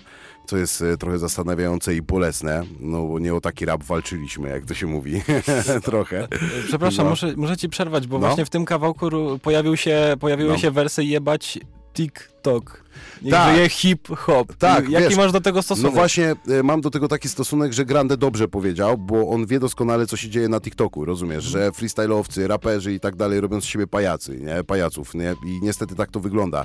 co 0.47 0.57
jest 0.57 0.83
e, 0.83 0.97
trochę 0.97 1.19
zastanawiające 1.19 1.95
i 1.95 2.03
bolesne, 2.03 2.63
no 2.81 3.07
bo 3.07 3.19
nie 3.19 3.35
o 3.35 3.41
taki 3.41 3.65
rap 3.65 3.83
walczyliśmy, 3.85 4.49
jak 4.49 4.65
to 4.65 4.75
się 4.75 4.87
mówi, 4.87 5.23
trochę. 5.85 6.29
Przepraszam, 6.67 7.05
No. 7.05 7.11
muszę, 7.11 7.35
muszę 7.37 7.57
ci 7.57 7.69
przerwać, 7.69 8.07
bo 8.07 8.19
No. 8.19 8.27
właśnie 8.27 8.45
w 8.45 8.51
tym 8.51 8.65
kawałku 8.65 9.07
pojawił 9.43 9.77
się, 9.77 10.15
pojawiły 10.21 10.51
No. 10.51 10.59
się 10.59 10.71
wersy 10.71 11.05
jebać 11.05 11.59
TikTok. 11.95 12.85
Niech 13.23 13.35
Tak. 13.35 13.55
żyje 13.55 13.69
hip-hop. 13.69 14.57
Tak, 14.57 14.89
Jaki 14.89 15.07
wiesz, 15.09 15.17
masz 15.17 15.33
do 15.33 15.41
tego 15.41 15.63
stosunek? 15.63 15.93
No 15.93 15.97
właśnie, 15.99 16.35
e, 16.49 16.63
mam 16.63 16.81
do 16.81 16.91
tego 16.91 17.09
taki 17.09 17.29
stosunek, 17.29 17.73
że 17.73 17.85
Grande 17.85 18.17
dobrze 18.17 18.49
powiedział, 18.49 18.99
bo 18.99 19.29
on 19.29 19.47
wie 19.47 19.61
doskonale, 19.61 20.07
co 20.07 20.17
się 20.17 20.29
dzieje 20.29 20.49
na 20.49 20.61
TikToku, 20.61 21.05
rozumiesz, 21.05 21.45
że 21.45 21.71
freestyle'owcy, 21.71 22.47
raperzy 22.47 22.93
i 22.93 23.01
tak 23.01 23.17
dalej 23.17 23.41
robią 23.41 23.61
z 23.61 23.65
siebie 23.65 23.87
pajacy, 23.87 24.41
nie, 24.41 24.65
pajaców, 24.65 25.15
nie, 25.15 25.35
i 25.47 25.61
niestety 25.63 25.95
tak 25.95 26.11
to 26.11 26.21
wygląda. 26.21 26.65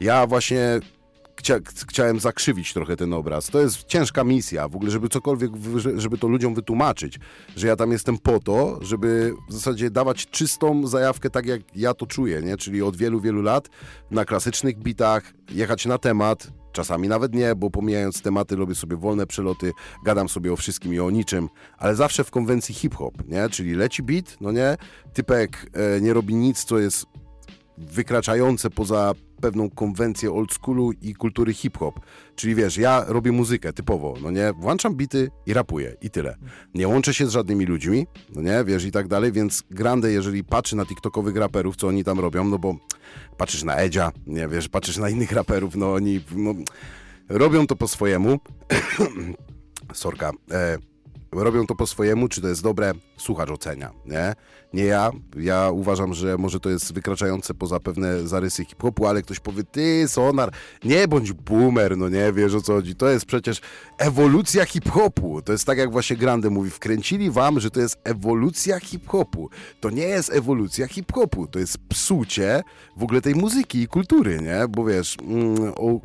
Ja 0.00 0.26
właśnie 0.26 0.80
chcia, 1.36 1.58
chciałem 1.88 2.20
zakrzywić 2.20 2.72
trochę 2.72 2.96
ten 2.96 3.12
obraz. 3.12 3.46
To 3.46 3.60
jest 3.60 3.84
ciężka 3.84 4.24
misja, 4.24 4.68
w 4.68 4.76
ogóle, 4.76 4.90
żeby 4.90 5.08
cokolwiek, 5.08 5.50
żeby 5.96 6.18
to 6.18 6.28
ludziom 6.28 6.54
wytłumaczyć, 6.54 7.18
że 7.56 7.66
ja 7.66 7.76
tam 7.76 7.92
jestem 7.92 8.18
po 8.18 8.40
to, 8.40 8.78
żeby 8.82 9.34
w 9.48 9.52
zasadzie 9.52 9.90
dawać 9.90 10.26
czystą 10.26 10.86
zajawkę 10.86 11.30
tak, 11.30 11.46
jak 11.46 11.76
ja 11.76 11.94
to 11.94 12.06
czuję, 12.06 12.42
nie, 12.42 12.56
czyli 12.56 12.82
od 12.82 12.96
wielu, 12.96 13.20
wielu 13.20 13.42
lat 13.42 13.68
na 14.10 14.24
klasycznych 14.24 14.78
bitach, 14.78 15.32
jechać 15.50 15.86
na 15.86 15.98
temat, 15.98 16.50
Czasami 16.72 17.08
nawet 17.08 17.34
nie, 17.34 17.54
bo 17.54 17.70
pomijając 17.70 18.22
tematy, 18.22 18.56
robię 18.56 18.74
sobie 18.74 18.96
wolne 18.96 19.26
przeloty, 19.26 19.72
gadam 20.04 20.28
sobie 20.28 20.52
o 20.52 20.56
wszystkim 20.56 20.94
i 20.94 21.00
o 21.00 21.10
niczym, 21.10 21.48
ale 21.78 21.94
zawsze 21.94 22.24
w 22.24 22.30
konwencji 22.30 22.74
hip-hop, 22.74 23.28
nie? 23.28 23.48
Czyli 23.48 23.74
leci 23.74 24.02
beat, 24.02 24.36
no 24.40 24.52
nie? 24.52 24.76
Typek 25.12 25.70
e, 25.72 26.00
nie 26.00 26.12
robi 26.12 26.34
nic, 26.34 26.64
co 26.64 26.78
jest 26.78 27.06
wykraczające 27.80 28.70
poza 28.70 29.12
pewną 29.40 29.70
konwencję 29.70 30.32
old 30.32 30.52
schoolu 30.52 30.92
i 30.92 31.14
kultury 31.14 31.54
hip-hop. 31.54 32.00
Czyli 32.34 32.54
wiesz, 32.54 32.76
ja 32.76 33.04
robię 33.08 33.32
muzykę 33.32 33.72
typowo, 33.72 34.14
no 34.22 34.30
nie? 34.30 34.52
Włączam 34.52 34.94
bity 34.94 35.30
i 35.46 35.54
rapuję 35.54 35.96
i 36.02 36.10
tyle. 36.10 36.36
Nie 36.74 36.88
łączę 36.88 37.14
się 37.14 37.26
z 37.26 37.30
żadnymi 37.30 37.66
ludźmi, 37.66 38.06
no 38.34 38.42
nie? 38.42 38.64
Wiesz, 38.64 38.84
i 38.84 38.92
tak 38.92 39.08
dalej, 39.08 39.32
więc 39.32 39.62
Grande, 39.70 40.12
jeżeli 40.12 40.44
patrzy 40.44 40.76
na 40.76 40.86
tiktokowych 40.86 41.36
raperów, 41.36 41.76
co 41.76 41.86
oni 41.88 42.04
tam 42.04 42.20
robią, 42.20 42.44
no 42.44 42.58
bo 42.58 42.76
patrzysz 43.36 43.64
na 43.64 43.76
Edzia, 43.76 44.12
nie 44.26 44.48
wiesz, 44.48 44.68
patrzysz 44.68 44.96
na 44.96 45.10
innych 45.10 45.32
raperów, 45.32 45.76
no 45.76 45.92
oni 45.92 46.20
no, 46.36 46.54
robią 47.28 47.66
to 47.66 47.76
po 47.76 47.88
swojemu. 47.88 48.38
Sorka. 49.92 50.30
E, 50.50 50.89
robią 51.32 51.66
to 51.66 51.74
po 51.74 51.86
swojemu, 51.86 52.28
czy 52.28 52.40
to 52.40 52.48
jest 52.48 52.62
dobre, 52.62 52.92
słuchacz 53.16 53.50
ocenia, 53.50 53.90
nie? 54.06 54.34
Nie 54.72 54.84
ja. 54.84 55.10
Ja 55.36 55.70
uważam, 55.70 56.14
że 56.14 56.38
może 56.38 56.60
to 56.60 56.70
jest 56.70 56.92
wykraczające 56.92 57.54
poza 57.54 57.80
pewne 57.80 58.28
zarysy 58.28 58.64
hip-hopu, 58.64 59.06
ale 59.06 59.22
ktoś 59.22 59.40
powie, 59.40 59.64
ty, 59.64 60.08
Sonar, 60.08 60.52
nie 60.84 61.08
bądź 61.08 61.32
boomer, 61.32 61.96
no 61.96 62.08
nie, 62.08 62.32
wiesz 62.32 62.54
o 62.54 62.60
co 62.60 62.72
chodzi. 62.72 62.94
To 62.94 63.08
jest 63.08 63.26
przecież 63.26 63.60
ewolucja 63.98 64.64
hip-hopu. 64.64 65.42
To 65.42 65.52
jest 65.52 65.64
tak, 65.64 65.78
jak 65.78 65.92
właśnie 65.92 66.16
Grande 66.16 66.50
mówi, 66.50 66.70
wkręcili 66.70 67.30
wam, 67.30 67.60
że 67.60 67.70
to 67.70 67.80
jest 67.80 67.98
ewolucja 68.04 68.80
hip-hopu. 68.80 69.50
To 69.80 69.90
nie 69.90 70.04
jest 70.04 70.32
ewolucja 70.32 70.86
hip-hopu, 70.88 71.46
to 71.46 71.58
jest 71.58 71.78
psucie 71.88 72.62
w 72.96 73.02
ogóle 73.02 73.20
tej 73.20 73.34
muzyki 73.34 73.82
i 73.82 73.88
kultury, 73.88 74.40
nie? 74.40 74.68
Bo 74.68 74.84
wiesz, 74.84 75.16
mm, 75.22 75.72
o, 75.76 76.00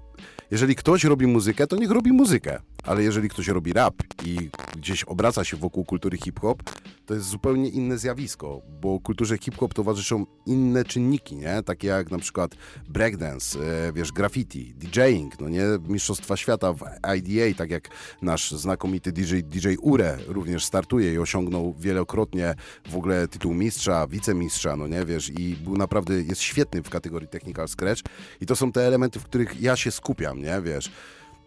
jeżeli 0.51 0.75
ktoś 0.75 1.03
robi 1.03 1.27
muzykę, 1.27 1.67
to 1.67 1.75
niech 1.75 1.91
robi 1.91 2.11
muzykę. 2.11 2.59
Ale 2.85 3.03
jeżeli 3.03 3.29
ktoś 3.29 3.47
robi 3.47 3.73
rap 3.73 3.95
i 4.25 4.49
gdzieś 4.75 5.03
obraca 5.03 5.43
się 5.43 5.57
wokół 5.57 5.85
kultury 5.85 6.17
hip-hop, 6.17 6.63
to 7.05 7.13
jest 7.13 7.27
zupełnie 7.27 7.69
inne 7.69 7.97
zjawisko, 7.97 8.61
bo 8.81 8.99
kulturze 8.99 9.37
hip-hop 9.37 9.73
towarzyszą 9.73 10.25
inne 10.45 10.83
czynniki, 10.83 11.35
nie? 11.35 11.63
Takie 11.63 11.87
jak 11.87 12.11
na 12.11 12.17
przykład 12.17 12.55
breakdance, 12.89 13.59
e, 13.59 13.93
wiesz, 13.93 14.11
graffiti, 14.11 14.73
DJing, 14.75 15.39
no 15.39 15.49
nie? 15.49 15.63
Mistrzostwa 15.87 16.37
świata 16.37 16.73
w 16.73 16.81
IDA, 17.17 17.57
tak 17.57 17.71
jak 17.71 17.89
nasz 18.21 18.51
znakomity 18.51 19.11
DJ, 19.11 19.39
DJ 19.43 19.75
Ure 19.81 20.17
również 20.27 20.65
startuje 20.65 21.13
i 21.13 21.17
osiągnął 21.17 21.75
wielokrotnie 21.79 22.55
w 22.89 22.95
ogóle 22.95 23.27
tytuł 23.27 23.53
mistrza, 23.53 24.07
wicemistrza, 24.07 24.75
no 24.75 24.87
nie? 24.87 25.05
Wiesz, 25.05 25.29
i 25.29 25.55
był 25.55 25.77
naprawdę, 25.77 26.21
jest 26.21 26.41
świetny 26.41 26.83
w 26.83 26.89
kategorii 26.89 27.27
technical 27.27 27.67
scratch 27.67 28.01
i 28.41 28.45
to 28.45 28.55
są 28.55 28.71
te 28.71 28.87
elementy, 28.87 29.19
w 29.19 29.23
których 29.23 29.61
ja 29.61 29.75
się 29.75 29.91
skupiam, 29.91 30.41
nie? 30.41 30.61
Wiesz, 30.61 30.91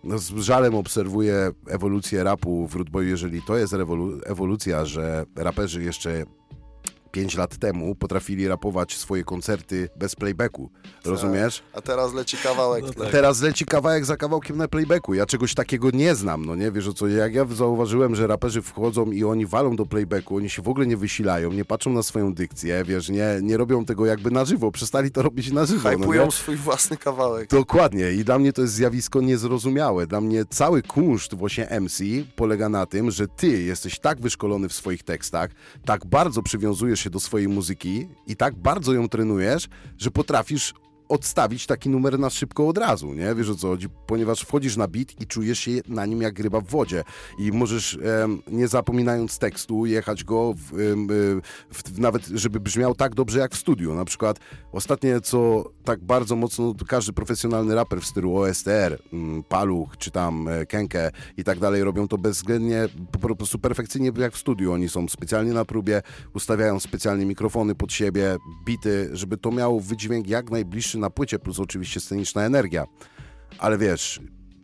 z 0.05 0.38
żalem 0.38 0.74
obserwuję 0.74 1.51
ewolucję 1.66 2.24
rapu 2.24 2.68
w 2.68 2.74
Rootboyu, 2.74 3.09
jeżeli 3.09 3.42
to 3.42 3.57
jest 3.57 3.74
ewolucja, 4.24 4.84
że 4.84 5.24
raperzy 5.36 5.82
jeszcze 5.82 6.24
5 7.11 7.36
lat 7.36 7.56
temu 7.56 7.94
potrafili 7.94 8.48
rapować 8.48 8.96
swoje 8.96 9.24
koncerty 9.24 9.88
bez 9.96 10.14
playbacku. 10.16 10.70
Rozumiesz? 11.04 11.62
A 11.72 11.80
teraz 11.80 12.14
leci 12.14 12.36
kawałek. 12.36 12.84
No 12.84 12.92
tle. 12.92 13.02
tak. 13.04 13.12
Teraz 13.12 13.40
leci 13.42 13.64
kawałek 13.64 14.04
za 14.04 14.16
kawałkiem 14.16 14.56
na 14.56 14.68
playbacku. 14.68 15.14
Ja 15.14 15.26
czegoś 15.26 15.54
takiego 15.54 15.90
nie 15.90 16.14
znam, 16.14 16.44
no 16.44 16.54
nie? 16.56 16.72
Wiesz 16.72 16.88
o 16.88 16.92
co, 16.92 17.09
jak 17.09 17.34
ja 17.34 17.44
zauważyłem, 17.44 18.14
że 18.14 18.26
raperzy 18.26 18.62
wchodzą 18.62 19.11
i 19.11 19.24
oni 19.24 19.46
walą 19.46 19.76
do 19.76 19.86
playbacku, 19.86 20.36
oni 20.36 20.50
się 20.50 20.62
w 20.62 20.68
ogóle 20.68 20.86
nie 20.86 20.96
wysilają, 20.96 21.52
nie 21.52 21.64
patrzą 21.64 21.92
na 21.92 22.02
swoją 22.02 22.34
dykcję, 22.34 22.84
wiesz, 22.84 23.09
nie, 23.09 23.26
nie 23.42 23.56
robią 23.56 23.84
tego 23.84 24.06
jakby 24.06 24.30
na 24.30 24.44
żywo, 24.44 24.70
przestali 24.70 25.11
to 25.11 25.22
robić 25.22 25.52
na 25.52 25.66
żywo, 25.66 25.90
no 25.92 25.98
Hypują 25.98 26.24
nie? 26.24 26.30
swój 26.30 26.56
własny 26.56 26.96
kawałek. 26.96 27.50
Dokładnie 27.50 28.12
i 28.12 28.24
dla 28.24 28.38
mnie 28.38 28.52
to 28.52 28.62
jest 28.62 28.74
zjawisko 28.74 29.20
niezrozumiałe. 29.20 30.06
Dla 30.06 30.20
mnie 30.20 30.44
cały 30.50 30.82
kunszt 30.82 31.34
właśnie 31.34 31.68
MC 31.80 32.02
polega 32.36 32.68
na 32.68 32.86
tym, 32.86 33.11
że 33.11 33.28
ty 33.28 33.62
jesteś 33.62 33.98
tak 33.98 34.20
wyszkolony 34.20 34.68
w 34.68 34.72
swoich 34.72 35.02
tekstach, 35.02 35.50
tak 35.84 36.06
bardzo 36.06 36.42
przywiązujesz 36.42 36.97
się 36.99 37.11
do 37.11 37.20
swojej 37.20 37.49
muzyki 37.49 38.09
i 38.26 38.36
tak 38.36 38.55
bardzo 38.55 38.92
ją 38.92 39.09
trenujesz, 39.09 39.68
że 39.99 40.11
potrafisz 40.11 40.74
odstawić 41.09 41.66
taki 41.66 41.88
numer 41.88 42.18
na 42.18 42.30
szybko 42.30 42.68
od 42.68 42.78
razu, 42.78 43.14
nie? 43.14 43.34
Wiesz 43.34 43.48
o 43.48 43.54
co 43.54 43.68
chodzi? 43.68 43.88
Ponieważ 44.06 44.40
wchodzisz 44.40 44.76
na 44.76 44.88
beat 44.88 45.20
i 45.20 45.26
czujesz 45.26 45.59
się 45.59 45.70
na 45.88 46.06
nim 46.06 46.22
jak 46.22 46.38
ryba 46.38 46.61
w 46.61 46.66
wodzie 46.66 47.04
i 47.38 47.52
możesz, 47.52 47.98
nie 48.48 48.68
zapominając 48.68 49.38
tekstu, 49.38 49.86
jechać 49.86 50.24
go 50.24 50.54
w, 50.54 50.72
w, 51.09 51.40
w, 51.72 51.98
nawet, 51.98 52.26
żeby 52.26 52.61
brzmiał 52.61 52.94
tak 52.94 53.14
dobrze 53.14 53.38
jak 53.38 53.54
w 53.54 53.59
studiu. 53.59 53.94
Na 53.94 54.04
przykład 54.04 54.38
ostatnie, 54.72 55.20
co 55.20 55.64
tak 55.84 56.04
bardzo 56.04 56.36
mocno 56.36 56.74
każdy 56.88 57.12
profesjonalny 57.12 57.74
raper 57.74 58.00
w 58.00 58.06
stylu 58.06 58.36
OSTR, 58.36 58.98
mm, 59.12 59.42
Paluch, 59.42 59.96
czy 59.98 60.11
tam 60.11 60.48
e, 60.48 60.66
Kenke 60.66 61.11
i 61.36 61.44
tak 61.44 61.59
dalej 61.59 61.84
robią 61.84 62.09
to 62.09 62.18
bezwzględnie, 62.18 62.88
po 63.12 63.36
prostu 63.36 63.59
perfekcyjnie 63.59 64.12
jak 64.18 64.34
w 64.34 64.38
studiu. 64.38 64.72
Oni 64.72 64.88
są 64.88 65.09
specjalnie 65.09 65.52
na 65.52 65.64
próbie, 65.64 66.02
ustawiają 66.34 66.80
specjalnie 66.80 67.26
mikrofony 67.26 67.74
pod 67.74 67.92
siebie, 67.92 68.36
bity, 68.64 69.11
żeby 69.12 69.36
to 69.36 69.50
miało 69.50 69.80
wydźwięk 69.80 70.28
jak 70.28 70.50
najbliższy 70.50 70.97
na 70.99 71.11
płycie, 71.11 71.38
plus 71.38 71.61
oczywiście 71.61 72.01
sceniczna 72.01 72.42
energia. 72.42 72.86
Ale 73.59 73.78
wiesz, 73.78 74.20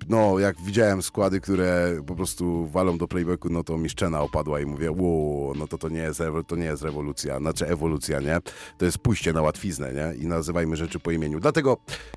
no 0.08 0.38
jak 0.38 0.56
widziałem 0.60 1.02
składy, 1.02 1.40
które 1.40 2.02
po 2.06 2.14
prostu 2.14 2.66
walą 2.66 2.98
do 2.98 3.08
playbacku, 3.08 3.48
no 3.50 3.64
to 3.64 3.78
mi 3.78 3.88
szczena 3.88 4.20
opadła 4.20 4.60
i 4.60 4.66
mówię, 4.66 4.92
wow, 4.92 5.52
no 5.56 5.68
to 5.68 5.78
to 5.78 5.88
nie 5.88 6.00
jest, 6.00 6.22
to 6.46 6.56
nie 6.56 6.64
jest 6.64 6.82
rewolucja, 6.82 7.38
znaczy 7.38 7.68
ewolucja, 7.68 8.20
nie? 8.20 8.38
To 8.78 8.84
jest 8.84 8.98
pójście 8.98 9.32
na 9.32 9.42
łatwiznę, 9.42 9.92
nie? 9.92 10.24
I 10.24 10.26
nazywajmy 10.26 10.76
rzeczy 10.76 10.98
po 10.98 11.10
imieniu. 11.10 11.40
Dlatego 11.40 11.76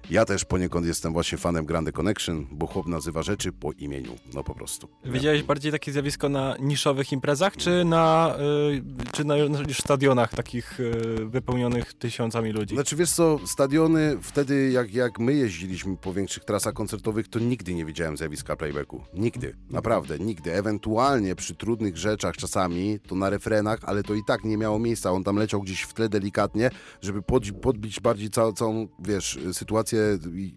ja 0.09 0.25
też 0.25 0.45
poniekąd 0.45 0.85
jestem 0.87 1.13
właśnie 1.13 1.37
fanem 1.37 1.65
Grande 1.65 1.91
Connection, 1.91 2.47
bo 2.51 2.67
chłop 2.67 2.87
nazywa 2.87 3.23
rzeczy 3.23 3.51
po 3.51 3.71
imieniu, 3.71 4.15
no 4.33 4.43
po 4.43 4.55
prostu. 4.55 4.87
Widziałeś 5.05 5.43
bardziej 5.43 5.71
takie 5.71 5.91
zjawisko 5.91 6.29
na 6.29 6.55
niszowych 6.59 7.11
imprezach, 7.11 7.57
czy 7.57 7.85
na, 7.85 8.35
y, 8.71 9.11
czy 9.11 9.25
na, 9.25 9.35
na 9.49 9.59
już 9.59 9.77
stadionach 9.77 10.35
takich 10.35 10.79
y, 10.79 11.25
wypełnionych 11.25 11.93
tysiącami 11.93 12.51
ludzi? 12.51 12.75
Znaczy 12.75 12.95
wiesz 12.95 13.11
co, 13.11 13.39
stadiony 13.45 14.17
wtedy 14.21 14.71
jak, 14.71 14.93
jak 14.93 15.19
my 15.19 15.33
jeździliśmy 15.33 15.97
po 15.97 16.13
większych 16.13 16.45
trasach 16.45 16.73
koncertowych, 16.73 17.27
to 17.27 17.39
nigdy 17.39 17.73
nie 17.73 17.76
widziałem 17.85 18.17
zjawiska 18.17 18.55
playbacku. 18.55 19.03
Nigdy, 19.13 19.55
naprawdę, 19.69 20.19
nigdy. 20.19 20.53
Ewentualnie 20.53 21.35
przy 21.35 21.55
trudnych 21.55 21.97
rzeczach 21.97 22.37
czasami, 22.37 22.99
to 23.07 23.15
na 23.15 23.29
refrenach, 23.29 23.79
ale 23.83 24.03
to 24.03 24.13
i 24.13 24.23
tak 24.27 24.43
nie 24.43 24.57
miało 24.57 24.79
miejsca. 24.79 25.11
On 25.11 25.23
tam 25.23 25.35
leciał 25.35 25.61
gdzieś 25.61 25.81
w 25.81 25.93
tle 25.93 26.09
delikatnie, 26.09 26.69
żeby 27.01 27.21
pod, 27.21 27.51
podbić 27.51 27.99
bardziej 27.99 28.29
całą, 28.29 28.53
całą, 28.53 28.87
wiesz, 28.99 29.39
sytuację 29.53 29.99
i- 30.33 30.53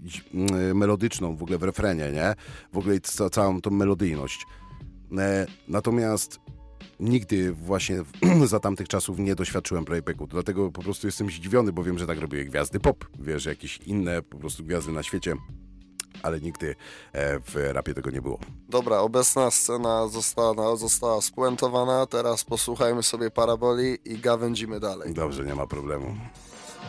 melodyczną 0.75 1.37
w 1.37 1.43
ogóle 1.43 1.59
w 1.59 1.62
refrenie, 1.62 2.12
nie? 2.12 2.35
W 2.73 2.79
ogóle 2.79 3.01
ca, 3.01 3.31
całą 3.31 3.61
tą 3.61 3.71
melodyjność. 3.71 4.47
E, 5.18 5.47
natomiast 5.68 6.41
nigdy 7.01 7.53
właśnie 7.53 8.03
za 8.47 8.61
tamtych 8.61 8.89
czasów 8.89 9.18
nie 9.18 9.35
doświadczyłem 9.35 9.85
playbacku, 9.85 10.27
dlatego 10.27 10.71
po 10.73 10.83
prostu 10.83 11.07
jestem 11.07 11.31
zdziwiony, 11.31 11.73
bo 11.73 11.85
wiem, 11.85 11.99
że 11.99 12.07
tak 12.07 12.18
robiły 12.18 12.45
gwiazdy 12.45 12.81
pop, 12.81 13.05
wiesz, 13.21 13.45
jakieś 13.45 13.77
inne 13.79 14.23
po 14.23 14.39
prostu 14.39 14.64
gwiazdy 14.64 14.93
na 14.93 15.03
świecie, 15.03 15.35
ale 16.23 16.41
nigdy 16.41 16.75
e, 17.13 17.41
w 17.41 17.55
rapie 17.73 17.95
tego 17.95 18.11
nie 18.11 18.23
było. 18.23 18.39
Dobra, 18.69 18.99
obecna 18.99 19.51
scena 19.51 20.09
została, 20.09 20.77
została 20.77 21.21
spuentowana, 21.21 22.07
teraz 22.07 22.45
posłuchajmy 22.45 23.03
sobie 23.03 23.31
paraboli 23.31 23.99
i 24.05 24.19
gawędzimy 24.19 24.81
dalej. 24.81 25.15
Dobrze, 25.15 25.45
nie 25.45 25.55
ma 25.55 25.67
problemu. 25.67 26.17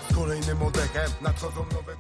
Z 0.10 0.16
kolejnym 0.16 0.64
oddechem 0.64 1.12
nadchodzą 1.22 1.66
nowe 1.74 1.96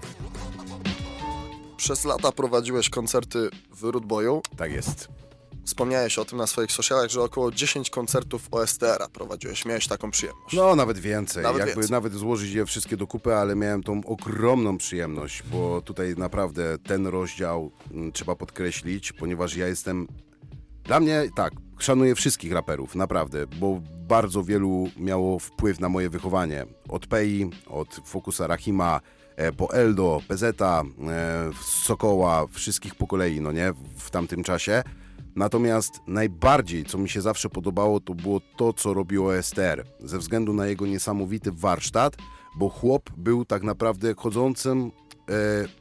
Przez 1.77 2.05
lata 2.05 2.31
prowadziłeś 2.31 2.89
koncerty 2.89 3.49
w 3.71 3.83
Rootboyu. 3.83 4.41
Tak 4.57 4.71
jest. 4.71 5.07
Wspomniałeś 5.65 6.19
o 6.19 6.25
tym 6.25 6.37
na 6.37 6.47
swoich 6.47 6.71
socialach, 6.71 7.09
że 7.09 7.21
około 7.21 7.51
10 7.51 7.89
koncertów 7.89 8.47
OSTR-a 8.51 9.09
prowadziłeś. 9.09 9.65
Miałeś 9.65 9.87
taką 9.87 10.11
przyjemność. 10.11 10.55
No, 10.55 10.75
nawet 10.75 10.97
więcej. 10.99 11.43
Nawet 11.43 11.59
Jakby 11.59 11.75
więcej. 11.75 11.91
nawet 11.91 12.13
złożyć 12.13 12.53
je 12.53 12.65
wszystkie 12.65 12.97
do 12.97 13.07
kupy, 13.07 13.35
ale 13.35 13.55
miałem 13.55 13.83
tą 13.83 14.01
ogromną 14.05 14.77
przyjemność, 14.77 15.43
bo 15.51 15.81
tutaj 15.81 16.15
naprawdę 16.17 16.77
ten 16.77 17.07
rozdział 17.07 17.71
mm, 17.91 18.11
trzeba 18.11 18.35
podkreślić, 18.35 19.11
ponieważ 19.11 19.55
ja 19.55 19.67
jestem. 19.67 20.07
Dla 20.83 20.99
mnie 20.99 21.29
tak, 21.35 21.53
szanuję 21.79 22.15
wszystkich 22.15 22.51
raperów, 22.51 22.95
naprawdę, 22.95 23.47
bo 23.47 23.81
bardzo 24.07 24.43
wielu 24.43 24.87
miało 24.97 25.39
wpływ 25.39 25.79
na 25.79 25.89
moje 25.89 26.09
wychowanie. 26.09 26.65
Od 26.89 27.07
Pei, 27.07 27.49
od 27.67 28.01
Fokusa 28.05 28.47
Rahima, 28.47 29.01
e, 29.35 29.51
po 29.51 29.73
Eldo, 29.73 30.21
Pezeta, 30.27 30.83
Sokoła, 31.61 32.47
wszystkich 32.51 32.95
po 32.95 33.07
kolei, 33.07 33.41
no 33.41 33.51
nie, 33.51 33.73
w 33.97 34.09
tamtym 34.09 34.43
czasie. 34.43 34.83
Natomiast 35.35 35.99
najbardziej, 36.07 36.85
co 36.85 36.97
mi 36.97 37.09
się 37.09 37.21
zawsze 37.21 37.49
podobało, 37.49 37.99
to 37.99 38.13
było 38.13 38.41
to, 38.57 38.73
co 38.73 38.93
robił 38.93 39.27
OSTR, 39.27 39.85
ze 39.99 40.17
względu 40.17 40.53
na 40.53 40.67
jego 40.67 40.85
niesamowity 40.85 41.51
warsztat, 41.51 42.17
bo 42.55 42.69
chłop 42.69 43.09
był 43.17 43.45
tak 43.45 43.63
naprawdę 43.63 44.13
chodzącym 44.13 44.91
e, 45.29 45.80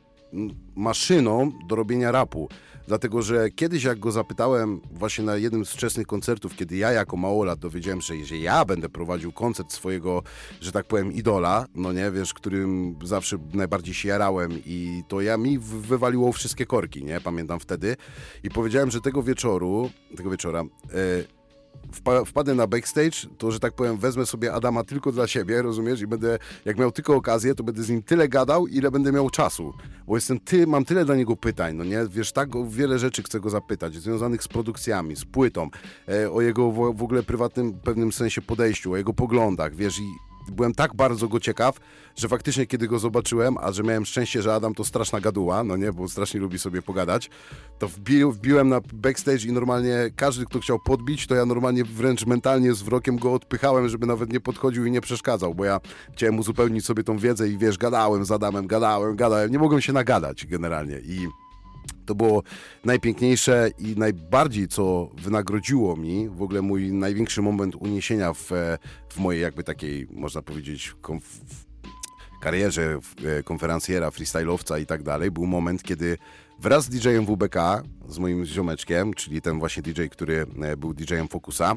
maszyną 0.75 1.53
do 1.69 1.77
robienia 1.77 2.13
rapu. 2.13 2.49
Dlatego, 2.89 3.23
że 3.23 3.51
kiedyś 3.51 3.85
jak 3.85 3.99
go 3.99 4.13
zapytałem 4.13 4.81
właśnie 4.93 5.25
na 5.25 5.37
jednym 5.37 5.65
z 5.65 5.71
wczesnych 5.71 6.07
koncertów, 6.07 6.57
kiedy 6.57 6.77
ja 6.77 6.93
jako 6.93 7.17
małolat 7.17 7.59
dowiedziałem 7.59 8.01
się, 8.01 8.25
że 8.25 8.37
ja 8.37 8.65
będę 8.65 8.89
prowadził 8.89 9.33
koncert 9.33 9.73
swojego, 9.73 10.23
że 10.61 10.73
tak 10.73 10.87
powiem, 10.87 11.13
idola, 11.13 11.67
no 11.75 11.93
nie, 11.93 12.11
wiesz, 12.11 12.35
którym 12.35 12.97
zawsze 13.05 13.37
najbardziej 13.55 13.95
się 13.95 14.09
jarałem 14.09 14.53
i 14.67 15.03
to 15.09 15.21
ja 15.21 15.37
mi 15.37 15.59
wywaliło 15.59 16.33
wszystkie 16.33 16.67
korki, 16.67 17.05
nie, 17.05 17.21
pamiętam 17.21 17.61
wtedy 17.61 17.97
i 18.43 18.51
powiedziałem, 18.51 18.91
że 18.91 19.01
tego 19.01 19.23
wieczoru, 19.23 19.91
tego 20.17 20.31
wieczora, 20.31 20.61
e, 20.61 21.40
wpa- 21.91 22.25
wpadę 22.25 22.55
na 22.55 22.67
backstage, 22.67 23.27
to 23.39 23.51
że 23.51 23.61
tak 23.61 23.73
powiem, 23.73 23.97
wezmę 23.99 24.27
sobie 24.27 24.53
Adama 24.53 24.85
tylko 24.85 25.13
dla 25.13 25.27
siebie, 25.27 25.63
rozumiesz? 25.63 26.01
I 26.01 26.07
będę, 26.07 26.39
jak 26.65 26.79
miał 26.79 26.93
tylko 26.93 27.15
okazję, 27.17 27.55
to 27.55 27.65
będę 27.65 27.83
z 27.83 27.91
nim 27.91 28.03
tyle 28.03 28.29
gadał, 28.29 28.67
ile 28.67 28.91
będę 28.91 29.13
miał 29.13 29.31
czasu. 29.31 29.73
Bo 30.07 30.17
jestem 30.17 30.41
ty, 30.41 30.67
mam 30.67 30.85
tyle 30.85 31.05
dla 31.05 31.17
niego 31.17 31.37
pytań, 31.37 31.77
no 31.77 31.85
nie? 31.85 32.07
Wiesz, 32.11 32.33
tak 32.33 32.49
wiele 32.69 32.99
rzeczy 32.99 33.23
chcę 33.23 33.41
go 33.41 33.51
zapytać, 33.51 33.95
związanych 33.95 34.43
z 34.43 34.49
produkcjami, 34.49 35.17
z 35.17 35.25
płytą, 35.25 35.69
e, 36.09 36.31
o 36.33 36.41
jego 36.41 36.71
w, 36.71 36.97
w 36.97 37.03
ogóle 37.03 37.23
prywatnym, 37.23 37.73
pewnym 37.73 38.13
sensie 38.13 38.43
podejściu, 38.43 38.93
o 38.93 38.97
jego 38.97 39.13
poglądach, 39.13 39.75
wiesz, 39.75 39.99
i 39.99 40.30
byłem 40.49 40.75
tak 40.75 40.95
bardzo 40.95 41.29
go 41.29 41.41
ciekaw, 41.41 41.77
że 42.17 42.29
faktycznie 42.29 42.67
kiedy 42.67 42.89
go 42.89 42.99
zobaczyłem, 42.99 43.57
a 43.61 43.73
że 43.73 43.83
miałem 43.83 44.07
szczęście, 44.07 44.43
że 44.43 44.55
Adam 44.55 44.75
to 44.75 44.85
straszna 44.85 45.21
gaduła, 45.21 45.65
no 45.65 45.77
nie, 45.77 45.93
bo 45.93 46.09
strasznie 46.09 46.41
lubi 46.41 46.59
sobie 46.59 46.83
pogadać, 46.83 47.31
to 47.79 47.89
wbił, 47.89 48.33
wbiłem 48.33 48.69
na 48.69 48.81
backstage 48.93 49.45
i 49.47 49.53
normalnie 49.53 50.11
każdy, 50.17 50.47
kto 50.47 50.61
chciał 50.61 50.79
podbić, 50.79 51.27
to 51.27 51.35
ja 51.35 51.47
normalnie 51.47 51.85
wręcz 51.85 52.27
mentalnie 52.27 52.75
z 52.75 52.83
wrokiem 52.83 53.17
go 53.17 53.33
odpychałem, 53.33 53.89
żeby 53.89 54.07
nawet 54.07 54.33
nie 54.33 54.41
podchodził 54.41 54.87
i 54.87 54.91
nie 54.91 55.01
przeszkadzał, 55.01 55.55
bo 55.55 55.65
ja 55.65 55.81
chciałem 56.13 56.39
uzupełnić 56.39 56.85
sobie 56.85 57.05
tą 57.05 57.19
wiedzę 57.19 57.49
i 57.49 57.59
wiesz, 57.59 57.79
gadałem 57.79 58.25
z 58.25 58.31
Adamem, 58.31 58.67
gadałem, 58.67 59.17
gadałem, 59.17 59.51
nie 59.51 59.59
mogłem 59.59 59.81
się 59.81 59.93
nagadać 59.93 60.47
generalnie 60.47 61.01
i 61.05 61.29
to 62.07 62.15
było 62.15 62.43
najpiękniejsze 62.85 63.71
i 63.79 63.97
najbardziej, 63.97 64.69
co 64.69 65.11
wynagrodziło 65.15 65.97
mi, 65.97 66.29
w 66.29 66.43
ogóle 66.43 66.63
mój 66.63 66.93
największy 66.93 67.43
moment 67.43 67.77
uniesienia 67.77 68.33
w, 68.33 68.53
e, 68.53 68.79
w 69.09 69.19
mojej 69.19 69.43
jakby 69.43 69.65
takiej, 69.65 70.07
można 70.11 70.43
powiedzieć, 70.43 70.95
karierze 72.41 72.99
e, 73.25 73.43
konferencjera, 73.43 74.09
freestyle'owca 74.09 74.81
i 74.81 74.87
tak 74.87 75.03
dalej, 75.03 75.31
był 75.31 75.47
moment, 75.47 75.83
kiedy 75.83 76.19
wraz 76.59 76.85
z 76.85 76.89
DJ-em 76.89 77.27
WBK, 77.27 77.83
z 78.09 78.19
moim 78.19 78.45
ziomeczkiem, 78.45 79.15
czyli 79.15 79.43
ten 79.43 79.59
właśnie 79.59 79.83
DJ, 79.83 80.03
który 80.11 80.47
e, 80.63 80.77
był 80.77 80.95
DJ-em 80.95 81.29
Focusa, 81.29 81.75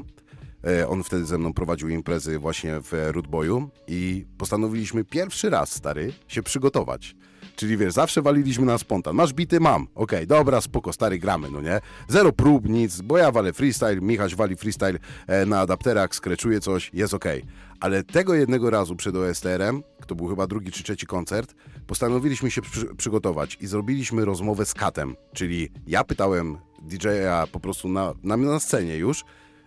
on 0.88 1.02
wtedy 1.02 1.24
ze 1.24 1.38
mną 1.38 1.52
prowadził 1.52 1.88
imprezy 1.88 2.38
właśnie 2.38 2.80
w 2.80 2.94
e, 2.94 3.12
Rootboyu 3.12 3.70
i 3.86 4.26
postanowiliśmy 4.38 5.04
pierwszy 5.04 5.50
raz, 5.50 5.72
stary, 5.72 6.12
się 6.28 6.42
przygotować. 6.42 7.16
Czyli 7.56 7.76
wiesz, 7.76 7.92
zawsze 7.92 8.22
waliliśmy 8.22 8.66
na 8.66 8.78
spontan. 8.78 9.16
Masz 9.16 9.32
bity? 9.32 9.60
Mam. 9.60 9.86
Okej, 9.94 10.26
dobra, 10.26 10.60
spoko, 10.60 10.92
stary, 10.92 11.18
gramy, 11.18 11.50
no 11.50 11.60
nie? 11.60 11.80
Zero 12.08 12.32
prób, 12.32 12.68
nic, 12.68 13.00
bo 13.00 13.18
ja 13.18 13.32
walę 13.32 13.52
freestyle, 13.52 14.00
Michaś 14.00 14.34
wali 14.34 14.56
freestyle 14.56 14.98
e, 15.26 15.46
na 15.46 15.60
adapterach, 15.60 16.14
skreczuje 16.14 16.60
coś, 16.60 16.90
jest 16.94 17.14
okej. 17.14 17.42
Ale 17.80 18.04
tego 18.04 18.34
jednego 18.34 18.70
razu 18.70 18.96
przed 18.96 19.16
OSTR-em, 19.16 19.82
to 20.06 20.14
był 20.14 20.28
chyba 20.28 20.46
drugi 20.46 20.72
czy 20.72 20.82
trzeci 20.82 21.06
koncert, 21.06 21.54
postanowiliśmy 21.86 22.50
się 22.50 22.62
przy, 22.62 22.94
przygotować 22.94 23.58
i 23.60 23.66
zrobiliśmy 23.66 24.24
rozmowę 24.24 24.66
z 24.66 24.74
Katem. 24.74 25.16
Czyli 25.32 25.68
ja 25.86 26.04
pytałem 26.04 26.58
DJ-a 26.82 27.46
po 27.46 27.60
prostu 27.60 27.88
na, 27.88 28.12
na, 28.22 28.36
na 28.36 28.60
scenie 28.60 28.96
już, 28.96 29.24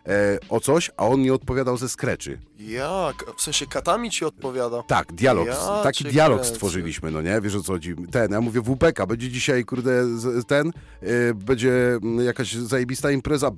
e, 0.08 0.38
o 0.49 0.60
coś, 0.60 0.91
a 0.97 1.08
on 1.08 1.22
mi 1.22 1.32
odpowiadał 1.32 1.78
ze 1.78 1.89
skreczy. 1.89 2.39
Jak? 2.60 3.16
W 3.38 3.41
sensie 3.41 3.66
katami 3.68 4.12
ci 4.12 4.26
odpowiada? 4.26 4.84
Tak, 4.84 5.14
dialog, 5.14 5.47
Ja 5.47 5.80
taki 5.84 6.03
dialog 6.03 6.38
kręcę. 6.39 6.55
stworzyliśmy, 6.55 7.12
no 7.12 7.22
nie? 7.22 7.41
Wiesz 7.41 7.55
o 7.55 7.62
co 7.62 7.74
chodzi? 7.74 7.95
Ten, 8.12 8.32
ja 8.32 8.41
mówię 8.41 8.62
WPK, 8.62 9.05
będzie 9.08 9.30
dzisiaj, 9.30 9.66
kurde, 9.66 10.18
z- 10.18 10.47
ten, 10.47 10.72
y, 11.03 11.34
będzie 11.36 11.72
mm, 12.03 12.26
jakaś 12.26 12.53
zajebista 12.53 13.12
impreza, 13.12 13.51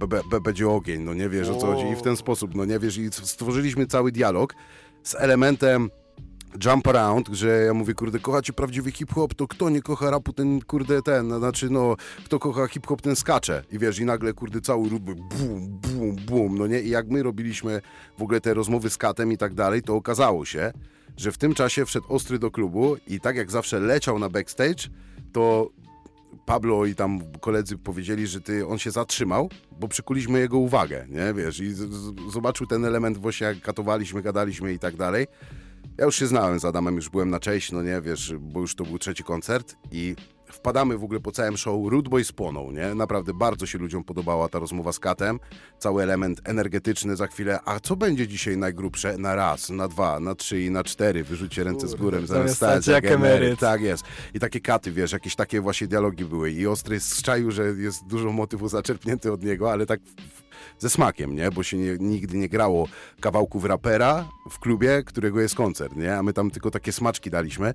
będzie 0.43 0.69
ogień, 0.69 1.01
no 1.01 1.13
nie? 1.13 1.29
Wiesz 1.29 1.49
o 1.49 1.55
co 1.55 1.67
chodzi? 1.67 1.85
I 1.87 1.95
w 1.95 2.01
ten 2.01 2.17
sposób, 2.17 2.55
no 2.55 2.65
nie? 2.65 2.79
Wiesz, 2.79 2.97
i 2.97 3.09
stworzyliśmy 3.11 3.87
cały 3.87 4.11
dialog 4.11 4.53
z 5.03 5.15
elementem 5.15 5.89
jump 6.65 6.87
around, 6.87 7.27
że 7.27 7.47
ja 7.47 7.73
mówię, 7.73 7.93
kurde, 7.93 8.19
kochacie 8.19 8.53
prawdziwy 8.53 8.91
hip-hop, 8.91 9.33
to 9.33 9.47
kto 9.47 9.69
nie 9.69 9.81
kocha 9.81 10.09
rapu, 10.09 10.33
ten, 10.33 10.61
kurde, 10.61 11.01
ten, 11.01 11.27
no, 11.27 11.39
znaczy, 11.39 11.69
no, 11.69 11.95
kto 12.25 12.39
kocha 12.39 12.67
hip-hop, 12.67 13.01
ten 13.01 13.15
skacze. 13.15 13.63
I 13.71 13.79
wiesz, 13.79 13.99
i 13.99 14.05
nagle, 14.05 14.33
kurde, 14.33 14.61
cały 14.61 14.89
ród 14.89 15.03
był 15.03 15.15
bum, 15.15 15.67
bum, 15.67 16.15
bum, 16.15 16.57
no 16.57 16.67
nie? 16.67 16.81
I 16.81 16.89
jak 16.89 17.07
my 17.07 17.23
robiliśmy 17.23 17.81
w 18.17 18.21
ogóle 18.21 18.41
te 18.41 18.53
rozmowy 18.53 18.89
z 18.89 18.97
katem 18.97 19.31
i 19.31 19.37
tak 19.37 19.53
dalej, 19.53 19.81
to 19.81 19.95
okazało 19.95 20.45
się, 20.45 20.73
że 21.17 21.31
w 21.31 21.37
tym 21.37 21.53
czasie 21.53 21.85
wszedł 21.85 22.05
Ostry 22.09 22.39
do 22.39 22.51
klubu 22.51 22.97
i 23.07 23.19
tak 23.19 23.35
jak 23.35 23.51
zawsze 23.51 23.79
leciał 23.79 24.19
na 24.19 24.29
backstage, 24.29 24.89
to 25.31 25.69
Pablo 26.45 26.85
i 26.85 26.95
tam 26.95 27.19
koledzy 27.41 27.77
powiedzieli, 27.77 28.27
że 28.27 28.41
ty, 28.41 28.67
on 28.67 28.77
się 28.77 28.91
zatrzymał, 28.91 29.49
bo 29.79 29.87
przykuliśmy 29.87 30.39
jego 30.39 30.57
uwagę, 30.57 31.05
nie, 31.09 31.33
wiesz, 31.33 31.59
i 31.59 31.73
z, 31.73 31.77
z, 31.77 32.31
zobaczył 32.31 32.67
ten 32.67 32.85
element 32.85 33.17
właśnie 33.17 33.47
jak 33.47 33.61
katowaliśmy, 33.61 34.21
gadaliśmy 34.21 34.73
i 34.73 34.79
tak 34.79 34.95
dalej. 34.95 35.27
Ja 35.97 36.05
już 36.05 36.15
się 36.15 36.27
znałem 36.27 36.59
z 36.59 36.65
Adamem, 36.65 36.95
już 36.95 37.09
byłem 37.09 37.29
na 37.29 37.39
cześć, 37.39 37.71
no 37.71 37.83
nie, 37.83 38.01
wiesz, 38.01 38.33
bo 38.39 38.59
już 38.59 38.75
to 38.75 38.83
był 38.83 38.97
trzeci 38.99 39.23
koncert 39.23 39.75
i 39.91 40.15
wpadamy 40.45 40.97
w 40.97 41.03
ogóle 41.03 41.19
po 41.19 41.31
całym 41.31 41.57
show, 41.57 41.89
Rude 41.91 42.09
Boy 42.09 42.23
spłonął, 42.23 42.71
nie? 42.71 42.95
Naprawdę 42.95 43.33
bardzo 43.33 43.65
się 43.65 43.77
ludziom 43.77 44.03
podobała 44.03 44.49
ta 44.49 44.59
rozmowa 44.59 44.91
z 44.91 44.99
Katem, 44.99 45.39
cały 45.79 46.03
element 46.03 46.41
energetyczny 46.43 47.15
za 47.15 47.27
chwilę, 47.27 47.59
a 47.65 47.79
co 47.79 47.95
będzie 47.95 48.27
dzisiaj 48.27 48.57
najgrubsze? 48.57 49.17
Na 49.17 49.35
raz, 49.35 49.69
na 49.69 49.87
dwa, 49.87 50.19
na 50.19 50.35
trzy 50.35 50.61
i 50.61 50.71
na 50.71 50.83
cztery, 50.83 51.23
wyrzućcie 51.23 51.63
ręce 51.63 51.87
z 51.87 51.95
górę, 51.95 52.21
zamiast 52.27 52.55
stać 52.55 52.87
jak 52.87 53.05
emeryt. 53.05 53.59
Tak 53.59 53.81
jest. 53.81 54.03
I 54.33 54.39
takie 54.39 54.59
katy, 54.59 54.91
wiesz, 54.91 55.11
jakieś 55.11 55.35
takie 55.35 55.61
właśnie 55.61 55.87
dialogi 55.87 56.25
były 56.25 56.51
i 56.51 56.67
Ostry 56.67 56.99
strzaił, 56.99 57.51
że 57.51 57.63
jest 57.63 58.05
dużo 58.07 58.31
motywu 58.31 58.67
zaczerpnięty 58.67 59.31
od 59.31 59.43
niego, 59.43 59.71
ale 59.71 59.85
tak 59.85 59.99
w- 60.01 60.48
ze 60.77 60.89
smakiem, 60.89 61.35
nie? 61.35 61.51
Bo 61.51 61.63
się 61.63 61.77
nie, 61.77 61.97
nigdy 61.99 62.37
nie 62.37 62.49
grało 62.49 62.87
kawałków 63.19 63.65
rapera 63.65 64.29
w 64.51 64.59
klubie, 64.59 65.03
którego 65.05 65.41
jest 65.41 65.55
koncert, 65.55 65.95
nie? 65.95 66.17
A 66.17 66.23
my 66.23 66.33
tam 66.33 66.51
tylko 66.51 66.71
takie 66.71 66.91
smaczki 66.91 67.29
daliśmy. 67.29 67.73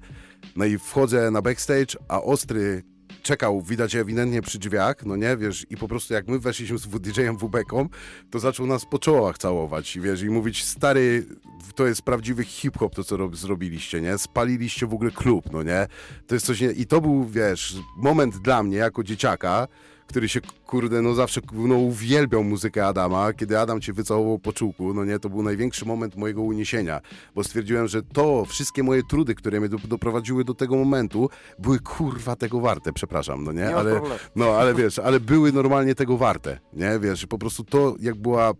No 0.56 0.64
i 0.64 0.78
wchodzę 0.78 1.30
na 1.30 1.42
backstage, 1.42 1.96
a 2.08 2.22
Ostry 2.22 2.82
czekał, 3.22 3.62
widać 3.62 3.94
ewidentnie 3.94 4.42
przy 4.42 4.58
drzwiach, 4.58 4.96
no 5.06 5.16
nie, 5.16 5.36
wiesz, 5.36 5.66
i 5.70 5.76
po 5.76 5.88
prostu 5.88 6.14
jak 6.14 6.28
my 6.28 6.38
weszliśmy 6.38 6.78
z 6.78 6.86
DJ-em 6.86 7.36
WB-ką, 7.36 7.88
to 8.30 8.38
zaczął 8.38 8.66
nas 8.66 8.86
po 8.90 8.98
czołach 8.98 9.38
całować, 9.38 9.98
wiesz, 10.02 10.22
i 10.22 10.30
mówić, 10.30 10.64
stary, 10.64 11.26
to 11.74 11.86
jest 11.86 12.02
prawdziwy 12.02 12.44
hip-hop, 12.44 12.94
to 12.94 13.04
co 13.04 13.16
rob- 13.16 13.36
zrobiliście, 13.36 14.00
nie? 14.00 14.18
Spaliliście 14.18 14.86
w 14.86 14.94
ogóle 14.94 15.10
klub, 15.10 15.44
no 15.52 15.62
nie? 15.62 15.86
To 16.26 16.34
jest 16.34 16.46
coś, 16.46 16.60
nie... 16.60 16.70
i 16.72 16.86
to 16.86 17.00
był, 17.00 17.24
wiesz, 17.24 17.76
moment 17.96 18.36
dla 18.36 18.62
mnie, 18.62 18.76
jako 18.76 19.02
dzieciaka, 19.02 19.68
który 20.06 20.28
się, 20.28 20.40
kurde, 20.66 21.02
no 21.02 21.14
zawsze, 21.14 21.40
no 21.52 21.74
uwielbiał 21.74 22.44
muzykę 22.44 22.86
Adama, 22.86 23.32
kiedy 23.32 23.58
Adam 23.58 23.80
cię 23.80 23.92
wycałował 23.92 24.38
po 24.38 24.52
czułku, 24.52 24.94
no 24.94 25.04
nie, 25.04 25.18
to 25.18 25.30
był 25.30 25.42
największy 25.42 25.86
moment 25.86 26.16
mojego 26.16 26.42
uniesienia, 26.42 27.00
bo 27.34 27.44
stwierdziłem, 27.44 27.88
że 27.88 28.02
to, 28.02 28.44
wszystkie 28.44 28.82
moje 28.82 29.02
trudy, 29.02 29.34
które 29.34 29.60
mnie 29.60 29.68
do, 29.68 29.78
doprowadziły 29.78 30.44
do 30.44 30.54
tego 30.54 30.76
momentu, 30.76 31.30
były 31.58 31.78
kurwa 31.78 32.36
tego 32.36 32.60
warte, 32.60 32.92
przepraszam, 32.92 33.44
no 33.44 33.52
nie, 33.52 33.60
Nie 33.60 33.76
ale, 33.76 34.00
no, 34.36 34.50
ale 34.50 34.74
wiesz, 34.74 34.98
ale 34.98 35.20
były 35.20 35.52
normalnie 35.52 35.94
tego 35.94 36.16
warte, 36.16 36.58
nie, 36.72 36.98
wiesz, 36.98 37.26
po 37.26 37.38
prostu 37.38 37.64
to, 37.64 37.94
jak 38.00 38.14
była 38.14 38.52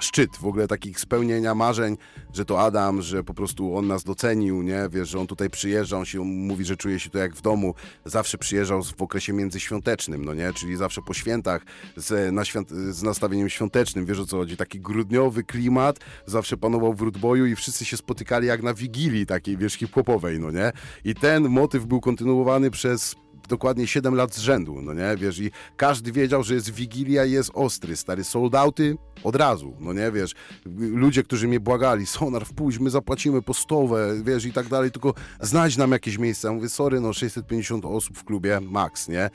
szczyt 0.00 0.36
w 0.36 0.46
ogóle 0.46 0.68
takich 0.68 1.00
spełnienia 1.00 1.54
marzeń, 1.54 1.96
że 2.32 2.44
to 2.44 2.60
Adam, 2.60 3.02
że 3.02 3.24
po 3.24 3.34
prostu 3.34 3.76
on 3.76 3.86
nas 3.86 4.04
docenił, 4.04 4.62
nie, 4.62 4.88
wiesz, 4.90 5.08
że 5.08 5.20
on 5.20 5.26
tutaj 5.26 5.50
przyjeżdża, 5.50 5.98
on 5.98 6.04
się 6.04 6.20
mówi, 6.24 6.64
że 6.64 6.76
czuje 6.76 7.00
się 7.00 7.10
tu 7.10 7.18
jak 7.18 7.34
w 7.34 7.42
domu, 7.42 7.74
zawsze 8.04 8.38
przyjeżdżał 8.38 8.82
w 8.82 9.02
okresie 9.02 9.32
międzyświątecznym, 9.32 10.24
no 10.24 10.34
nie, 10.34 10.52
czyli 10.52 10.76
zawsze 10.76 11.02
po 11.02 11.14
świętach 11.14 11.62
z, 11.96 12.32
na 12.32 12.44
świąt, 12.44 12.70
z 12.70 13.02
nastawieniem 13.02 13.48
świątecznym, 13.48 14.06
wiesz 14.06 14.18
o 14.18 14.26
co 14.26 14.36
chodzi, 14.36 14.56
taki 14.56 14.80
grudniowy 14.80 15.44
klimat, 15.44 15.98
zawsze 16.26 16.56
panował 16.56 16.94
w 16.94 17.00
Rudboju 17.00 17.46
i 17.46 17.56
wszyscy 17.56 17.84
się 17.84 17.96
spotykali 17.96 18.46
jak 18.46 18.62
na 18.62 18.74
wigilii 18.74 19.26
takiej, 19.26 19.56
wiesz, 19.56 19.74
hip-hopowej, 19.74 20.40
no 20.40 20.50
nie, 20.50 20.72
i 21.04 21.14
ten 21.14 21.48
motyw 21.48 21.86
był 21.86 22.00
kontynuowany 22.00 22.70
przez 22.70 23.16
dokładnie 23.46 23.86
7 23.86 24.14
lat 24.14 24.34
z 24.34 24.38
rzędu, 24.38 24.82
no 24.82 24.94
nie, 24.94 25.16
wiesz, 25.16 25.38
i 25.38 25.50
każdy 25.76 26.12
wiedział, 26.12 26.42
że 26.42 26.54
jest 26.54 26.70
Wigilia 26.70 27.24
i 27.24 27.32
jest 27.32 27.50
ostry, 27.54 27.96
stary, 27.96 28.24
sold 28.24 28.54
outy 28.54 28.96
od 29.24 29.36
razu, 29.36 29.76
no 29.80 29.92
nie, 29.92 30.12
wiesz, 30.12 30.34
ludzie, 30.78 31.22
którzy 31.22 31.48
mnie 31.48 31.60
błagali, 31.60 32.06
Sonar, 32.06 32.46
wpuść, 32.46 32.78
my 32.78 32.90
zapłacimy 32.90 33.42
po 33.42 33.54
stówę, 33.54 34.14
wiesz, 34.22 34.44
i 34.44 34.52
tak 34.52 34.68
dalej, 34.68 34.90
tylko 34.90 35.14
znajdź 35.40 35.76
nam 35.76 35.92
jakieś 35.92 36.18
miejsce, 36.18 36.48
ja 36.48 36.54
mówię, 36.54 36.68
sorry, 36.68 37.00
no 37.00 37.12
650 37.12 37.84
osób 37.84 38.18
w 38.18 38.24
klubie, 38.24 38.60
max, 38.60 39.08
nie, 39.08 39.30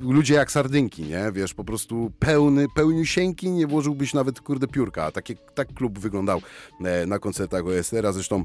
ludzie 0.00 0.34
jak 0.34 0.52
sardynki, 0.52 1.02
nie, 1.02 1.32
wiesz, 1.32 1.54
po 1.54 1.64
prostu 1.64 2.12
pełny, 2.18 2.66
pełniusieńki, 2.74 3.50
nie 3.50 3.66
włożyłbyś 3.66 4.14
nawet, 4.14 4.40
kurde, 4.40 4.68
piórka, 4.68 5.12
Takie, 5.12 5.34
tak 5.54 5.74
klub 5.74 5.98
wyglądał 5.98 6.40
e, 6.84 7.06
na 7.06 7.18
koncertach 7.18 7.66
OSR-a, 7.66 8.12
zresztą 8.12 8.44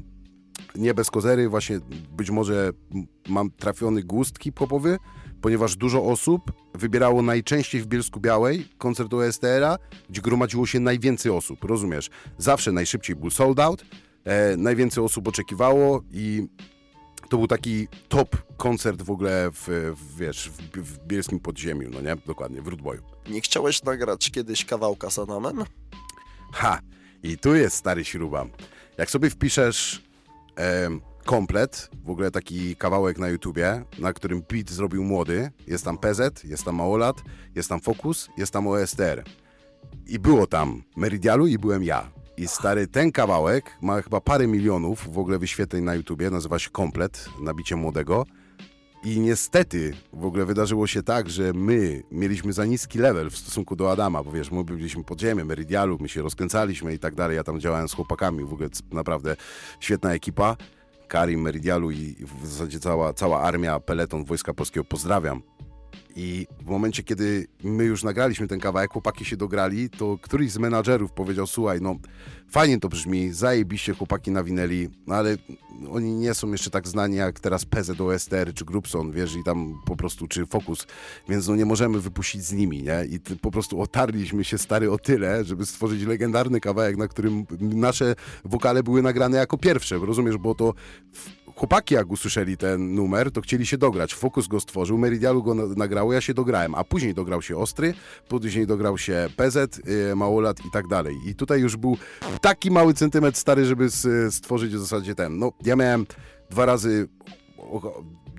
nie 0.74 0.94
bez 0.94 1.10
kozery, 1.10 1.48
właśnie 1.48 1.80
być 2.16 2.30
może 2.30 2.70
mam 3.28 3.50
trafiony 3.50 4.02
gust 4.02 4.42
hip-hopowy, 4.42 4.98
ponieważ 5.40 5.76
dużo 5.76 6.04
osób 6.04 6.52
wybierało 6.74 7.22
najczęściej 7.22 7.80
w 7.80 7.86
Bielsku 7.86 8.20
Białej 8.20 8.68
koncert 8.78 9.14
OSTR-a, 9.14 9.78
gdzie 10.10 10.20
gromadziło 10.20 10.66
się 10.66 10.80
najwięcej 10.80 11.32
osób, 11.32 11.64
rozumiesz? 11.64 12.10
Zawsze 12.38 12.72
najszybciej 12.72 13.16
był 13.16 13.30
sold 13.30 13.60
out, 13.60 13.84
e, 14.24 14.56
najwięcej 14.56 15.04
osób 15.04 15.28
oczekiwało 15.28 16.02
i 16.12 16.48
to 17.28 17.38
był 17.38 17.46
taki 17.46 17.88
top 18.08 18.36
koncert 18.56 19.02
w 19.02 19.10
ogóle 19.10 19.50
w, 19.52 19.94
w 19.96 20.16
wiesz, 20.16 20.50
w, 20.50 20.78
w 20.82 21.06
bielskim 21.06 21.40
podziemiu, 21.40 21.90
no 21.92 22.00
nie? 22.00 22.16
Dokładnie, 22.26 22.62
w 22.62 22.66
Rudboju. 22.66 23.02
Nie 23.30 23.40
chciałeś 23.40 23.82
nagrać 23.82 24.30
kiedyś 24.30 24.64
kawałka 24.64 25.10
z 25.10 25.18
Adamem? 25.18 25.64
Ha! 26.52 26.80
I 27.22 27.38
tu 27.38 27.54
jest 27.54 27.76
stary 27.76 28.04
śruba. 28.04 28.46
Jak 28.98 29.10
sobie 29.10 29.30
wpiszesz 29.30 30.07
em, 30.58 31.00
komplet, 31.24 31.90
w 32.04 32.10
ogóle 32.10 32.30
taki 32.30 32.76
kawałek 32.76 33.18
na 33.18 33.28
YouTubie, 33.28 33.84
na 33.98 34.12
którym 34.12 34.42
beat 34.52 34.70
zrobił 34.70 35.04
młody, 35.04 35.50
jest 35.66 35.84
tam 35.84 35.98
PZ, 35.98 36.44
jest 36.44 36.64
tam 36.64 36.76
Maolat, 36.76 37.16
jest 37.54 37.68
tam 37.68 37.80
Focus, 37.80 38.28
jest 38.36 38.52
tam 38.52 38.66
OSTR. 38.66 39.24
I 40.06 40.18
było 40.18 40.46
tam 40.46 40.82
Meridialu 40.96 41.46
i 41.46 41.58
byłem 41.58 41.84
ja. 41.84 42.10
I 42.36 42.48
stary, 42.48 42.86
ten 42.86 43.12
kawałek 43.12 43.64
ma 43.82 44.02
chyba 44.02 44.20
parę 44.20 44.46
milionów 44.46 45.12
w 45.12 45.18
ogóle 45.18 45.38
wyświetleń 45.38 45.84
na 45.84 45.94
YouTubie, 45.94 46.30
nazywa 46.30 46.58
się 46.58 46.70
Komplet, 46.70 47.28
nabicie 47.42 47.76
młodego. 47.76 48.24
I 49.04 49.20
niestety 49.20 49.94
w 50.12 50.24
ogóle 50.24 50.44
wydarzyło 50.44 50.86
się 50.86 51.02
tak, 51.02 51.30
że 51.30 51.52
my 51.52 52.02
mieliśmy 52.10 52.52
za 52.52 52.64
niski 52.64 52.98
level 52.98 53.30
w 53.30 53.36
stosunku 53.36 53.76
do 53.76 53.92
Adama, 53.92 54.22
bo 54.22 54.32
wiesz, 54.32 54.50
my 54.50 54.64
byliśmy 54.64 55.04
pod 55.04 55.20
ziemią, 55.20 55.44
Meridialu, 55.44 55.98
my 56.00 56.08
się 56.08 56.22
rozkręcaliśmy 56.22 56.94
i 56.94 56.98
tak 56.98 57.14
dalej. 57.14 57.36
Ja 57.36 57.44
tam 57.44 57.60
działałem 57.60 57.88
z 57.88 57.92
chłopakami, 57.92 58.44
w 58.44 58.52
ogóle 58.52 58.68
naprawdę 58.92 59.36
świetna 59.80 60.14
ekipa. 60.14 60.56
Karim, 61.08 61.40
Meridialu 61.40 61.90
i 61.90 62.16
w 62.42 62.46
zasadzie 62.46 62.80
cała, 62.80 63.12
cała 63.12 63.40
armia, 63.40 63.80
peleton 63.80 64.24
Wojska 64.24 64.54
Polskiego 64.54 64.84
pozdrawiam. 64.84 65.42
I 66.16 66.46
w 66.60 66.66
momencie, 66.66 67.02
kiedy 67.02 67.46
my 67.64 67.84
już 67.84 68.02
nagraliśmy 68.02 68.46
ten 68.46 68.60
kawałek, 68.60 68.92
chłopaki 68.92 69.24
się 69.24 69.36
dograli, 69.36 69.90
to 69.90 70.18
któryś 70.22 70.52
z 70.52 70.58
menadżerów 70.58 71.12
powiedział, 71.12 71.46
słuchaj, 71.46 71.80
no 71.80 71.96
fajnie 72.50 72.80
to 72.80 72.88
brzmi, 72.88 73.32
zajebiście 73.32 73.94
chłopaki 73.94 74.30
nawinęli, 74.30 74.88
no 75.06 75.14
ale 75.14 75.36
oni 75.90 76.14
nie 76.14 76.34
są 76.34 76.52
jeszcze 76.52 76.70
tak 76.70 76.88
znani 76.88 77.16
jak 77.16 77.40
teraz 77.40 77.64
PZOSTR 77.64 78.54
czy 78.54 78.64
Grupson, 78.64 79.12
wiesz, 79.12 79.36
i 79.36 79.44
tam 79.44 79.74
po 79.86 79.96
prostu, 79.96 80.28
czy 80.28 80.46
Focus, 80.46 80.86
więc 81.28 81.48
no 81.48 81.56
nie 81.56 81.66
możemy 81.66 82.00
wypuścić 82.00 82.44
z 82.44 82.52
nimi, 82.52 82.82
nie? 82.82 83.04
I 83.10 83.20
po 83.40 83.50
prostu 83.50 83.80
otarliśmy 83.80 84.44
się 84.44 84.58
stary 84.58 84.90
o 84.90 84.98
tyle, 84.98 85.44
żeby 85.44 85.66
stworzyć 85.66 86.02
legendarny 86.02 86.60
kawałek, 86.60 86.96
na 86.96 87.08
którym 87.08 87.46
nasze 87.60 88.14
wokale 88.44 88.82
były 88.82 89.02
nagrane 89.02 89.36
jako 89.36 89.58
pierwsze, 89.58 89.98
rozumiesz, 89.98 90.36
bo 90.36 90.54
to 90.54 90.74
chłopaki 91.58 91.94
jak 91.94 92.10
usłyszeli 92.10 92.56
ten 92.56 92.94
numer, 92.94 93.30
to 93.32 93.40
chcieli 93.40 93.66
się 93.66 93.78
dograć. 93.78 94.14
Fokus 94.14 94.46
go 94.46 94.60
stworzył, 94.60 94.98
Meridialu 94.98 95.42
go 95.42 95.54
na- 95.54 95.66
nagrało, 95.76 96.12
ja 96.12 96.20
się 96.20 96.34
dograłem, 96.34 96.74
a 96.74 96.84
później 96.84 97.14
dograł 97.14 97.42
się 97.42 97.56
Ostry, 97.56 97.94
później 98.28 98.66
dograł 98.66 98.98
się 98.98 99.28
PZ, 99.36 99.56
y, 100.12 100.16
Małolat 100.16 100.60
i 100.66 100.70
tak 100.72 100.86
dalej. 100.88 101.16
I 101.26 101.34
tutaj 101.34 101.60
już 101.60 101.76
był 101.76 101.96
taki 102.40 102.70
mały 102.70 102.94
centymetr 102.94 103.38
stary, 103.38 103.64
żeby 103.64 103.88
stworzyć 104.30 104.74
w 104.74 104.78
zasadzie 104.78 105.14
ten. 105.14 105.38
No, 105.38 105.52
ja 105.64 105.76
miałem 105.76 106.06
dwa 106.50 106.66
razy, 106.66 107.08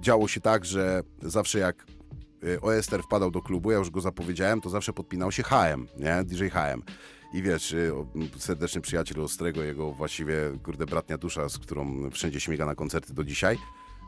działo 0.01 0.28
się 0.28 0.41
tak, 0.41 0.65
że 0.65 1.03
zawsze 1.22 1.59
jak 1.59 1.86
y, 2.43 2.61
OSTR 2.61 3.03
wpadał 3.03 3.32
do 3.32 3.41
klubu, 3.41 3.72
ja 3.72 3.78
już 3.78 3.89
go 3.89 4.01
zapowiedziałem, 4.01 4.61
to 4.61 4.70
zawsze 4.70 4.93
podpinał 4.93 5.32
się 5.32 5.43
HM, 5.43 5.88
nie? 5.97 6.24
DJ 6.24 6.47
HM. 6.47 6.82
I 7.34 7.42
wiesz, 7.42 7.72
y, 7.72 7.94
serdeczny 8.38 8.82
przyjaciel 8.82 9.22
Ostrego, 9.22 9.64
jego 9.64 9.92
właściwie, 9.92 10.36
kurde, 10.64 10.86
bratnia 10.86 11.18
dusza, 11.18 11.50
z 11.50 11.58
którą 11.58 12.10
wszędzie 12.12 12.40
śmiga 12.40 12.66
na 12.66 12.76
koncerty 12.76 13.14
do 13.14 13.24
dzisiaj, 13.24 13.58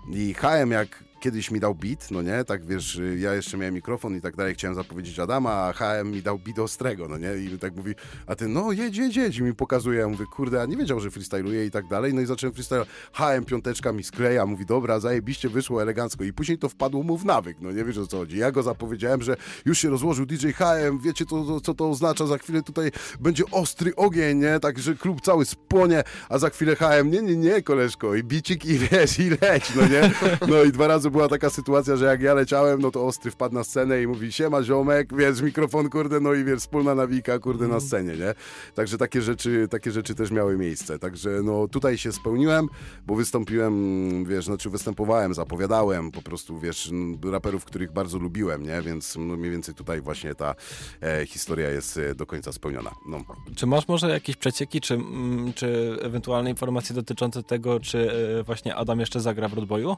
I 0.10 0.34
HM 0.34 0.72
jak 0.72 1.04
kiedyś 1.22 1.52
mi 1.52 1.60
dał 1.60 1.76
beat, 1.76 2.12
no 2.12 2.22
nie, 2.22 2.44
tak 2.44 2.66
wiesz, 2.66 2.96
y, 2.96 3.18
ja 3.20 3.34
jeszcze 3.34 3.58
miałem 3.58 3.74
mikrofon 3.74 4.16
i 4.16 4.22
tak 4.22 4.36
dalej, 4.36 4.54
chciałem 4.54 4.76
zapowiedzieć 4.76 5.20
Adama, 5.20 5.52
a 5.52 5.74
HM 5.74 6.12
mi 6.12 6.22
dał 6.22 6.40
beat 6.40 6.60
ostrego, 6.60 7.08
no 7.08 7.18
nie, 7.18 7.36
i 7.36 7.60
tak 7.60 7.76
mówi, 7.76 7.96
a 8.28 8.36
ty, 8.36 8.48
no 8.48 8.72
jedź, 8.72 8.98
jedź, 8.98 9.16
jedź, 9.16 9.38
i 9.38 9.44
mi 9.44 9.56
pokazuje, 9.56 10.00
ja 10.00 10.08
mówię, 10.08 10.26
kurde, 10.26 10.62
a 10.62 10.66
nie 10.66 10.78
wiedział, 10.78 11.00
że 11.00 11.12
freestyluje 11.12 11.66
i 11.66 11.72
tak 11.72 11.88
dalej, 11.88 12.14
no 12.14 12.22
i 12.22 12.26
zacząłem 12.26 12.54
freestyle, 12.54 12.86
HM 13.14 13.46
piąteczka 13.46 13.92
mi 13.92 14.04
skleja, 14.04 14.46
mówi, 14.46 14.66
dobra, 14.66 15.00
zajebiście, 15.00 15.50
wyszło 15.50 15.82
elegancko. 15.82 16.24
I 16.24 16.34
później 16.34 16.58
to 16.58 16.70
wpadło 16.70 17.04
mu 17.04 17.18
w 17.18 17.26
nawyk, 17.26 17.58
no 17.62 17.72
nie 17.72 17.84
wiesz 17.84 17.98
o 17.98 18.08
co 18.08 18.18
chodzi, 18.18 18.38
ja 18.38 18.52
go 18.52 18.64
zapowiedziałem, 18.64 19.22
że 19.22 19.36
już 19.66 19.80
się 19.80 19.90
rozłożył 19.90 20.26
DJ 20.26 20.48
HM, 20.52 21.00
wiecie 21.00 21.26
to, 21.26 21.46
to, 21.46 21.62
co 21.62 21.74
to 21.74 21.90
oznacza, 21.90 22.28
za 22.28 22.38
chwilę 22.38 22.64
tutaj 22.64 22.92
będzie 23.20 23.44
ostry 23.52 23.96
ogień, 23.96 24.38
nie, 24.38 24.60
także 24.60 24.96
klub 24.96 25.22
cały 25.22 25.46
spłonie, 25.46 26.04
a 26.30 26.38
za 26.38 26.50
chwilę 26.50 26.76
HM, 26.76 27.12
nie, 27.12 27.22
nie, 27.22 27.36
nie, 27.36 27.62
koleżko, 27.62 28.16
i 28.16 28.24
bicik 28.24 28.66
i 28.66 28.78
wiesz, 28.78 29.20
i 29.20 29.30
leć, 29.30 29.76
no 29.76 29.88
nie, 29.92 30.12
no 30.48 30.64
i 30.64 30.72
dwa 30.72 30.88
razy 30.88 31.12
była 31.12 31.28
taka 31.28 31.50
sytuacja, 31.50 31.96
że 31.96 32.06
jak 32.06 32.22
ja 32.22 32.34
leciałem, 32.34 32.82
no 32.82 32.92
to 32.92 33.06
Ostry 33.06 33.32
wpadł 33.32 33.56
na 33.56 33.64
scenę 33.64 34.02
i 34.02 34.08
mówi, 34.08 34.32
siema 34.32 34.64
ziomek, 34.64 35.18
wiesz, 35.18 35.42
mikrofon, 35.42 35.90
kurde, 35.90 36.20
no 36.20 36.34
i 36.34 36.44
wiesz, 36.44 36.60
wspólna 36.60 36.96
nawika, 36.96 37.40
kurde, 37.40 37.68
na 37.68 37.80
scenie, 37.80 38.18
nie? 38.18 38.34
Także 38.76 38.98
takie 38.98 39.22
rzeczy, 39.22 39.68
takie 39.70 39.92
rzeczy 39.92 40.16
też 40.16 40.32
miały 40.32 40.58
miejsce. 40.58 41.00
Także 41.00 41.30
no 41.44 41.68
tutaj 41.68 41.98
się 41.98 42.12
spełniłem, 42.12 42.68
bo 43.06 43.16
wystąpiłem, 43.16 44.26
wiesz, 44.26 44.46
znaczy 44.46 44.70
występowałem, 44.70 45.34
zapowiadałem 45.34 46.12
po 46.12 46.22
prostu, 46.22 46.60
wiesz, 46.60 46.92
raperów, 47.32 47.66
których 47.66 47.92
bardzo 47.92 48.18
lubiłem, 48.18 48.64
nie? 48.64 48.82
Więc 48.82 49.16
no, 49.16 49.38
mniej 49.38 49.52
więcej 49.52 49.76
tutaj 49.76 50.02
właśnie 50.02 50.36
ta 50.36 50.56
e, 51.02 51.26
historia 51.26 51.70
jest 51.70 51.98
e, 51.98 52.16
do 52.16 52.26
końca 52.26 52.52
spełniona. 52.52 52.92
No. 53.08 53.22
Czy 53.56 53.66
masz 53.68 53.88
może 53.88 54.10
jakieś 54.10 54.36
przecieki, 54.36 54.82
czy, 54.82 54.94
mm, 54.94 55.54
czy 55.54 55.98
ewentualne 56.02 56.50
informacje 56.50 56.96
dotyczące 56.96 57.44
tego, 57.44 57.80
czy 57.80 58.12
e, 58.40 58.44
właśnie 58.44 58.76
Adam 58.76 59.00
jeszcze 59.00 59.20
zagra 59.20 59.48
w 59.48 59.54
Roadboyu? 59.84 59.98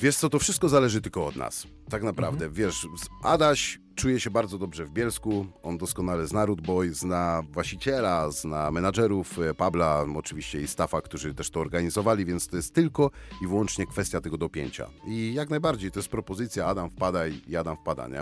Wiesz 0.00 0.16
co, 0.16 0.28
to 0.28 0.38
wszystko 0.38 0.68
zależy 0.68 1.00
tylko 1.00 1.26
od 1.26 1.36
nas. 1.36 1.66
Tak 1.90 2.02
naprawdę. 2.02 2.50
Wiesz, 2.50 2.80
z- 2.80 3.08
Adaś 3.26 3.80
czuje 3.94 4.20
się 4.20 4.30
bardzo 4.30 4.58
dobrze 4.58 4.84
w 4.84 4.90
Bielsku. 4.90 5.46
On 5.62 5.78
doskonale 5.78 6.26
zna 6.26 6.46
Root 6.46 6.60
Boy, 6.60 6.94
zna 6.94 7.42
właściciela, 7.50 8.30
zna 8.30 8.70
menadżerów 8.70 9.38
e, 9.38 9.54
Pabla, 9.54 10.04
oczywiście 10.16 10.60
i 10.60 10.68
staffa, 10.68 11.00
którzy 11.00 11.34
też 11.34 11.50
to 11.50 11.60
organizowali, 11.60 12.24
więc 12.24 12.48
to 12.48 12.56
jest 12.56 12.74
tylko 12.74 13.10
i 13.42 13.46
wyłącznie 13.46 13.86
kwestia 13.86 14.20
tego 14.20 14.36
dopięcia. 14.38 14.88
I 15.06 15.34
jak 15.34 15.50
najbardziej, 15.50 15.90
to 15.90 15.98
jest 15.98 16.08
propozycja, 16.08 16.66
Adam 16.66 16.90
wpada 16.90 17.26
i 17.26 17.56
Adam 17.56 17.76
wpada, 17.76 18.08
nie? 18.08 18.20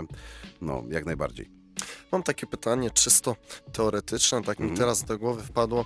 No, 0.61 0.83
jak 0.89 1.05
najbardziej. 1.05 1.49
Mam 2.11 2.23
takie 2.23 2.47
pytanie 2.47 2.91
czysto 2.91 3.35
teoretyczne, 3.73 4.41
tak 4.43 4.59
mi 4.59 4.63
Mhm. 4.63 4.77
teraz 4.79 5.03
do 5.03 5.17
głowy 5.17 5.43
wpadło. 5.43 5.85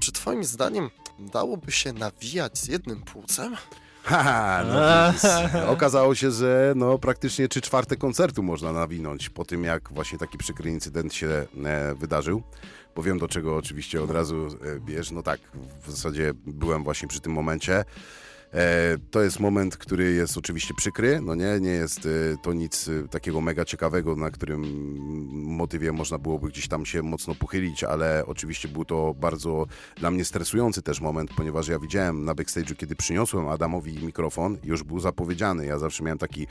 Czy 0.00 0.12
twoim 0.12 0.44
zdaniem 0.44 0.90
dałoby 1.18 1.72
się 1.72 1.92
nawijać 1.92 2.58
z 2.58 2.68
jednym 2.68 3.02
płucem? 3.02 3.56
Haha, 4.02 4.64
no 4.64 5.12
widzisz. 5.12 5.30
Okazało 5.68 6.14
się, 6.14 6.30
że 6.30 6.72
no, 6.76 6.98
praktycznie 6.98 7.48
trzy 7.48 7.60
czwarte 7.60 7.96
koncertu 7.96 8.42
można 8.42 8.72
nawinąć 8.72 9.28
po 9.30 9.44
tym, 9.44 9.64
jak 9.64 9.92
właśnie 9.92 10.18
taki 10.18 10.38
przykry 10.38 10.70
incydent 10.70 11.14
się 11.14 11.46
e, 11.64 11.94
wydarzył. 11.94 12.42
Bo 12.96 13.02
wiem, 13.02 13.18
do 13.18 13.28
czego 13.28 13.56
oczywiście 13.56 14.02
od 14.02 14.10
razu 14.10 14.46
e, 14.46 14.80
bierz. 14.80 15.10
No 15.10 15.22
tak, 15.22 15.40
w 15.86 15.90
zasadzie 15.90 16.32
byłem 16.46 16.84
właśnie 16.84 17.08
przy 17.08 17.20
tym 17.20 17.32
momencie. 17.32 17.84
E, 18.54 18.98
to 19.10 19.22
jest 19.22 19.40
moment, 19.40 19.76
który 19.76 20.12
jest 20.12 20.38
oczywiście 20.38 20.74
przykry, 20.74 21.20
no 21.20 21.34
nie, 21.34 21.60
nie 21.60 21.70
jest 21.70 22.06
e, 22.06 22.36
to 22.42 22.52
nic 22.52 22.88
e, 22.88 23.08
takiego 23.08 23.40
mega 23.40 23.64
ciekawego, 23.64 24.16
na 24.16 24.30
którym 24.30 24.62
motywie 25.32 25.92
można 25.92 26.18
byłoby 26.18 26.48
gdzieś 26.48 26.68
tam 26.68 26.86
się 26.86 27.02
mocno 27.02 27.34
pochylić, 27.34 27.84
ale 27.84 28.26
oczywiście 28.26 28.68
był 28.68 28.84
to 28.84 29.14
bardzo 29.14 29.66
dla 29.96 30.10
mnie 30.10 30.24
stresujący 30.24 30.82
też 30.82 31.00
moment, 31.00 31.30
ponieważ 31.36 31.68
ja 31.68 31.78
widziałem 31.78 32.24
na 32.24 32.34
backstage'u, 32.34 32.76
kiedy 32.76 32.96
przyniosłem 32.96 33.48
Adamowi 33.48 34.06
mikrofon, 34.06 34.58
już 34.64 34.82
był 34.82 35.00
zapowiedziany. 35.00 35.66
Ja 35.66 35.78
zawsze 35.78 36.04
miałem 36.04 36.18
taki 36.18 36.46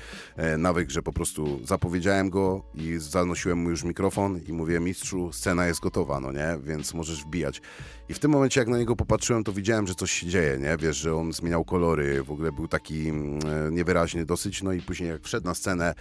nawyk, 0.58 0.89
że 0.89 1.04
po 1.04 1.14
prostu 1.14 1.60
zapowiedziałem 1.66 2.30
go 2.30 2.64
i 2.74 2.97
zanosiłem 2.97 3.58
mu 3.58 3.70
już 3.70 3.84
mikrofon 3.84 4.39
i 4.47 4.54
mówię, 4.54 4.80
mistrzu, 4.80 5.34
scena 5.34 5.68
jest 5.68 5.80
gotowa, 5.80 6.20
no 6.20 6.32
nie, 6.32 6.58
więc 6.64 6.93
możesz 6.93 7.24
wbijać. 7.24 7.62
I 8.10 8.14
w 8.14 8.20
tym 8.20 8.32
momencie, 8.32 8.62
jak 8.62 8.68
na 8.68 8.78
niego 8.78 8.95
popatrzyłem, 8.95 9.43
to 9.43 9.53
widziałem, 9.53 9.88
że 9.88 9.95
coś 9.95 10.12
się 10.12 10.28
dzieje, 10.28 10.57
nie? 10.57 10.78
Wiesz, 10.78 10.97
że 10.97 11.16
on 11.16 11.34
zmieniał 11.34 11.66
kolory, 11.66 12.24
w 12.24 12.32
ogóle 12.32 12.51
był 12.51 12.68
taki 12.68 13.10
mm, 13.10 13.39
e, 13.68 13.72
niewyraźny 13.72 14.26
dosyć, 14.26 14.64
no 14.64 14.72
i 14.74 14.82
później 14.82 15.10
jak 15.10 15.24
wszedł 15.24 15.47
na 15.47 15.55
scenę, 15.55 15.93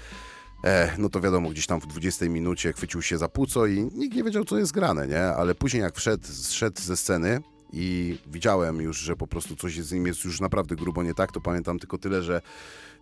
E, 0.65 0.93
no 0.99 1.09
to 1.09 1.21
wiadomo, 1.21 1.51
gdzieś 1.51 1.67
tam 1.67 1.81
w 1.81 1.87
20 1.87 2.27
minucie 2.27 2.73
chwycił 2.73 3.03
się 3.03 3.19
za 3.19 3.29
płuco 3.29 3.67
i 3.67 3.89
nikt 3.95 4.17
nie 4.17 4.25
wiedział, 4.25 4.45
co 4.45 4.59
jest 4.59 4.73
grane, 4.73 5.09
nie? 5.09 5.23
Ale 5.23 5.55
później 5.55 5.83
jak 5.83 5.97
wszedł, 5.97 6.27
zszedł 6.27 6.81
ze 6.81 6.97
sceny 6.97 7.41
i 7.73 8.19
widziałem 8.27 8.81
już, 8.81 8.99
że 8.99 9.17
po 9.17 9.27
prostu 9.27 9.57
coś 9.57 9.81
z 9.81 9.93
nim 9.93 10.07
jest 10.07 10.25
już 10.25 10.41
naprawdę 10.41 10.77
grubo 10.77 11.03
nie 11.03 11.15
tak, 11.15 11.33
to 11.33 11.41
pamiętam 11.41 11.79
tylko 11.79 11.99
tyle, 11.99 12.23
że 12.23 12.41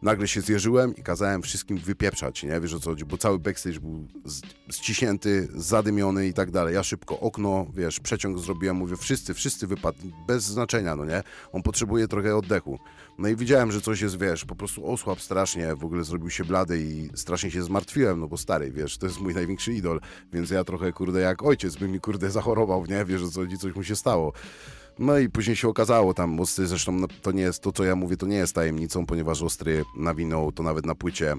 nagle 0.03 0.28
się 0.28 0.40
zjeżyłem 0.40 0.97
i 0.97 1.03
kazałem 1.03 1.42
wszystkim 1.42 1.78
wypieprzać, 1.78 2.42
nie? 2.42 2.61
Wiesz 2.61 2.74
o 2.74 2.80
co 2.80 2.90
chodzi, 2.90 3.05
bo 3.05 3.18
cały 3.18 3.38
backstage 3.38 3.80
był 3.80 4.09
ściśnięty, 4.70 5.49
zadymiony 5.55 6.26
i 6.26 6.32
tak 6.32 6.51
dalej. 6.51 6.74
Ja 6.74 6.82
szybko 6.82 7.20
okno, 7.20 7.66
wiesz, 7.74 8.01
przeciąg 8.01 8.38
zrobiłem, 8.38 8.76
mówię, 8.76 8.97
wszyscy, 8.97 9.34
wszyscy 9.34 9.66
wypadli, 9.66 10.12
bez 10.26 10.44
znaczenia, 10.44 10.97
no 10.97 11.05
nie? 11.05 11.22
On 11.53 11.62
potrzebuje 11.62 12.09
trochę 12.09 12.36
oddechu. 12.36 12.78
No 13.18 13.28
i 13.28 13.36
widziałem, 13.36 13.72
że 13.72 13.80
coś 13.80 14.01
jest, 14.01 14.18
wiesz, 14.20 14.44
po 14.44 14.57
prostu 14.57 14.92
osłab 14.92 15.20
strasznie, 15.20 15.74
w 15.74 15.84
ogóle 15.84 16.05
zrobił 16.05 16.30
się 16.30 16.44
blady 16.44 16.78
i 16.78 17.11
strasznie 17.14 17.51
się 17.51 17.62
zmartwiłem, 17.62 18.20
no 18.20 18.28
bo 18.28 18.36
stary, 18.36 18.70
wiesz, 18.70 18.99
to 18.99 19.07
jest 19.07 19.20
mój 19.20 19.34
największy 19.34 19.72
idol, 19.72 20.01
więc 20.32 20.51
ja 20.51 20.64
trochę, 20.64 20.92
kurde, 20.92 21.20
jak 21.20 21.42
ojciec 21.42 21.76
by 21.76 21.88
mi, 21.88 22.01
kurde, 22.01 22.30
zachorował, 22.30 22.86
nie? 22.86 23.05
Wiesz 23.05 23.22
o 23.22 23.30
co 23.30 23.40
chodzi, 23.40 23.59
coś 23.59 23.74
mu 23.74 23.82
się 23.82 23.97
stało. 23.97 24.32
No 24.99 25.18
i 25.18 25.28
później 25.28 25.57
się 25.57 25.68
okazało 25.68 26.14
tam, 26.14 26.40
Ostry, 26.40 26.66
zresztą 26.66 26.92
no, 26.92 27.07
to 27.22 27.32
nie 27.32 27.42
jest, 27.42 27.62
to 27.62 27.72
co 27.72 27.84
ja 27.84 27.97
mówię, 27.97 28.16
to 28.16 28.26
nie 28.26 28.36
jest 28.36 28.55
tajemnicą, 28.55 29.07
ponieważ 29.07 29.42
Ostry 29.42 29.84
nawinął 29.97 30.53
to 30.53 30.62
nawet 30.62 30.86
na 30.86 30.94
płycie 30.94 31.34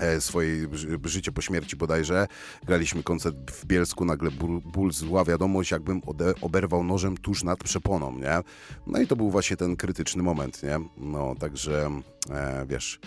e, 0.00 0.20
swojej 0.20 0.68
ży- 0.72 0.98
życie 1.04 1.32
po 1.32 1.40
śmierci 1.40 1.76
bodajże. 1.76 2.26
Graliśmy 2.66 3.02
koncert 3.02 3.50
w 3.50 3.66
Bielsku, 3.66 4.04
nagle 4.04 4.30
ból, 4.30 4.60
ból 4.60 4.92
zła 4.92 5.24
wiadomość, 5.24 5.70
jakbym 5.70 6.02
ode, 6.06 6.34
oberwał 6.40 6.84
nożem 6.84 7.16
tuż 7.16 7.44
nad 7.44 7.58
przeponą, 7.64 8.18
nie? 8.18 8.38
No 8.86 9.00
i 9.00 9.06
to 9.06 9.16
był 9.16 9.30
właśnie 9.30 9.56
ten 9.56 9.76
krytyczny 9.76 10.22
moment, 10.22 10.62
nie? 10.62 10.80
No, 10.96 11.34
także, 11.40 11.90
e, 12.30 12.66
wiesz... 12.68 13.00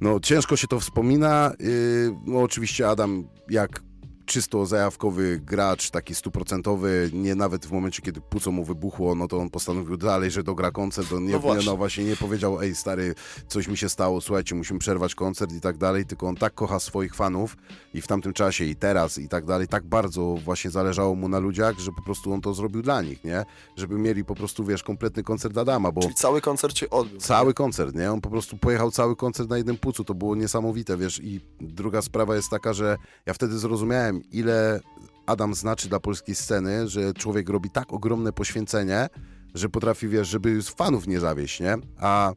No, 0.00 0.20
ciężko 0.20 0.56
się 0.56 0.66
to 0.66 0.80
wspomina. 0.80 1.52
Yy, 1.58 2.16
no, 2.26 2.42
oczywiście 2.42 2.88
Adam, 2.88 3.24
jak 3.50 3.82
czysto 4.26 4.66
zajawkowy 4.66 5.40
gracz, 5.44 5.90
taki 5.90 6.14
stuprocentowy, 6.14 7.10
nie 7.12 7.34
nawet 7.34 7.66
w 7.66 7.72
momencie, 7.72 8.02
kiedy 8.02 8.20
puco 8.20 8.50
mu 8.52 8.64
wybuchło, 8.64 9.14
no 9.14 9.28
to 9.28 9.38
on 9.38 9.50
postanowił 9.50 9.96
dalej, 9.96 10.30
że 10.30 10.42
dogra 10.42 10.70
koncert, 10.70 11.12
on 11.12 11.24
nie, 11.24 11.32
No 11.32 11.38
właśnie. 11.38 11.66
no 11.66 11.76
właśnie 11.76 12.04
nie 12.04 12.16
powiedział, 12.16 12.60
ej 12.60 12.74
stary, 12.74 13.14
coś 13.48 13.68
mi 13.68 13.76
się 13.76 13.88
stało, 13.88 14.20
słuchajcie, 14.20 14.54
musimy 14.54 14.78
przerwać 14.78 15.14
koncert 15.14 15.52
i 15.52 15.60
tak 15.60 15.76
dalej, 15.78 16.06
tylko 16.06 16.26
on 16.28 16.36
tak 16.36 16.54
kocha 16.54 16.80
swoich 16.80 17.14
fanów 17.14 17.56
i 17.94 18.00
w 18.00 18.06
tamtym 18.06 18.32
czasie 18.32 18.64
i 18.64 18.76
teraz 18.76 19.18
i 19.18 19.28
tak 19.28 19.44
dalej, 19.44 19.68
tak 19.68 19.84
bardzo 19.86 20.34
właśnie 20.44 20.70
zależało 20.70 21.14
mu 21.14 21.28
na 21.28 21.38
ludziach, 21.38 21.78
że 21.78 21.90
po 21.92 22.02
prostu 22.02 22.32
on 22.32 22.40
to 22.40 22.54
zrobił 22.54 22.82
dla 22.82 23.02
nich, 23.02 23.24
nie? 23.24 23.44
Żeby 23.76 23.98
mieli 23.98 24.24
po 24.24 24.34
prostu, 24.34 24.64
wiesz, 24.64 24.82
kompletny 24.82 25.22
koncert 25.22 25.58
Adama, 25.58 25.92
bo... 25.92 26.00
Czyli 26.00 26.14
cały 26.14 26.40
koncert 26.40 26.76
się 26.76 26.90
odbył. 26.90 27.20
Cały 27.20 27.54
koncert, 27.54 27.94
nie? 27.94 28.12
On 28.12 28.20
po 28.20 28.30
prostu 28.30 28.56
pojechał 28.56 28.90
cały 28.90 29.16
koncert 29.16 29.50
na 29.50 29.56
jednym 29.56 29.76
pucu. 29.76 30.04
To 30.04 30.14
było 30.14 30.34
niesamowite, 30.36 30.96
wiesz. 30.96 31.20
I 31.24 31.40
druga 31.60 32.02
sprawa 32.02 32.36
jest 32.36 32.50
taka, 32.50 32.72
że 32.72 32.96
ja 33.26 33.34
wtedy 33.34 33.58
zrozumiałem, 33.58 34.11
ile 34.32 34.80
Adam 35.26 35.54
znaczy 35.54 35.88
dla 35.88 36.00
polskiej 36.00 36.34
sceny, 36.34 36.88
że 36.88 37.14
człowiek 37.14 37.48
robi 37.48 37.70
tak 37.70 37.92
ogromne 37.92 38.32
poświęcenie, 38.32 39.08
że 39.54 39.68
potrafi, 39.68 40.08
wiesz, 40.08 40.28
żeby 40.28 40.62
fanów 40.62 41.06
nie 41.06 41.20
zawieść, 41.20 41.60
nie? 41.60 41.76
A 41.98 42.32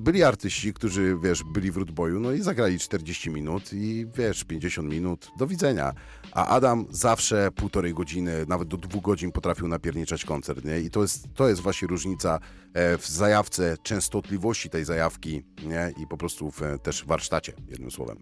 byli 0.00 0.22
artyści, 0.22 0.72
którzy, 0.72 1.16
wiesz, 1.22 1.42
byli 1.44 1.70
w 1.70 1.76
Rootboyu, 1.76 2.20
no 2.20 2.32
i 2.32 2.42
zagrali 2.42 2.78
40 2.78 3.30
minut 3.30 3.72
i, 3.72 4.06
wiesz, 4.14 4.44
50 4.44 4.90
minut, 4.90 5.30
do 5.38 5.46
widzenia. 5.46 5.92
A 6.32 6.46
Adam 6.46 6.86
zawsze 6.90 7.50
półtorej 7.50 7.94
godziny, 7.94 8.44
nawet 8.48 8.68
do 8.68 8.76
dwóch 8.76 9.02
godzin 9.02 9.32
potrafił 9.32 9.68
napierniczać 9.68 10.24
koncert, 10.24 10.64
nie? 10.64 10.80
I 10.80 10.90
to 10.90 11.02
jest, 11.02 11.24
to 11.34 11.48
jest 11.48 11.60
właśnie 11.60 11.88
różnica 11.88 12.38
e, 12.74 12.98
w 12.98 13.08
zajawce, 13.08 13.76
częstotliwości 13.82 14.70
tej 14.70 14.84
zajawki, 14.84 15.42
nie? 15.62 15.92
I 16.02 16.06
po 16.06 16.16
prostu 16.16 16.50
w, 16.50 16.60
też 16.82 17.02
w 17.02 17.06
warsztacie, 17.06 17.52
jednym 17.68 17.90
słowem. 17.90 18.16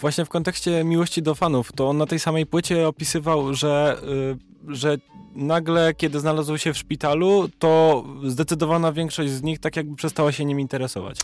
Właśnie 0.00 0.24
w 0.24 0.28
kontekście 0.28 0.84
miłości 0.84 1.22
do 1.22 1.34
fanów, 1.34 1.72
to 1.72 1.88
on 1.88 1.96
na 1.98 2.06
tej 2.06 2.18
samej 2.20 2.46
płycie 2.46 2.88
opisywał, 2.88 3.54
że, 3.54 3.96
y, 4.68 4.74
że 4.74 4.96
nagle, 5.34 5.94
kiedy 5.94 6.20
znalazł 6.20 6.58
się 6.58 6.72
w 6.72 6.78
szpitalu, 6.78 7.48
to 7.58 8.04
zdecydowana 8.24 8.92
większość 8.92 9.30
z 9.30 9.42
nich 9.42 9.58
tak 9.58 9.76
jakby 9.76 9.96
przestała 9.96 10.32
się 10.32 10.44
nim 10.44 10.60
interesować. 10.60 11.20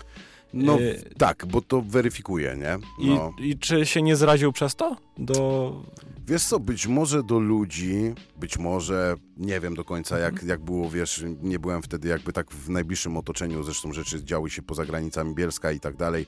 No 0.54 0.78
Y, 0.80 1.14
tak, 1.18 1.46
bo 1.46 1.60
to 1.62 1.82
weryfikuje, 1.82 2.56
nie? 2.56 3.04
I, 3.06 3.08
No. 3.10 3.32
I 3.38 3.58
czy 3.58 3.86
się 3.86 4.02
nie 4.02 4.16
zraził 4.16 4.52
przez 4.52 4.74
to? 4.74 4.96
Do... 5.18 5.72
Wiesz 6.26 6.44
co, 6.44 6.60
być 6.60 6.86
może 6.86 7.22
do 7.22 7.38
ludzi, 7.38 8.14
być 8.36 8.58
może, 8.58 9.14
nie 9.36 9.60
wiem 9.60 9.74
do 9.74 9.84
końca 9.84 10.16
Mhm. 10.16 10.34
jak, 10.34 10.44
jak 10.44 10.60
było, 10.60 10.90
wiesz, 10.90 11.24
nie 11.42 11.58
byłem 11.58 11.82
wtedy 11.82 12.08
jakby 12.08 12.32
tak 12.32 12.50
w 12.50 12.70
najbliższym 12.70 13.16
otoczeniu, 13.16 13.62
zresztą 13.62 13.92
rzeczy 13.92 14.24
działy 14.24 14.50
się 14.50 14.62
poza 14.62 14.84
granicami 14.84 15.34
Bielska 15.34 15.72
i 15.72 15.80
tak 15.80 15.96
dalej, 15.96 16.26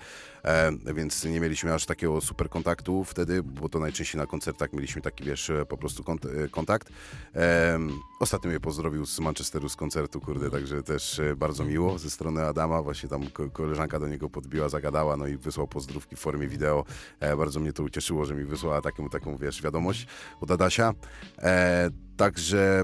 więc 0.94 1.24
nie 1.24 1.40
mieliśmy 1.40 1.74
aż 1.74 1.86
takiego 1.86 2.20
super 2.20 2.48
kontaktu 2.50 3.04
wtedy, 3.04 3.42
bo 3.42 3.68
to 3.68 3.78
najczęściej 3.78 4.20
na 4.20 4.26
koncertach 4.26 4.72
mieliśmy 4.72 5.02
taki, 5.02 5.24
wiesz, 5.24 5.50
e, 5.50 5.66
po 5.66 5.76
prostu 5.76 6.04
e, 6.44 6.48
kontakt. 6.48 6.88
E, 7.34 7.78
ostatnio 8.20 8.50
mnie 8.50 8.60
pozdrowił 8.60 9.06
z 9.06 9.20
Manchesteru 9.20 9.68
z 9.68 9.76
koncertu, 9.76 10.20
kurde, 10.20 10.50
także 10.50 10.82
też 10.82 11.18
e, 11.18 11.36
bardzo 11.36 11.64
miło 11.64 11.98
ze 11.98 12.10
strony 12.10 12.46
Adama, 12.46 12.82
właśnie 12.82 13.08
tam 13.08 13.30
ko- 13.30 13.50
koleżanka 13.50 14.00
do 14.00 14.08
niego 14.08 14.30
podbiła, 14.30 14.68
zagadała, 14.68 15.16
no 15.16 15.26
i 15.26 15.36
wysłał 15.36 15.68
pozdrówki 15.68 16.16
w 16.16 16.18
formie 16.18 16.48
wideo. 16.48 16.84
E, 17.20 17.36
bardzo 17.36 17.60
mnie 17.60 17.72
to 17.72 17.82
ucieszyło, 17.82 18.24
że 18.24 18.34
mi 18.34 18.44
wysłała 18.44 18.80
taką, 18.80 19.08
taką 19.08 19.36
wiesz, 19.36 19.62
wiadomość 19.62 20.06
od 20.40 20.50
Adasia. 20.50 20.92
E, 21.38 21.90
także 22.16 22.82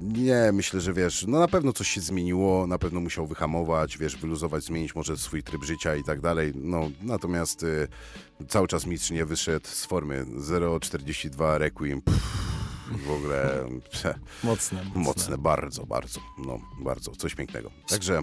nie, 0.00 0.50
myślę, 0.52 0.80
że 0.80 0.92
wiesz, 0.92 1.24
no 1.28 1.38
na 1.38 1.48
pewno 1.48 1.72
coś 1.72 1.88
się 1.88 2.00
zmieniło, 2.00 2.66
na 2.66 2.78
pewno 2.78 3.00
musiał 3.00 3.26
wyhamować, 3.26 3.98
wiesz, 3.98 4.16
wyluzować, 4.16 4.64
zmienić 4.64 4.94
może 4.94 5.16
swój 5.16 5.42
tryb 5.42 5.64
życia 5.64 5.96
i 5.96 6.04
tak 6.04 6.20
dalej. 6.20 6.52
No, 6.54 6.90
natomiast 7.02 7.62
y, 7.62 7.88
cały 8.48 8.68
czas 8.68 8.86
mistrz 8.86 9.10
nie 9.10 9.24
wyszedł 9.24 9.66
z 9.68 9.84
formy. 9.84 10.24
0,42 10.24 11.58
Requiem. 11.58 12.02
Pff, 12.02 12.50
w 13.06 13.10
ogóle 13.10 13.64
Mocne, 13.74 14.14
mocne. 14.44 14.82
mocne, 14.94 15.38
bardzo, 15.38 15.86
bardzo, 15.86 16.20
no, 16.46 16.58
bardzo, 16.80 17.10
coś 17.10 17.34
pięknego. 17.34 17.70
Także, 17.88 18.22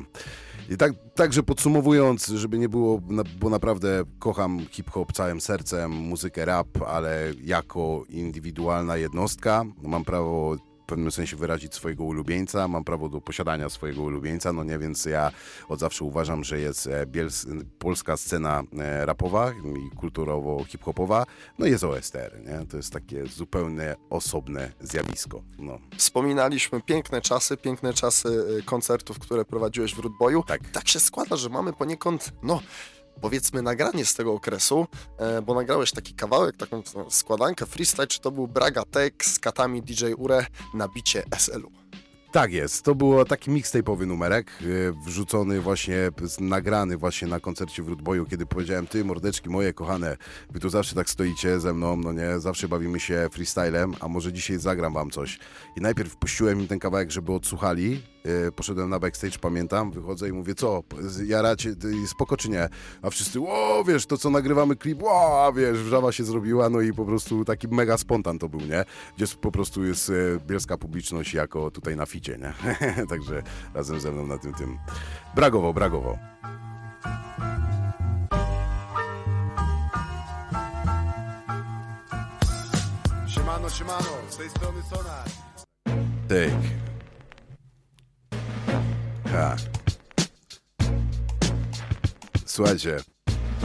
i 0.70 0.78
tak, 0.78 0.94
także 1.16 1.44
podsumowując, 1.44 2.28
żeby 2.28 2.58
nie 2.60 2.70
było, 2.70 3.02
bo 3.40 3.50
naprawdę 3.50 4.04
kocham 4.20 4.60
hip-hop 4.72 5.14
całym 5.14 5.42
sercem, 5.42 5.92
muzykę 5.92 6.46
rap, 6.46 6.68
ale 6.88 7.32
jako 7.44 8.04
indywidualna 8.10 8.98
jednostka 8.98 9.66
mam 9.84 10.06
prawo 10.06 10.56
pewnym 10.88 11.12
sensie 11.12 11.38
wyrazić 11.38 11.76
swojego 11.76 12.04
ulubieńca, 12.04 12.68
mam 12.68 12.84
prawo 12.84 13.10
do 13.10 13.22
posiadania 13.22 13.70
swojego 13.70 14.02
ulubieńca, 14.02 14.54
no 14.54 14.64
nie, 14.64 14.80
więc 14.80 15.06
ja 15.06 15.32
od 15.70 15.80
zawsze 15.80 16.06
uważam, 16.06 16.44
że 16.44 16.60
jest 16.60 16.88
e, 16.88 17.06
biels, 17.06 17.46
polska 17.80 18.18
scena 18.18 18.64
e, 18.78 19.06
rapowa 19.06 19.52
i 19.52 19.96
kulturowo-hip-hopowa, 19.96 21.26
no 21.60 21.66
jest 21.66 21.84
OSTR, 21.84 22.40
nie? 22.46 22.68
To 22.68 22.78
jest 22.78 22.94
takie 22.94 23.26
zupełnie 23.26 23.96
osobne 24.10 24.72
zjawisko, 24.80 25.42
no. 25.60 25.80
Wspominaliśmy 25.98 26.82
piękne 26.82 27.22
czasy, 27.22 27.58
piękne 27.58 27.94
czasy 27.94 28.30
y, 28.60 28.64
koncertów, 28.64 29.20
które 29.20 29.46
prowadziłeś 29.46 29.96
w 29.96 30.00
Rootboyu. 30.00 30.44
Tak. 30.44 30.62
tak 30.74 30.88
się 30.88 31.00
składa, 31.00 31.36
że 31.36 31.50
mamy 31.50 31.74
poniekąd, 31.74 32.32
no 32.44 32.62
powiedzmy 33.22 33.62
nagranie 33.62 34.06
z 34.06 34.16
tego 34.16 34.34
okresu, 34.34 34.88
e, 35.18 35.42
bo 35.42 35.54
nagrałeś 35.54 35.92
taki 35.92 36.14
kawałek, 36.14 36.58
taką 36.58 36.84
no, 36.96 37.10
składankę, 37.10 37.66
freestyle, 37.66 38.08
czy 38.08 38.20
to 38.20 38.32
był 38.32 38.48
Braga 38.48 38.84
Tech 38.86 39.14
z 39.24 39.40
katami 39.40 39.82
DJ 39.82 40.06
Ure 40.18 40.46
na 40.74 40.88
bicie 40.88 41.24
SL-u. 41.38 41.72
Tak 42.32 42.54
jest, 42.54 42.84
to 42.84 42.96
był 42.96 43.26
taki 43.26 43.52
mixtape'owy 43.52 44.08
numerek, 44.08 44.52
yy, 44.62 44.94
wrzucony 45.06 45.62
właśnie, 45.62 45.96
nagrany 46.40 46.98
właśnie 46.98 47.28
na 47.28 47.40
koncercie 47.40 47.84
w 47.84 47.88
Rootboyu, 47.88 48.26
kiedy 48.26 48.46
powiedziałem, 48.46 48.88
ty 48.88 49.06
mordeczki 49.06 49.50
moje 49.50 49.74
kochane, 49.74 50.18
wy 50.50 50.60
tu 50.60 50.70
zawsze 50.70 50.96
tak 50.96 51.10
stoicie 51.10 51.60
ze 51.60 51.74
mną, 51.74 51.98
no 51.98 52.12
nie, 52.12 52.40
zawsze 52.40 52.68
bawimy 52.68 53.00
się 53.00 53.30
freestylem, 53.32 53.94
a 54.00 54.08
może 54.08 54.34
dzisiaj 54.34 54.60
zagram 54.60 54.94
wam 54.94 55.12
coś. 55.12 55.40
I 55.76 55.82
najpierw 55.82 56.16
puściłem 56.16 56.62
im 56.62 56.68
ten 56.68 56.80
kawałek, 56.80 57.12
żeby 57.12 57.34
odsłuchali, 57.34 58.02
poszedłem 58.56 58.90
na 58.90 59.00
backstage, 59.00 59.40
pamiętam, 59.42 59.92
wychodzę 59.92 60.30
i 60.30 60.32
mówię, 60.32 60.56
co, 60.56 60.84
jaracie, 61.26 61.76
spoko 62.08 62.38
czy 62.38 62.50
nie? 62.50 62.70
A 63.02 63.10
wszyscy, 63.10 63.40
o, 63.48 63.84
wiesz, 63.88 64.06
to 64.06 64.18
co 64.18 64.30
nagrywamy 64.30 64.76
klip, 64.76 65.00
o, 65.04 65.54
wiesz, 65.56 65.78
wrzawa 65.78 66.12
się 66.12 66.24
zrobiła, 66.24 66.70
no 66.70 66.82
i 66.82 66.94
po 66.94 67.06
prostu 67.06 67.46
taki 67.46 67.68
mega 67.68 67.98
spontan 67.98 68.40
to 68.40 68.50
był, 68.50 68.62
nie? 68.62 68.86
Gdzie 69.18 69.28
po 69.42 69.52
prostu 69.52 69.86
jest 69.86 70.10
e, 70.10 70.14
bielska 70.48 70.78
publiczność 70.78 71.34
jako 71.34 71.72
tutaj 71.72 71.96
na 71.96 72.06
ficie, 72.06 72.38
nie? 72.38 72.54
Także 73.10 73.44
razem 73.74 74.00
ze 74.00 74.12
mną 74.12 74.28
na 74.28 74.38
tym, 74.38 74.54
tym. 74.54 74.78
Bragowo, 75.36 75.74
bragowo. 75.74 76.18
Siemano, 83.28 83.70
siemano, 83.70 84.10
z 84.30 84.38
tej 84.38 84.50
strony 84.50 84.82
Sonar. 84.90 85.26
Tyk. 86.28 86.87
Ha. 89.38 89.56
Słuchajcie, 92.46 92.98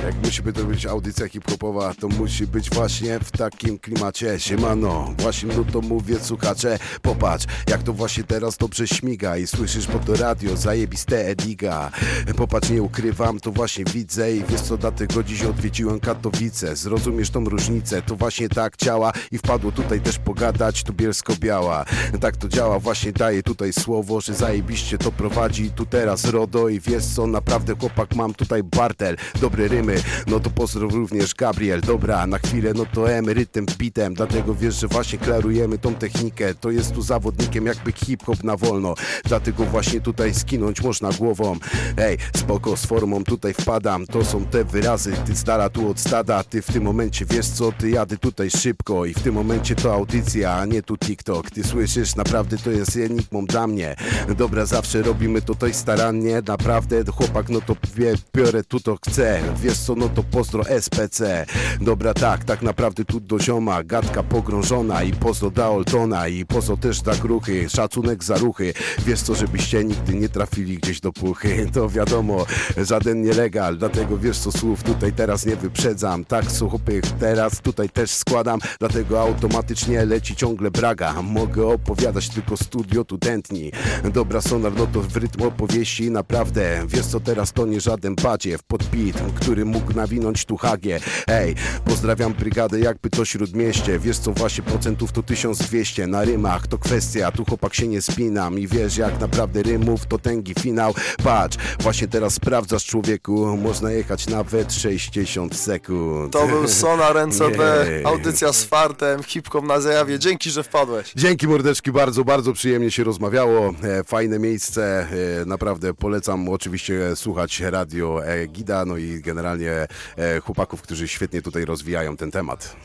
jak 0.02 0.14
musi 0.24 0.42
to 0.42 0.64
być 0.64 0.86
audycja 0.86 1.28
hip-hopowa, 1.28 1.94
to 1.94 2.08
musi 2.08 2.46
być 2.46 2.70
właśnie 2.70 3.18
w 3.20 3.30
takim 3.30 3.78
klimacie. 3.78 4.40
Siemano, 4.40 5.14
właśnie 5.18 5.48
no 5.56 5.64
to 5.72 5.80
mówię 5.80 6.20
słuchacze, 6.20 6.78
popatrz, 7.02 7.46
jak 7.68 7.82
to 7.82 7.92
właśnie 7.92 8.24
teraz 8.24 8.56
dobrze 8.56 8.88
śmiga 8.88 9.36
i 9.36 9.46
słyszysz 9.46 9.86
po 9.86 9.98
to 9.98 10.16
radio, 10.16 10.56
zajebiste 10.56 11.26
Ediga. 11.26 11.90
Popatrz, 12.36 12.70
nie 12.70 12.82
ukrywam, 12.82 13.40
to 13.40 13.52
właśnie 13.52 13.84
widzę 13.84 14.36
i 14.36 14.44
wiesz 14.44 14.60
co, 14.60 14.76
dlatego 14.76 15.22
dziś 15.22 15.42
odwiedziłem 15.42 16.00
Katowice. 16.00 16.76
Zrozumiesz 16.76 17.30
tą 17.30 17.44
różnicę, 17.44 18.02
to 18.02 18.16
właśnie 18.16 18.48
tak 18.48 18.76
działa 18.76 19.12
i 19.32 19.38
wpadło 19.38 19.72
tutaj 19.72 20.00
też 20.00 20.18
pogadać, 20.18 20.82
tu 20.82 20.92
bielsko-biała. 20.92 21.84
Tak 22.20 22.36
to 22.36 22.48
działa, 22.48 22.78
właśnie 22.78 23.12
daję 23.12 23.42
tutaj 23.42 23.72
słowo, 23.72 24.20
że 24.20 24.34
zajebiście 24.34 24.98
to 24.98 25.12
prowadzi 25.12 25.70
tu 25.70 25.86
teraz 25.86 26.24
RODO 26.24 26.68
i 26.68 26.80
wiesz 26.80 27.04
co, 27.04 27.26
naprawdę 27.26 27.74
chłopak 27.80 28.14
mam 28.14 28.34
tutaj 28.34 28.62
Bartel, 28.62 29.16
dobre 29.40 29.68
rymy, 29.68 29.91
no 30.26 30.40
to 30.40 30.50
pozdrow 30.50 30.92
również 30.92 31.34
Gabriel, 31.34 31.80
dobra, 31.80 32.26
na 32.26 32.38
chwilę 32.38 32.72
no 32.74 32.86
to 32.94 33.10
emerytem 33.10 33.66
bitem, 33.78 34.14
dlatego 34.14 34.54
wiesz, 34.54 34.74
że 34.74 34.88
właśnie 34.88 35.18
klarujemy 35.18 35.78
tą 35.78 35.94
technikę, 35.94 36.54
to 36.54 36.70
jest 36.70 36.92
tu 36.94 37.02
zawodnikiem 37.02 37.66
jakby 37.66 37.92
hip-hop 37.92 38.44
na 38.44 38.56
wolno, 38.56 38.94
dlatego 39.24 39.64
właśnie 39.64 40.00
tutaj 40.00 40.34
skinąć 40.34 40.82
można 40.82 41.10
głową, 41.12 41.56
ej, 41.96 42.18
spoko 42.36 42.76
z 42.76 42.86
formą 42.86 43.24
tutaj 43.24 43.54
wpadam, 43.54 44.06
to 44.06 44.24
są 44.24 44.44
te 44.44 44.64
wyrazy, 44.64 45.12
ty 45.26 45.36
z 45.36 45.44
dala 45.44 45.70
tu 45.70 45.90
od 45.90 46.00
stada, 46.00 46.44
ty 46.44 46.62
w 46.62 46.66
tym 46.66 46.82
momencie 46.82 47.24
wiesz 47.24 47.46
co, 47.46 47.72
ty 47.72 47.90
jadę 47.90 48.16
tutaj 48.16 48.50
szybko. 48.50 49.06
I 49.06 49.14
w 49.14 49.20
tym 49.20 49.34
momencie 49.34 49.74
to 49.74 49.94
audycja, 49.94 50.54
a 50.54 50.64
nie 50.64 50.82
tu 50.82 50.98
TikTok, 50.98 51.50
ty 51.50 51.64
słyszysz, 51.64 52.16
naprawdę 52.16 52.58
to 52.58 52.70
jest 52.70 52.96
enigmą 52.96 53.46
dla 53.46 53.66
mnie, 53.66 53.96
dobra, 54.36 54.66
zawsze 54.66 55.02
robimy 55.02 55.42
tutaj 55.42 55.74
starannie, 55.74 56.42
naprawdę, 56.48 57.04
chłopak, 57.12 57.48
no 57.48 57.60
to 57.60 57.76
wie, 57.94 58.14
biorę 58.34 58.64
tu 58.64 58.80
to 58.80 58.98
chcę, 59.06 59.40
wiesz 59.62 59.76
co, 59.82 59.94
no 59.94 60.08
to 60.08 60.22
pozdro 60.22 60.64
SPC, 60.80 61.46
dobra, 61.80 62.14
tak, 62.14 62.44
tak 62.44 62.62
naprawdę 62.62 63.04
tu 63.04 63.20
do 63.20 63.38
zioma, 63.38 63.82
gadka 63.84 64.22
pogrążona 64.22 65.02
i 65.02 65.12
pozdro 65.12 65.50
da 65.50 65.68
Oltona 65.68 66.28
i 66.28 66.46
pozdro 66.46 66.76
też 66.76 67.02
da 67.02 67.14
gruchy, 67.14 67.68
szacunek 67.68 68.24
za 68.24 68.36
ruchy, 68.36 68.74
wiesz 69.06 69.22
co, 69.22 69.34
żebyście 69.34 69.84
nigdy 69.84 70.14
nie 70.14 70.28
trafili 70.28 70.76
gdzieś 70.78 71.00
do 71.00 71.12
puchy, 71.12 71.66
to 71.74 71.88
wiadomo, 71.88 72.46
żaden 72.76 73.22
nielegal, 73.22 73.78
dlatego 73.78 74.18
wiesz 74.18 74.38
co, 74.38 74.52
słów 74.52 74.82
tutaj 74.82 75.12
teraz 75.12 75.46
nie 75.46 75.56
wyprzedzam, 75.56 76.24
tak 76.24 76.52
słuchopy, 76.52 77.00
teraz 77.20 77.60
tutaj 77.60 77.88
też 77.88 78.10
składam, 78.10 78.60
dlatego 78.78 79.20
automatycznie 79.20 80.04
leci 80.04 80.36
ciągle 80.36 80.70
braga, 80.70 81.22
mogę 81.22 81.66
opowiadać 81.66 82.28
tylko 82.28 82.56
studio 82.56 83.04
tu 83.04 83.18
tętni, 83.18 83.72
dobra 84.12 84.40
sonar, 84.40 84.72
no 84.76 84.86
to 84.86 85.00
w 85.00 85.16
rytm 85.16 85.42
opowieści, 85.42 86.10
naprawdę, 86.10 86.82
wiesz 86.88 87.06
co, 87.06 87.20
teraz 87.20 87.52
to 87.52 87.66
nie 87.66 87.80
żaden 87.80 88.14
badziew, 88.14 88.62
pod 88.62 88.82
beat, 88.84 89.32
który 89.34 89.64
mógł 89.72 89.94
nawinąć 89.94 90.44
tu 90.44 90.56
hagie, 90.56 91.00
ej, 91.26 91.54
pozdrawiam 91.84 92.32
brygadę 92.34 92.80
jakby 92.80 93.10
to 93.10 93.24
śródmieście, 93.24 93.98
wiesz 93.98 94.18
co, 94.18 94.32
właśnie 94.32 94.64
procentów 94.64 95.12
to 95.12 95.22
1200, 95.22 96.06
na 96.06 96.24
rymach 96.24 96.66
to 96.66 96.78
kwestia, 96.78 97.32
tu 97.32 97.44
chłopak 97.44 97.74
się 97.74 97.88
nie 97.88 98.02
spinam 98.02 98.58
i 98.58 98.66
wiesz 98.68 98.96
jak 98.96 99.20
naprawdę 99.20 99.62
rymów 99.62 100.06
to 100.06 100.18
tęgi 100.18 100.54
finał, 100.60 100.94
patrz, 101.24 101.56
właśnie 101.80 102.08
teraz 102.08 102.34
sprawdzasz 102.34 102.84
człowieku, 102.84 103.56
można 103.56 103.90
jechać 103.90 104.26
nawet 104.26 104.72
60 104.74 105.56
sekund. 105.56 106.32
To 106.32 106.46
był 106.46 106.68
Sonar 106.68 107.28
NCB, 107.28 107.86
Jej. 107.86 108.04
audycja 108.04 108.52
z 108.52 108.64
fartem, 108.64 109.22
hip-hop 109.22 109.64
na 109.64 109.80
zjawie. 109.80 110.18
Dzięki, 110.18 110.50
że 110.50 110.62
wpadłeś. 110.62 111.12
Dzięki 111.16 111.48
mordeczki, 111.48 111.92
bardzo, 111.92 112.24
bardzo 112.24 112.52
przyjemnie 112.52 112.90
się 112.90 113.04
rozmawiało. 113.04 113.74
E, 113.82 114.04
fajne 114.04 114.38
miejsce, 114.38 115.06
e, 115.42 115.44
naprawdę 115.46 115.94
polecam 115.94 116.48
oczywiście 116.48 117.16
słuchać 117.16 117.60
radio 117.60 118.20
Gida, 118.48 118.84
no 118.84 118.96
i 118.96 119.20
generalnie 119.20 119.61
e, 119.70 120.40
chłopaków, 120.40 120.82
którzy 120.82 121.08
świetnie 121.08 121.42
tutaj 121.42 121.64
rozwijają 121.64 122.16
ten 122.16 122.30
temat. 122.30 122.76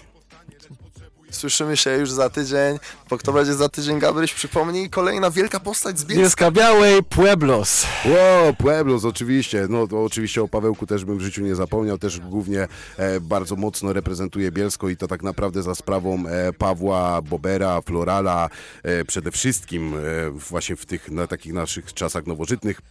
Słyszymy 1.31 1.77
się 1.77 1.91
już 1.97 2.11
za 2.11 2.29
tydzień, 2.29 2.79
bo 3.09 3.17
kto 3.17 3.33
będzie 3.33 3.53
za 3.53 3.69
tydzień, 3.69 3.99
Gabryś, 3.99 4.33
przypomnij, 4.33 4.89
kolejna 4.89 5.31
wielka 5.31 5.59
postać 5.59 5.99
z 5.99 6.05
Bielska. 6.05 6.21
Bielska 6.21 6.51
Białej, 6.51 7.03
Pueblos. 7.03 7.85
Ło, 8.05 8.53
Pueblos 8.53 9.05
oczywiście, 9.05 9.67
no 9.69 9.87
to 9.87 10.03
oczywiście 10.03 10.43
o 10.43 10.47
Pawełku 10.47 10.87
też 10.87 11.05
bym 11.05 11.17
w 11.17 11.21
życiu 11.21 11.41
nie 11.41 11.55
zapomniał, 11.55 11.97
też 11.97 12.19
głównie 12.19 12.67
e, 12.97 13.19
bardzo 13.19 13.55
mocno 13.55 13.93
reprezentuje 13.93 14.51
Bielsko 14.51 14.89
i 14.89 14.97
to 14.97 15.07
tak 15.07 15.23
naprawdę 15.23 15.63
za 15.63 15.75
sprawą 15.75 16.23
e, 16.27 16.53
Pawła, 16.53 17.21
Bobera, 17.21 17.81
Florala, 17.81 18.49
e, 18.83 19.05
przede 19.05 19.31
wszystkim 19.31 19.93
e, 19.93 20.29
właśnie 20.29 20.75
w 20.75 20.85
tych 20.85 21.11
na 21.11 21.27
takich 21.27 21.53
naszych 21.53 21.93
czasach 21.93 22.27
nowożytnych 22.27 22.81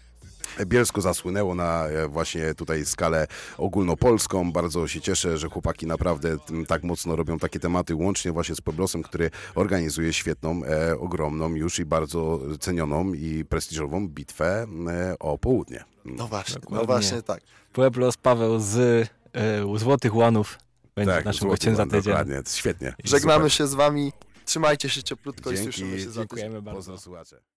Bielsko 0.64 1.00
zasłynęło 1.00 1.54
na 1.54 1.86
e, 1.86 2.08
właśnie 2.08 2.54
tutaj 2.54 2.84
skalę 2.84 3.26
ogólnopolską. 3.58 4.52
Bardzo 4.52 4.88
się 4.88 5.00
cieszę, 5.00 5.38
że 5.38 5.48
chłopaki 5.48 5.86
naprawdę 5.86 6.36
tak 6.68 6.82
mocno 6.82 7.16
robią 7.16 7.38
takie 7.38 7.60
tematy, 7.60 7.94
łącznie 7.94 8.32
właśnie 8.32 8.54
z 8.54 8.60
Pueblosem, 8.60 9.02
który 9.02 9.30
organizuje 9.54 10.12
świetną, 10.12 10.64
e, 10.64 10.98
ogromną 10.98 11.54
już 11.54 11.78
i 11.78 11.84
bardzo 11.84 12.40
cenioną 12.60 13.12
i 13.12 13.44
prestiżową 13.44 14.08
bitwę 14.08 14.66
e, 14.88 15.18
o 15.18 15.38
południe. 15.38 15.84
No 16.04 16.26
właśnie, 16.28 16.54
Dokładnie. 16.54 16.78
no 16.78 16.86
właśnie 16.86 17.22
tak. 17.22 17.40
Pueblos 17.72 18.16
Paweł 18.16 18.60
z 18.60 19.08
e, 19.34 19.78
Złotych 19.78 20.14
Łanów 20.14 20.58
będzie 20.94 21.12
tak, 21.12 21.24
naszym 21.24 21.48
gościem 21.48 21.76
za 21.76 21.84
tydzień. 21.84 22.02
Dokładnie, 22.02 22.42
świetnie. 22.48 22.94
Żegnamy 23.04 23.44
Super. 23.44 23.52
się 23.52 23.66
z 23.66 23.74
wami. 23.74 24.12
Trzymajcie 24.44 24.88
się 24.88 25.02
cieplutko 25.02 25.50
i 25.50 25.54
Dzięki, 25.54 25.72
słyszymy 25.72 25.98
się 25.98 26.10
za 26.10 26.10
tydzień. 26.10 26.20
Dziękujemy 26.22 26.62
bardzo. 26.62 26.92
Pozdro. 26.92 27.22